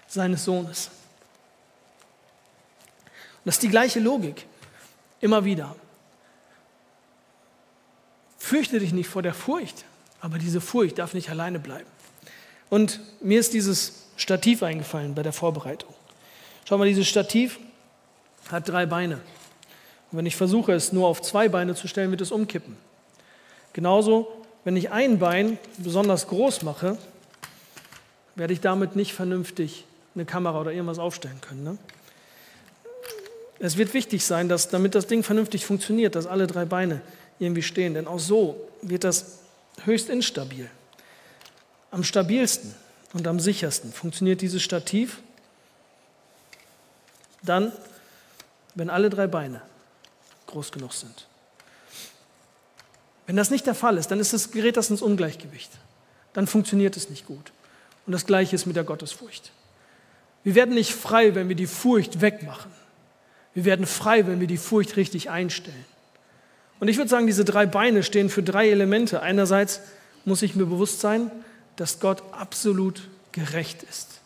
seines 0.06 0.44
Sohnes. 0.44 0.90
Das 3.48 3.54
ist 3.54 3.62
die 3.62 3.70
gleiche 3.70 3.98
Logik. 3.98 4.44
Immer 5.22 5.42
wieder. 5.42 5.74
Fürchte 8.36 8.78
dich 8.78 8.92
nicht 8.92 9.08
vor 9.08 9.22
der 9.22 9.32
Furcht, 9.32 9.86
aber 10.20 10.36
diese 10.36 10.60
Furcht 10.60 10.98
darf 10.98 11.14
nicht 11.14 11.30
alleine 11.30 11.58
bleiben. 11.58 11.88
Und 12.68 13.00
mir 13.22 13.40
ist 13.40 13.54
dieses 13.54 14.04
Stativ 14.18 14.62
eingefallen 14.62 15.14
bei 15.14 15.22
der 15.22 15.32
Vorbereitung. 15.32 15.94
Schau 16.66 16.76
mal, 16.76 16.86
dieses 16.86 17.08
Stativ 17.08 17.58
hat 18.50 18.68
drei 18.68 18.84
Beine. 18.84 19.14
Und 20.12 20.18
wenn 20.18 20.26
ich 20.26 20.36
versuche, 20.36 20.74
es 20.74 20.92
nur 20.92 21.06
auf 21.06 21.22
zwei 21.22 21.48
Beine 21.48 21.74
zu 21.74 21.88
stellen, 21.88 22.10
wird 22.10 22.20
es 22.20 22.32
umkippen. 22.32 22.76
Genauso, 23.72 24.28
wenn 24.64 24.76
ich 24.76 24.90
ein 24.90 25.18
Bein 25.18 25.58
besonders 25.78 26.28
groß 26.28 26.64
mache, 26.64 26.98
werde 28.34 28.52
ich 28.52 28.60
damit 28.60 28.94
nicht 28.94 29.14
vernünftig 29.14 29.86
eine 30.14 30.26
Kamera 30.26 30.60
oder 30.60 30.72
irgendwas 30.72 30.98
aufstellen 30.98 31.40
können. 31.40 31.64
Ne? 31.64 31.78
Es 33.60 33.76
wird 33.76 33.92
wichtig 33.94 34.24
sein, 34.24 34.48
dass, 34.48 34.68
damit 34.68 34.94
das 34.94 35.06
Ding 35.06 35.22
vernünftig 35.22 35.66
funktioniert, 35.66 36.14
dass 36.14 36.26
alle 36.26 36.46
drei 36.46 36.64
Beine 36.64 37.00
irgendwie 37.38 37.62
stehen. 37.62 37.94
Denn 37.94 38.06
auch 38.06 38.20
so 38.20 38.68
wird 38.82 39.04
das 39.04 39.38
höchst 39.84 40.08
instabil. 40.08 40.70
Am 41.90 42.04
stabilsten 42.04 42.74
und 43.12 43.26
am 43.26 43.40
sichersten 43.40 43.92
funktioniert 43.92 44.40
dieses 44.40 44.62
Stativ 44.62 45.20
dann, 47.42 47.72
wenn 48.74 48.90
alle 48.90 49.10
drei 49.10 49.26
Beine 49.26 49.62
groß 50.46 50.72
genug 50.72 50.92
sind. 50.92 51.26
Wenn 53.26 53.36
das 53.36 53.50
nicht 53.50 53.66
der 53.66 53.74
Fall 53.74 53.98
ist, 53.98 54.10
dann 54.10 54.20
ist 54.20 54.32
das 54.32 54.50
Gerät 54.50 54.76
das 54.76 54.90
ins 54.90 55.02
Ungleichgewicht. 55.02 55.70
Dann 56.32 56.46
funktioniert 56.46 56.96
es 56.96 57.10
nicht 57.10 57.26
gut. 57.26 57.52
Und 58.06 58.12
das 58.12 58.26
Gleiche 58.26 58.56
ist 58.56 58.66
mit 58.66 58.76
der 58.76 58.84
Gottesfurcht. 58.84 59.52
Wir 60.44 60.54
werden 60.54 60.74
nicht 60.74 60.92
frei, 60.92 61.34
wenn 61.34 61.48
wir 61.48 61.56
die 61.56 61.66
Furcht 61.66 62.20
wegmachen. 62.20 62.72
Wir 63.58 63.64
werden 63.64 63.86
frei, 63.86 64.24
wenn 64.28 64.38
wir 64.38 64.46
die 64.46 64.56
Furcht 64.56 64.96
richtig 64.96 65.30
einstellen. 65.30 65.84
Und 66.78 66.86
ich 66.86 66.96
würde 66.96 67.10
sagen, 67.10 67.26
diese 67.26 67.44
drei 67.44 67.66
Beine 67.66 68.04
stehen 68.04 68.30
für 68.30 68.44
drei 68.44 68.70
Elemente. 68.70 69.20
Einerseits 69.20 69.80
muss 70.24 70.42
ich 70.42 70.54
mir 70.54 70.64
bewusst 70.64 71.00
sein, 71.00 71.28
dass 71.74 71.98
Gott 71.98 72.22
absolut 72.30 73.08
gerecht 73.32 73.82
ist. 73.82 74.20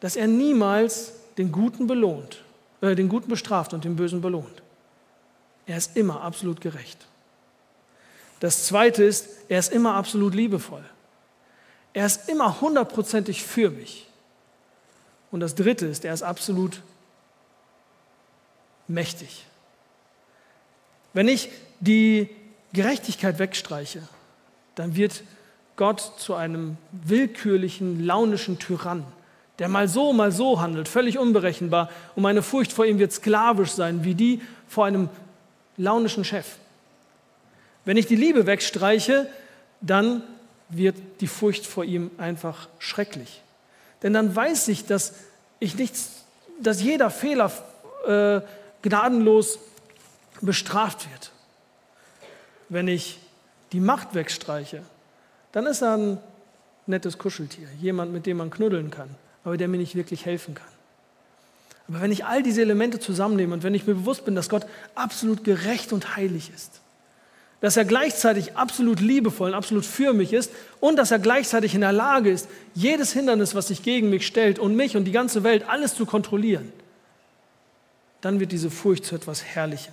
Dass 0.00 0.16
er 0.16 0.26
niemals 0.26 1.12
den 1.38 1.52
Guten 1.52 1.86
belohnt, 1.86 2.42
äh, 2.80 2.96
den 2.96 3.08
Guten 3.08 3.28
bestraft 3.28 3.72
und 3.72 3.84
den 3.84 3.94
Bösen 3.94 4.20
belohnt. 4.20 4.60
Er 5.64 5.76
ist 5.76 5.96
immer 5.96 6.22
absolut 6.22 6.60
gerecht. 6.60 7.06
Das 8.40 8.66
zweite 8.66 9.04
ist, 9.04 9.28
er 9.48 9.60
ist 9.60 9.72
immer 9.72 9.94
absolut 9.94 10.34
liebevoll. 10.34 10.84
Er 11.92 12.06
ist 12.06 12.28
immer 12.28 12.60
hundertprozentig 12.60 13.44
für 13.44 13.70
mich. 13.70 14.08
Und 15.30 15.38
das 15.38 15.54
dritte 15.54 15.86
ist, 15.86 16.04
er 16.04 16.12
ist 16.12 16.24
absolut 16.24 16.82
mächtig. 18.88 19.44
Wenn 21.12 21.28
ich 21.28 21.48
die 21.80 22.28
Gerechtigkeit 22.72 23.38
wegstreiche, 23.38 24.02
dann 24.74 24.96
wird 24.96 25.22
Gott 25.76 26.00
zu 26.18 26.34
einem 26.34 26.76
willkürlichen, 26.92 28.04
launischen 28.04 28.58
Tyrann, 28.58 29.04
der 29.58 29.68
mal 29.68 29.88
so, 29.88 30.12
mal 30.12 30.32
so 30.32 30.60
handelt, 30.60 30.88
völlig 30.88 31.18
unberechenbar. 31.18 31.90
Und 32.16 32.22
meine 32.22 32.42
Furcht 32.42 32.72
vor 32.72 32.86
ihm 32.86 32.98
wird 32.98 33.12
sklavisch 33.12 33.70
sein, 33.70 34.04
wie 34.04 34.14
die 34.14 34.42
vor 34.68 34.86
einem 34.86 35.08
launischen 35.76 36.24
Chef. 36.24 36.46
Wenn 37.84 37.96
ich 37.96 38.06
die 38.06 38.16
Liebe 38.16 38.46
wegstreiche, 38.46 39.28
dann 39.80 40.22
wird 40.68 40.96
die 41.20 41.26
Furcht 41.26 41.66
vor 41.66 41.84
ihm 41.84 42.10
einfach 42.18 42.68
schrecklich. 42.78 43.42
Denn 44.02 44.12
dann 44.12 44.34
weiß 44.34 44.68
ich, 44.68 44.86
dass 44.86 45.14
ich 45.60 45.76
nichts, 45.76 46.24
dass 46.60 46.82
jeder 46.82 47.10
Fehler 47.10 47.52
äh, 48.06 48.40
gnadenlos 48.84 49.58
bestraft 50.40 51.10
wird. 51.10 51.32
Wenn 52.68 52.86
ich 52.86 53.18
die 53.72 53.80
Macht 53.80 54.14
wegstreiche, 54.14 54.82
dann 55.52 55.66
ist 55.66 55.82
er 55.82 55.96
ein 55.96 56.18
nettes 56.86 57.18
Kuscheltier, 57.18 57.66
jemand, 57.80 58.12
mit 58.12 58.26
dem 58.26 58.36
man 58.36 58.50
knuddeln 58.50 58.90
kann, 58.90 59.08
aber 59.42 59.56
der 59.56 59.68
mir 59.68 59.78
nicht 59.78 59.94
wirklich 59.94 60.26
helfen 60.26 60.54
kann. 60.54 60.68
Aber 61.88 62.00
wenn 62.00 62.12
ich 62.12 62.24
all 62.24 62.42
diese 62.42 62.62
Elemente 62.62 63.00
zusammennehme 63.00 63.54
und 63.54 63.62
wenn 63.62 63.74
ich 63.74 63.86
mir 63.86 63.94
bewusst 63.94 64.24
bin, 64.24 64.34
dass 64.34 64.48
Gott 64.48 64.66
absolut 64.94 65.44
gerecht 65.44 65.92
und 65.92 66.16
heilig 66.16 66.50
ist, 66.54 66.80
dass 67.60 67.78
er 67.78 67.86
gleichzeitig 67.86 68.56
absolut 68.56 69.00
liebevoll 69.00 69.50
und 69.50 69.54
absolut 69.54 69.86
für 69.86 70.12
mich 70.12 70.34
ist 70.34 70.52
und 70.80 70.96
dass 70.96 71.10
er 71.10 71.18
gleichzeitig 71.18 71.74
in 71.74 71.80
der 71.80 71.92
Lage 71.92 72.30
ist, 72.30 72.48
jedes 72.74 73.12
Hindernis, 73.14 73.54
was 73.54 73.68
sich 73.68 73.82
gegen 73.82 74.10
mich 74.10 74.26
stellt 74.26 74.58
und 74.58 74.76
mich 74.76 74.96
und 74.96 75.04
die 75.04 75.12
ganze 75.12 75.42
Welt, 75.44 75.66
alles 75.68 75.94
zu 75.94 76.04
kontrollieren, 76.04 76.70
dann 78.24 78.40
wird 78.40 78.52
diese 78.52 78.70
Furcht 78.70 79.04
zu 79.04 79.14
etwas 79.14 79.44
Herrlichem. 79.44 79.92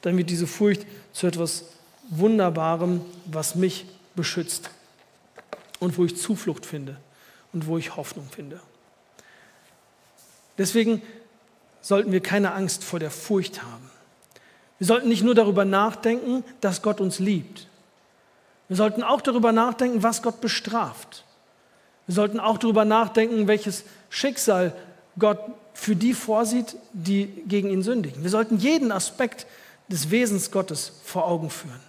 Dann 0.00 0.16
wird 0.16 0.30
diese 0.30 0.48
Furcht 0.48 0.84
zu 1.12 1.28
etwas 1.28 1.66
Wunderbarem, 2.10 3.02
was 3.26 3.54
mich 3.54 3.86
beschützt 4.16 4.70
und 5.78 5.96
wo 5.96 6.04
ich 6.04 6.16
Zuflucht 6.16 6.66
finde 6.66 6.96
und 7.52 7.68
wo 7.68 7.78
ich 7.78 7.94
Hoffnung 7.94 8.26
finde. 8.28 8.58
Deswegen 10.58 11.02
sollten 11.82 12.10
wir 12.10 12.20
keine 12.20 12.52
Angst 12.52 12.82
vor 12.82 12.98
der 12.98 13.12
Furcht 13.12 13.62
haben. 13.62 13.88
Wir 14.78 14.88
sollten 14.88 15.08
nicht 15.08 15.22
nur 15.22 15.36
darüber 15.36 15.64
nachdenken, 15.64 16.42
dass 16.60 16.82
Gott 16.82 17.00
uns 17.00 17.20
liebt. 17.20 17.68
Wir 18.66 18.76
sollten 18.76 19.04
auch 19.04 19.20
darüber 19.20 19.52
nachdenken, 19.52 20.02
was 20.02 20.22
Gott 20.22 20.40
bestraft. 20.40 21.24
Wir 22.06 22.16
sollten 22.16 22.40
auch 22.40 22.58
darüber 22.58 22.84
nachdenken, 22.84 23.46
welches 23.46 23.84
Schicksal 24.10 24.74
Gott 25.16 25.38
für 25.74 25.96
die 25.96 26.14
vorsieht, 26.14 26.76
die 26.92 27.26
gegen 27.46 27.70
ihn 27.70 27.82
sündigen. 27.82 28.22
Wir 28.22 28.30
sollten 28.30 28.58
jeden 28.58 28.92
Aspekt 28.92 29.46
des 29.88 30.10
Wesens 30.10 30.50
Gottes 30.50 30.92
vor 31.04 31.26
Augen 31.26 31.50
führen. 31.50 31.80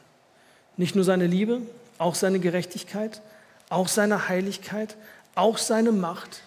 Nicht 0.78 0.96
nur 0.96 1.06
seine 1.06 1.28
Liebe, 1.28 1.62
auch 1.98 2.16
seine 2.16 2.40
Gerechtigkeit, 2.40 3.22
auch 3.70 3.88
seine 3.88 4.28
Heiligkeit, 4.28 4.96
auch 5.36 5.58
seine 5.58 5.92
Macht. 5.92 6.42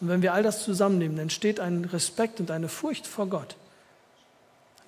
Und 0.00 0.08
wenn 0.08 0.22
wir 0.22 0.34
all 0.34 0.42
das 0.42 0.62
zusammennehmen, 0.62 1.18
entsteht 1.18 1.60
ein 1.60 1.84
Respekt 1.84 2.40
und 2.40 2.50
eine 2.50 2.68
Furcht 2.68 3.06
vor 3.06 3.26
Gott, 3.26 3.56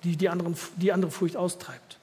die 0.03 0.15
die, 0.15 0.29
anderen, 0.29 0.55
die 0.77 0.91
andere 0.91 1.11
Furcht 1.11 1.35
austreibt. 1.35 1.97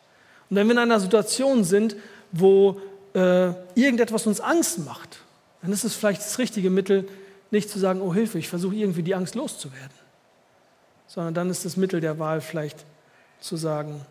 Und 0.50 0.56
wenn 0.56 0.66
wir 0.66 0.72
in 0.72 0.78
einer 0.78 1.00
Situation 1.00 1.64
sind, 1.64 1.96
wo 2.32 2.80
äh, 3.14 3.48
irgendetwas 3.74 4.26
uns 4.26 4.40
Angst 4.40 4.78
macht, 4.84 5.18
dann 5.62 5.72
ist 5.72 5.84
es 5.84 5.94
vielleicht 5.94 6.20
das 6.20 6.38
richtige 6.38 6.70
Mittel, 6.70 7.08
nicht 7.50 7.70
zu 7.70 7.78
sagen, 7.78 8.00
oh 8.00 8.12
Hilfe, 8.12 8.38
ich 8.38 8.48
versuche 8.48 8.74
irgendwie 8.74 9.02
die 9.02 9.14
Angst 9.14 9.34
loszuwerden, 9.34 9.96
sondern 11.06 11.34
dann 11.34 11.50
ist 11.50 11.64
das 11.64 11.76
Mittel 11.76 12.00
der 12.00 12.18
Wahl 12.18 12.40
vielleicht 12.40 12.84
zu 13.40 13.56
sagen, 13.56 14.04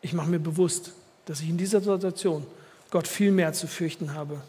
ich 0.00 0.12
mache 0.12 0.28
mir 0.28 0.40
bewusst, 0.40 0.92
dass 1.26 1.40
ich 1.40 1.48
in 1.48 1.56
dieser 1.56 1.80
Situation 1.80 2.46
Gott 2.90 3.08
viel 3.08 3.30
mehr 3.30 3.52
zu 3.52 3.66
fürchten 3.66 4.14
habe 4.14 4.40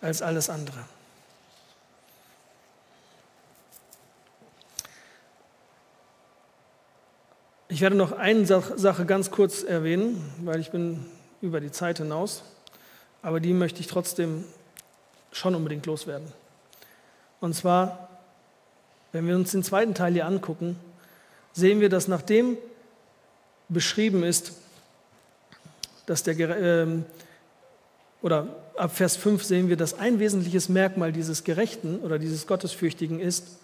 als 0.00 0.22
alles 0.22 0.50
andere. 0.50 0.84
Ich 7.68 7.80
werde 7.80 7.96
noch 7.96 8.12
eine 8.12 8.44
Sache 8.44 9.06
ganz 9.06 9.30
kurz 9.30 9.62
erwähnen, 9.62 10.22
weil 10.44 10.60
ich 10.60 10.70
bin 10.70 11.06
über 11.40 11.58
die 11.58 11.72
Zeit 11.72 11.98
hinaus, 11.98 12.42
aber 13.22 13.40
die 13.40 13.54
möchte 13.54 13.80
ich 13.80 13.86
trotzdem 13.86 14.44
schon 15.32 15.54
unbedingt 15.54 15.86
loswerden. 15.86 16.32
Und 17.40 17.54
zwar, 17.54 18.08
wenn 19.10 19.26
wir 19.26 19.34
uns 19.34 19.50
den 19.50 19.64
zweiten 19.64 19.94
Teil 19.94 20.12
hier 20.12 20.26
angucken, 20.26 20.78
sehen 21.52 21.80
wir, 21.80 21.88
dass 21.88 22.08
nachdem 22.08 22.56
beschrieben 23.68 24.22
ist, 24.22 24.52
dass 26.06 26.22
der, 26.22 26.38
äh, 26.38 26.86
oder 28.20 28.48
ab 28.76 28.94
Vers 28.94 29.16
5 29.16 29.42
sehen 29.42 29.68
wir, 29.68 29.76
dass 29.76 29.98
ein 29.98 30.18
wesentliches 30.18 30.68
Merkmal 30.68 31.12
dieses 31.12 31.44
Gerechten 31.44 31.98
oder 32.00 32.18
dieses 32.18 32.46
Gottesfürchtigen 32.46 33.20
ist, 33.20 33.58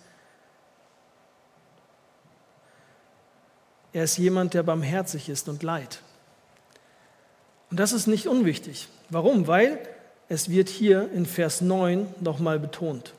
er 3.92 4.04
ist 4.04 4.18
jemand, 4.18 4.54
der 4.54 4.62
barmherzig 4.62 5.28
ist 5.28 5.48
und 5.48 5.62
leid. 5.62 6.00
Und 7.70 7.80
das 7.80 7.92
ist 7.92 8.06
nicht 8.06 8.26
unwichtig. 8.26 8.88
Warum? 9.10 9.46
Weil 9.46 9.78
es 10.28 10.50
wird 10.50 10.68
hier 10.68 11.10
in 11.12 11.26
Vers 11.26 11.60
9 11.60 12.06
nochmal 12.20 12.58
betont. 12.58 13.14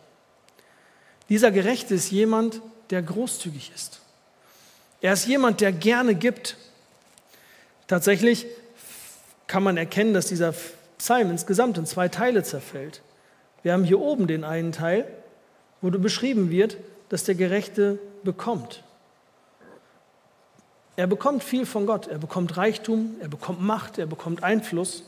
Dieser 1.29 1.51
Gerechte 1.51 1.95
ist 1.95 2.11
jemand, 2.11 2.61
der 2.89 3.01
großzügig 3.01 3.71
ist. 3.73 4.01
Er 5.01 5.13
ist 5.13 5.27
jemand, 5.27 5.61
der 5.61 5.71
gerne 5.71 6.15
gibt. 6.15 6.57
Tatsächlich 7.87 8.47
kann 9.47 9.63
man 9.63 9.77
erkennen, 9.77 10.13
dass 10.13 10.27
dieser 10.27 10.53
Psalm 10.97 11.31
insgesamt 11.31 11.77
in 11.77 11.85
zwei 11.85 12.07
Teile 12.09 12.43
zerfällt. 12.43 13.01
Wir 13.63 13.73
haben 13.73 13.83
hier 13.83 13.99
oben 13.99 14.27
den 14.27 14.43
einen 14.43 14.71
Teil, 14.71 15.05
wo 15.81 15.89
beschrieben 15.99 16.49
wird, 16.49 16.77
dass 17.09 17.23
der 17.23 17.35
Gerechte 17.35 17.99
bekommt. 18.23 18.83
Er 20.95 21.07
bekommt 21.07 21.43
viel 21.43 21.65
von 21.65 21.85
Gott. 21.85 22.07
Er 22.07 22.17
bekommt 22.17 22.57
Reichtum, 22.57 23.15
er 23.21 23.29
bekommt 23.29 23.61
Macht, 23.61 23.97
er 23.97 24.05
bekommt 24.05 24.43
Einfluss. 24.43 25.03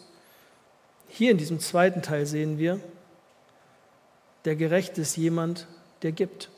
Hier 1.14 1.32
in 1.32 1.38
diesem 1.38 1.60
zweiten 1.60 2.02
Teil 2.02 2.26
sehen 2.26 2.58
wir, 2.58 2.80
der 4.46 4.56
Gerechte 4.56 5.02
ist 5.02 5.18
jemand, 5.18 5.68
der 6.04 6.14
gibt. 6.14 6.50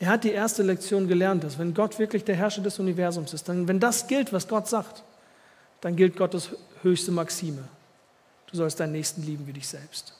Er 0.00 0.08
hat 0.08 0.24
die 0.24 0.32
erste 0.32 0.64
Lektion 0.64 1.06
gelernt, 1.06 1.44
dass 1.44 1.60
wenn 1.60 1.74
Gott 1.74 2.00
wirklich 2.00 2.24
der 2.24 2.34
Herrscher 2.34 2.60
des 2.60 2.80
Universums 2.80 3.32
ist, 3.32 3.48
dann, 3.48 3.68
wenn 3.68 3.78
das 3.78 4.08
gilt, 4.08 4.32
was 4.32 4.48
Gott 4.48 4.66
sagt, 4.68 5.04
dann 5.80 5.94
gilt 5.94 6.16
Gottes 6.16 6.50
höchste 6.82 7.12
Maxime. 7.12 7.62
Du 8.48 8.56
sollst 8.56 8.80
deinen 8.80 8.92
Nächsten 8.92 9.22
lieben 9.22 9.46
wie 9.46 9.52
dich 9.52 9.68
selbst. 9.68 10.14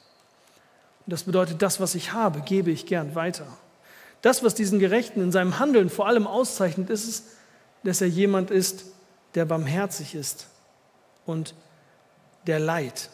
Und 1.04 1.12
das 1.12 1.24
bedeutet, 1.24 1.60
das, 1.60 1.80
was 1.80 1.96
ich 1.96 2.12
habe, 2.12 2.42
gebe 2.42 2.70
ich 2.70 2.86
gern 2.86 3.16
weiter. 3.16 3.46
Das, 4.22 4.44
was 4.44 4.54
diesen 4.54 4.78
Gerechten 4.78 5.20
in 5.20 5.32
seinem 5.32 5.58
Handeln 5.58 5.90
vor 5.90 6.06
allem 6.06 6.28
auszeichnet, 6.28 6.90
ist 6.90 7.08
es, 7.08 7.24
dass 7.82 8.00
er 8.00 8.08
jemand 8.08 8.52
ist, 8.52 8.84
der 9.34 9.46
barmherzig 9.46 10.14
ist 10.14 10.46
und 11.26 11.54
der 12.46 12.58
Leid. 12.58 13.10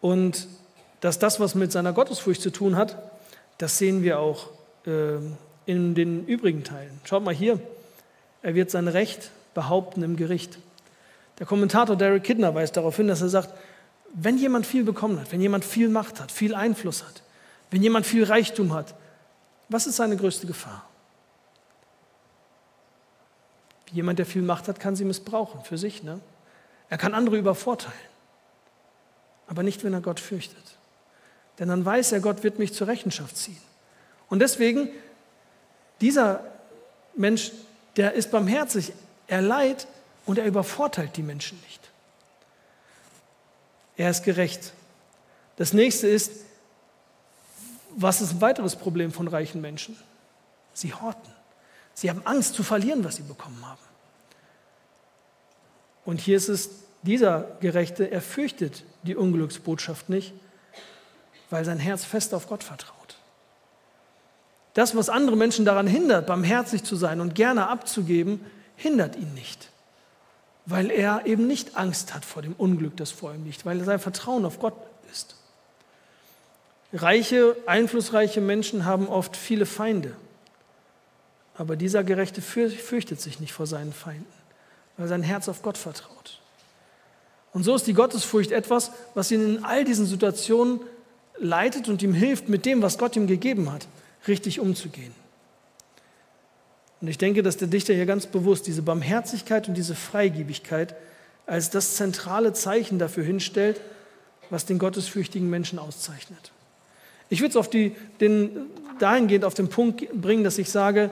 Und 0.00 0.48
dass 1.00 1.18
das, 1.18 1.40
was 1.40 1.54
mit 1.54 1.72
seiner 1.72 1.92
Gottesfurcht 1.92 2.40
zu 2.40 2.50
tun 2.50 2.76
hat, 2.76 2.96
das 3.58 3.78
sehen 3.78 4.02
wir 4.02 4.18
auch 4.18 4.48
äh, 4.86 5.16
in 5.66 5.94
den 5.94 6.26
übrigen 6.26 6.64
Teilen. 6.64 7.00
Schaut 7.04 7.24
mal 7.24 7.34
hier, 7.34 7.60
er 8.42 8.54
wird 8.54 8.70
sein 8.70 8.88
Recht 8.88 9.30
behaupten 9.54 10.02
im 10.02 10.16
Gericht. 10.16 10.58
Der 11.38 11.46
Kommentator 11.46 11.96
Derek 11.96 12.24
Kidner 12.24 12.54
weist 12.54 12.76
darauf 12.76 12.96
hin, 12.96 13.08
dass 13.08 13.20
er 13.20 13.28
sagt, 13.28 13.50
wenn 14.12 14.38
jemand 14.38 14.66
viel 14.66 14.84
bekommen 14.84 15.20
hat, 15.20 15.32
wenn 15.32 15.40
jemand 15.40 15.64
viel 15.64 15.88
Macht 15.88 16.20
hat, 16.20 16.32
viel 16.32 16.54
Einfluss 16.54 17.04
hat, 17.04 17.22
wenn 17.70 17.82
jemand 17.82 18.06
viel 18.06 18.24
Reichtum 18.24 18.72
hat, 18.74 18.94
was 19.70 19.86
ist 19.86 19.96
seine 19.96 20.16
größte 20.16 20.46
Gefahr? 20.46 20.84
Jemand, 23.92 24.18
der 24.18 24.26
viel 24.26 24.42
Macht 24.42 24.68
hat, 24.68 24.78
kann 24.78 24.94
sie 24.94 25.04
missbrauchen 25.04 25.64
für 25.64 25.78
sich. 25.78 26.02
Ne? 26.02 26.20
Er 26.88 26.98
kann 26.98 27.14
andere 27.14 27.38
übervorteilen, 27.38 27.96
aber 29.46 29.62
nicht, 29.62 29.82
wenn 29.82 29.94
er 29.94 30.00
Gott 30.00 30.20
fürchtet. 30.20 30.76
Denn 31.58 31.68
dann 31.68 31.84
weiß 31.84 32.12
er, 32.12 32.20
Gott 32.20 32.42
wird 32.42 32.58
mich 32.58 32.74
zur 32.74 32.88
Rechenschaft 32.88 33.36
ziehen. 33.36 33.60
Und 34.28 34.40
deswegen, 34.40 34.88
dieser 36.00 36.44
Mensch, 37.16 37.52
der 37.96 38.14
ist 38.14 38.30
barmherzig, 38.30 38.92
er 39.26 39.42
leiht 39.42 39.86
und 40.26 40.38
er 40.38 40.46
übervorteilt 40.46 41.16
die 41.16 41.22
Menschen 41.22 41.60
nicht. 41.66 41.80
Er 43.96 44.10
ist 44.10 44.24
gerecht. 44.24 44.72
Das 45.56 45.72
nächste 45.72 46.08
ist, 46.08 46.32
was 47.96 48.20
ist 48.20 48.32
ein 48.32 48.40
weiteres 48.40 48.76
Problem 48.76 49.12
von 49.12 49.28
reichen 49.28 49.60
Menschen? 49.60 49.96
Sie 50.72 50.94
horten. 50.94 51.32
Sie 51.94 52.08
haben 52.08 52.22
Angst 52.24 52.54
zu 52.54 52.62
verlieren, 52.62 53.04
was 53.04 53.16
sie 53.16 53.22
bekommen 53.22 53.66
haben. 53.66 53.80
Und 56.04 56.20
hier 56.20 56.36
ist 56.36 56.48
es, 56.48 56.70
dieser 57.02 57.46
Gerechte, 57.60 58.10
er 58.10 58.20
fürchtet 58.20 58.84
die 59.02 59.16
Unglücksbotschaft 59.16 60.08
nicht, 60.08 60.32
weil 61.48 61.64
sein 61.64 61.78
Herz 61.78 62.04
fest 62.04 62.34
auf 62.34 62.48
Gott 62.48 62.62
vertraut. 62.62 63.16
Das, 64.74 64.94
was 64.94 65.08
andere 65.08 65.36
Menschen 65.36 65.64
daran 65.64 65.86
hindert, 65.86 66.26
barmherzig 66.26 66.84
zu 66.84 66.96
sein 66.96 67.20
und 67.20 67.34
gerne 67.34 67.68
abzugeben, 67.68 68.44
hindert 68.76 69.16
ihn 69.16 69.34
nicht, 69.34 69.70
weil 70.66 70.90
er 70.90 71.26
eben 71.26 71.46
nicht 71.46 71.76
Angst 71.76 72.14
hat 72.14 72.24
vor 72.24 72.42
dem 72.42 72.54
Unglück, 72.54 72.96
das 72.96 73.10
vor 73.10 73.34
ihm 73.34 73.44
liegt, 73.44 73.66
weil 73.66 73.82
sein 73.84 73.98
Vertrauen 73.98 74.44
auf 74.44 74.58
Gott 74.60 74.74
ist. 75.10 75.36
Reiche, 76.92 77.56
einflussreiche 77.66 78.40
Menschen 78.40 78.84
haben 78.84 79.08
oft 79.08 79.36
viele 79.36 79.66
Feinde, 79.66 80.14
aber 81.54 81.76
dieser 81.76 82.02
Gerechte 82.02 82.42
fürchtet 82.42 83.20
sich 83.20 83.38
nicht 83.38 83.52
vor 83.52 83.66
seinen 83.66 83.92
Feinden, 83.92 84.26
weil 84.96 85.08
sein 85.08 85.22
Herz 85.22 85.48
auf 85.48 85.62
Gott 85.62 85.78
vertraut. 85.78 86.40
Und 87.52 87.64
so 87.64 87.74
ist 87.74 87.86
die 87.86 87.94
Gottesfurcht 87.94 88.52
etwas, 88.52 88.92
was 89.14 89.30
ihn 89.30 89.56
in 89.56 89.64
all 89.64 89.84
diesen 89.84 90.06
Situationen 90.06 90.80
leitet 91.36 91.88
und 91.88 92.02
ihm 92.02 92.14
hilft, 92.14 92.48
mit 92.48 92.66
dem, 92.66 92.82
was 92.82 92.98
Gott 92.98 93.16
ihm 93.16 93.26
gegeben 93.26 93.72
hat, 93.72 93.86
richtig 94.28 94.60
umzugehen. 94.60 95.14
Und 97.00 97.08
ich 97.08 97.18
denke, 97.18 97.42
dass 97.42 97.56
der 97.56 97.68
Dichter 97.68 97.94
hier 97.94 98.06
ganz 98.06 98.26
bewusst 98.26 98.66
diese 98.66 98.82
Barmherzigkeit 98.82 99.68
und 99.68 99.74
diese 99.74 99.94
Freigebigkeit 99.94 100.94
als 101.46 101.70
das 101.70 101.96
zentrale 101.96 102.52
Zeichen 102.52 102.98
dafür 102.98 103.24
hinstellt, 103.24 103.80
was 104.50 104.66
den 104.66 104.78
gottesfürchtigen 104.78 105.48
Menschen 105.48 105.78
auszeichnet. 105.78 106.52
Ich 107.30 107.40
würde 107.40 107.50
es 107.50 107.56
auf 107.56 107.70
die, 107.70 107.96
den, 108.20 108.66
dahingehend 108.98 109.46
auf 109.46 109.54
den 109.54 109.68
Punkt 109.68 110.06
bringen, 110.12 110.44
dass 110.44 110.58
ich 110.58 110.70
sage, 110.70 111.10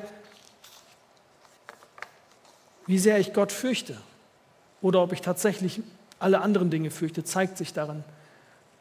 wie 2.86 2.98
sehr 2.98 3.18
ich 3.18 3.32
Gott 3.32 3.52
fürchte 3.52 3.96
oder 4.82 5.02
ob 5.02 5.14
ich 5.14 5.22
tatsächlich 5.22 5.80
alle 6.18 6.42
anderen 6.42 6.68
Dinge 6.68 6.90
fürchte, 6.90 7.24
zeigt 7.24 7.56
sich 7.56 7.72
daran, 7.72 8.04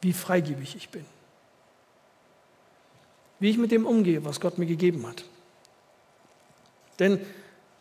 wie 0.01 0.11
freigebig 0.11 0.75
ich 0.75 0.89
bin 0.89 1.05
wie 3.39 3.49
ich 3.49 3.57
mit 3.57 3.71
dem 3.71 3.85
umgehe, 3.85 4.25
was 4.25 4.39
Gott 4.39 4.57
mir 4.57 4.65
gegeben 4.65 5.05
hat. 5.07 5.23
Denn 6.99 7.19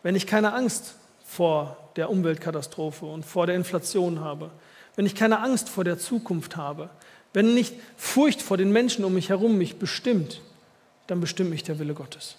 wenn 0.03 0.15
ich 0.15 0.27
keine 0.27 0.53
Angst 0.53 0.95
vor 1.25 1.77
der 1.95 2.09
Umweltkatastrophe 2.09 3.05
und 3.05 3.25
vor 3.25 3.47
der 3.47 3.55
Inflation 3.55 4.19
habe, 4.19 4.51
wenn 4.95 5.05
ich 5.05 5.15
keine 5.15 5.39
Angst 5.39 5.69
vor 5.69 5.83
der 5.83 5.97
Zukunft 5.97 6.55
habe, 6.55 6.89
wenn 7.37 7.53
nicht 7.53 7.75
Furcht 7.97 8.41
vor 8.41 8.57
den 8.57 8.71
Menschen 8.71 9.05
um 9.05 9.13
mich 9.13 9.29
herum 9.29 9.59
mich 9.59 9.75
bestimmt, 9.75 10.41
dann 11.05 11.21
bestimmt 11.21 11.51
mich 11.51 11.61
der 11.61 11.77
Wille 11.77 11.93
Gottes. 11.93 12.35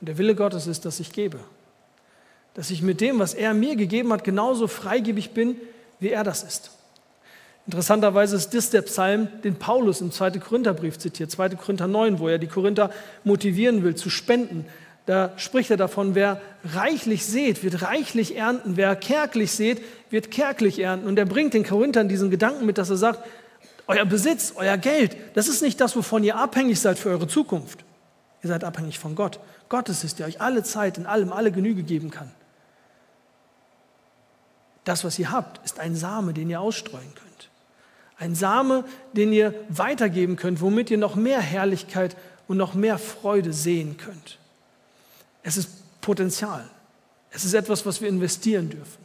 Und 0.00 0.08
der 0.08 0.18
Wille 0.18 0.34
Gottes 0.34 0.66
ist, 0.66 0.84
dass 0.84 0.98
ich 0.98 1.12
gebe. 1.12 1.38
Dass 2.54 2.72
ich 2.72 2.82
mit 2.82 3.00
dem, 3.00 3.20
was 3.20 3.34
er 3.34 3.54
mir 3.54 3.76
gegeben 3.76 4.12
hat, 4.12 4.24
genauso 4.24 4.66
freigebig 4.66 5.30
bin, 5.30 5.54
wie 6.00 6.08
er 6.08 6.24
das 6.24 6.42
ist. 6.42 6.72
Interessanterweise 7.66 8.34
ist 8.34 8.52
das 8.52 8.70
der 8.70 8.82
Psalm, 8.82 9.28
den 9.44 9.60
Paulus 9.60 10.00
im 10.00 10.10
2. 10.10 10.40
Korintherbrief 10.40 10.98
zitiert, 10.98 11.30
2. 11.30 11.50
Korinther 11.50 11.86
9, 11.86 12.18
wo 12.18 12.26
er 12.26 12.38
die 12.38 12.48
Korinther 12.48 12.90
motivieren 13.22 13.84
will 13.84 13.94
zu 13.94 14.10
spenden. 14.10 14.66
Da 15.06 15.34
spricht 15.36 15.70
er 15.70 15.76
davon, 15.76 16.16
wer 16.16 16.40
reichlich 16.64 17.24
sät, 17.24 17.62
wird 17.62 17.82
reichlich 17.82 18.36
ernten, 18.36 18.76
wer 18.76 18.96
kärglich 18.96 19.52
sät, 19.52 19.80
wird 20.10 20.32
kärglich 20.32 20.80
ernten. 20.80 21.06
Und 21.06 21.16
er 21.16 21.26
bringt 21.26 21.54
den 21.54 21.62
Korinthern 21.62 22.08
diesen 22.08 22.32
Gedanken 22.32 22.66
mit, 22.66 22.76
dass 22.76 22.90
er 22.90 22.96
sagt, 22.96 23.20
euer 23.86 24.04
Besitz, 24.04 24.52
euer 24.56 24.76
Geld, 24.78 25.16
das 25.34 25.48
ist 25.48 25.62
nicht 25.62 25.80
das, 25.80 25.94
wovon 25.96 26.24
ihr 26.24 26.36
abhängig 26.36 26.80
seid 26.80 26.98
für 26.98 27.10
eure 27.10 27.26
Zukunft. 27.26 27.84
Ihr 28.42 28.48
seid 28.48 28.64
abhängig 28.64 28.98
von 28.98 29.14
Gott. 29.14 29.40
Gott 29.68 29.88
ist 29.88 30.04
es, 30.04 30.14
der 30.14 30.26
euch 30.26 30.40
alle 30.40 30.62
Zeit 30.62 30.98
in 30.98 31.06
allem 31.06 31.32
alle 31.32 31.50
Genüge 31.50 31.82
geben 31.82 32.10
kann. 32.10 32.30
Das, 34.84 35.02
was 35.04 35.18
ihr 35.18 35.30
habt, 35.30 35.64
ist 35.64 35.80
ein 35.80 35.96
Same, 35.96 36.34
den 36.34 36.50
ihr 36.50 36.60
ausstreuen 36.60 37.14
könnt. 37.14 37.50
Ein 38.18 38.34
Same, 38.34 38.84
den 39.14 39.32
ihr 39.32 39.54
weitergeben 39.68 40.36
könnt, 40.36 40.60
womit 40.60 40.90
ihr 40.90 40.98
noch 40.98 41.16
mehr 41.16 41.40
Herrlichkeit 41.40 42.16
und 42.46 42.58
noch 42.58 42.74
mehr 42.74 42.98
Freude 42.98 43.52
sehen 43.52 43.96
könnt. 43.96 44.38
Es 45.42 45.56
ist 45.56 46.00
Potenzial. 46.00 46.68
Es 47.30 47.44
ist 47.44 47.54
etwas, 47.54 47.84
was 47.86 48.00
wir 48.00 48.08
investieren 48.08 48.70
dürfen. 48.70 49.04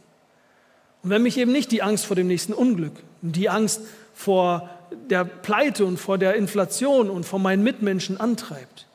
Und 1.02 1.10
wenn 1.10 1.22
mich 1.22 1.38
eben 1.38 1.50
nicht 1.50 1.72
die 1.72 1.82
Angst 1.82 2.04
vor 2.04 2.14
dem 2.14 2.26
nächsten 2.26 2.52
Unglück, 2.52 2.92
die 3.22 3.48
Angst 3.48 3.80
vor 4.12 4.68
der 5.08 5.24
Pleite 5.24 5.84
und 5.84 5.98
vor 5.98 6.18
der 6.18 6.34
Inflation 6.34 7.10
und 7.10 7.24
vor 7.24 7.38
meinen 7.38 7.62
Mitmenschen 7.62 8.18
antreibt, 8.18 8.86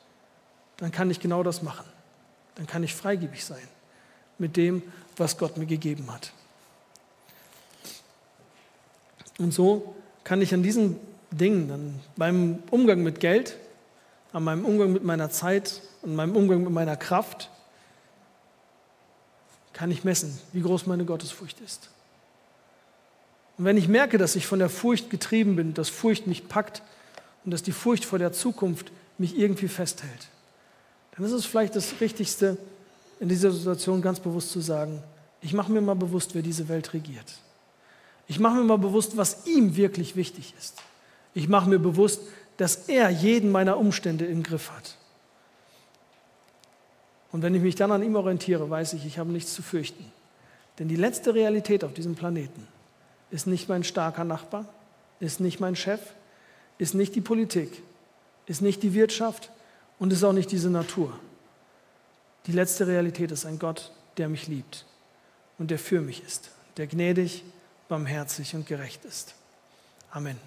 dann 0.77 0.91
kann 0.91 1.09
ich 1.09 1.19
genau 1.19 1.43
das 1.43 1.61
machen. 1.61 1.85
Dann 2.55 2.67
kann 2.67 2.83
ich 2.83 2.93
freigebig 2.93 3.43
sein 3.45 3.67
mit 4.37 4.57
dem, 4.57 4.83
was 5.17 5.37
Gott 5.37 5.57
mir 5.57 5.65
gegeben 5.65 6.11
hat. 6.11 6.31
Und 9.37 9.53
so 9.53 9.95
kann 10.23 10.41
ich 10.41 10.53
an 10.53 10.63
diesen 10.63 10.97
Dingen, 11.31 11.71
an 11.71 11.99
meinem 12.15 12.63
Umgang 12.71 13.03
mit 13.03 13.19
Geld, 13.19 13.57
an 14.33 14.43
meinem 14.43 14.65
Umgang 14.65 14.91
mit 14.93 15.03
meiner 15.03 15.29
Zeit, 15.29 15.81
an 16.03 16.15
meinem 16.15 16.35
Umgang 16.35 16.63
mit 16.63 16.71
meiner 16.71 16.95
Kraft, 16.95 17.49
kann 19.73 19.91
ich 19.91 20.03
messen, 20.05 20.39
wie 20.53 20.61
groß 20.61 20.85
meine 20.85 21.03
Gottesfurcht 21.03 21.59
ist. 21.59 21.89
Und 23.57 23.65
wenn 23.65 23.77
ich 23.77 23.87
merke, 23.87 24.17
dass 24.17 24.35
ich 24.35 24.47
von 24.47 24.59
der 24.59 24.69
Furcht 24.69 25.09
getrieben 25.09 25.55
bin, 25.55 25.73
dass 25.73 25.89
Furcht 25.89 26.27
mich 26.27 26.47
packt 26.47 26.81
und 27.45 27.51
dass 27.51 27.63
die 27.63 27.71
Furcht 27.71 28.05
vor 28.05 28.19
der 28.19 28.33
Zukunft 28.33 28.91
mich 29.17 29.37
irgendwie 29.37 29.67
festhält, 29.67 30.27
dann 31.15 31.25
ist 31.25 31.31
es 31.31 31.45
vielleicht 31.45 31.75
das 31.75 32.01
Richtigste, 32.01 32.57
in 33.19 33.29
dieser 33.29 33.51
Situation 33.51 34.01
ganz 34.01 34.19
bewusst 34.19 34.51
zu 34.51 34.59
sagen, 34.59 35.01
ich 35.41 35.53
mache 35.53 35.71
mir 35.71 35.79
mal 35.79 35.95
bewusst, 35.95 36.35
wer 36.35 36.41
diese 36.41 36.67
Welt 36.67 36.93
regiert. 36.93 37.39
Ich 38.27 38.39
mache 38.39 38.55
mir 38.55 38.63
mal 38.63 38.77
bewusst, 38.77 39.15
was 39.15 39.45
ihm 39.45 39.75
wirklich 39.75 40.15
wichtig 40.15 40.53
ist. 40.59 40.81
Ich 41.33 41.47
mache 41.47 41.69
mir 41.69 41.79
bewusst, 41.79 42.21
dass 42.57 42.87
er 42.87 43.09
jeden 43.09 43.51
meiner 43.51 43.77
Umstände 43.77 44.25
im 44.25 44.43
Griff 44.43 44.71
hat. 44.71 44.97
Und 47.31 47.41
wenn 47.41 47.53
ich 47.53 47.61
mich 47.61 47.75
dann 47.75 47.91
an 47.91 48.03
ihm 48.03 48.15
orientiere, 48.15 48.69
weiß 48.69 48.93
ich, 48.93 49.05
ich 49.05 49.19
habe 49.19 49.31
nichts 49.31 49.53
zu 49.53 49.61
fürchten. 49.61 50.05
Denn 50.79 50.87
die 50.87 50.95
letzte 50.95 51.33
Realität 51.33 51.83
auf 51.83 51.93
diesem 51.93 52.15
Planeten 52.15 52.67
ist 53.35 53.47
nicht 53.47 53.67
mein 53.67 53.83
starker 53.83 54.23
Nachbar, 54.23 54.65
ist 55.19 55.41
nicht 55.41 55.59
mein 55.59 55.75
Chef, 55.75 55.99
ist 56.77 56.95
nicht 56.95 57.15
die 57.15 57.21
Politik, 57.21 57.83
ist 58.45 58.61
nicht 58.61 58.81
die 58.81 58.93
Wirtschaft 58.93 59.51
und 59.99 60.13
ist 60.13 60.23
auch 60.23 60.31
nicht 60.31 60.51
diese 60.53 60.69
Natur. 60.69 61.19
Die 62.47 62.53
letzte 62.53 62.87
Realität 62.87 63.31
ist 63.31 63.45
ein 63.45 63.59
Gott, 63.59 63.91
der 64.15 64.29
mich 64.29 64.47
liebt 64.47 64.85
und 65.57 65.69
der 65.69 65.79
für 65.79 65.99
mich 65.99 66.23
ist, 66.23 66.51
der 66.77 66.87
gnädig 66.87 67.43
barmherzig 67.89 68.55
und 68.55 68.67
gerecht 68.67 69.03
ist. 69.03 69.35
Amen. 70.11 70.39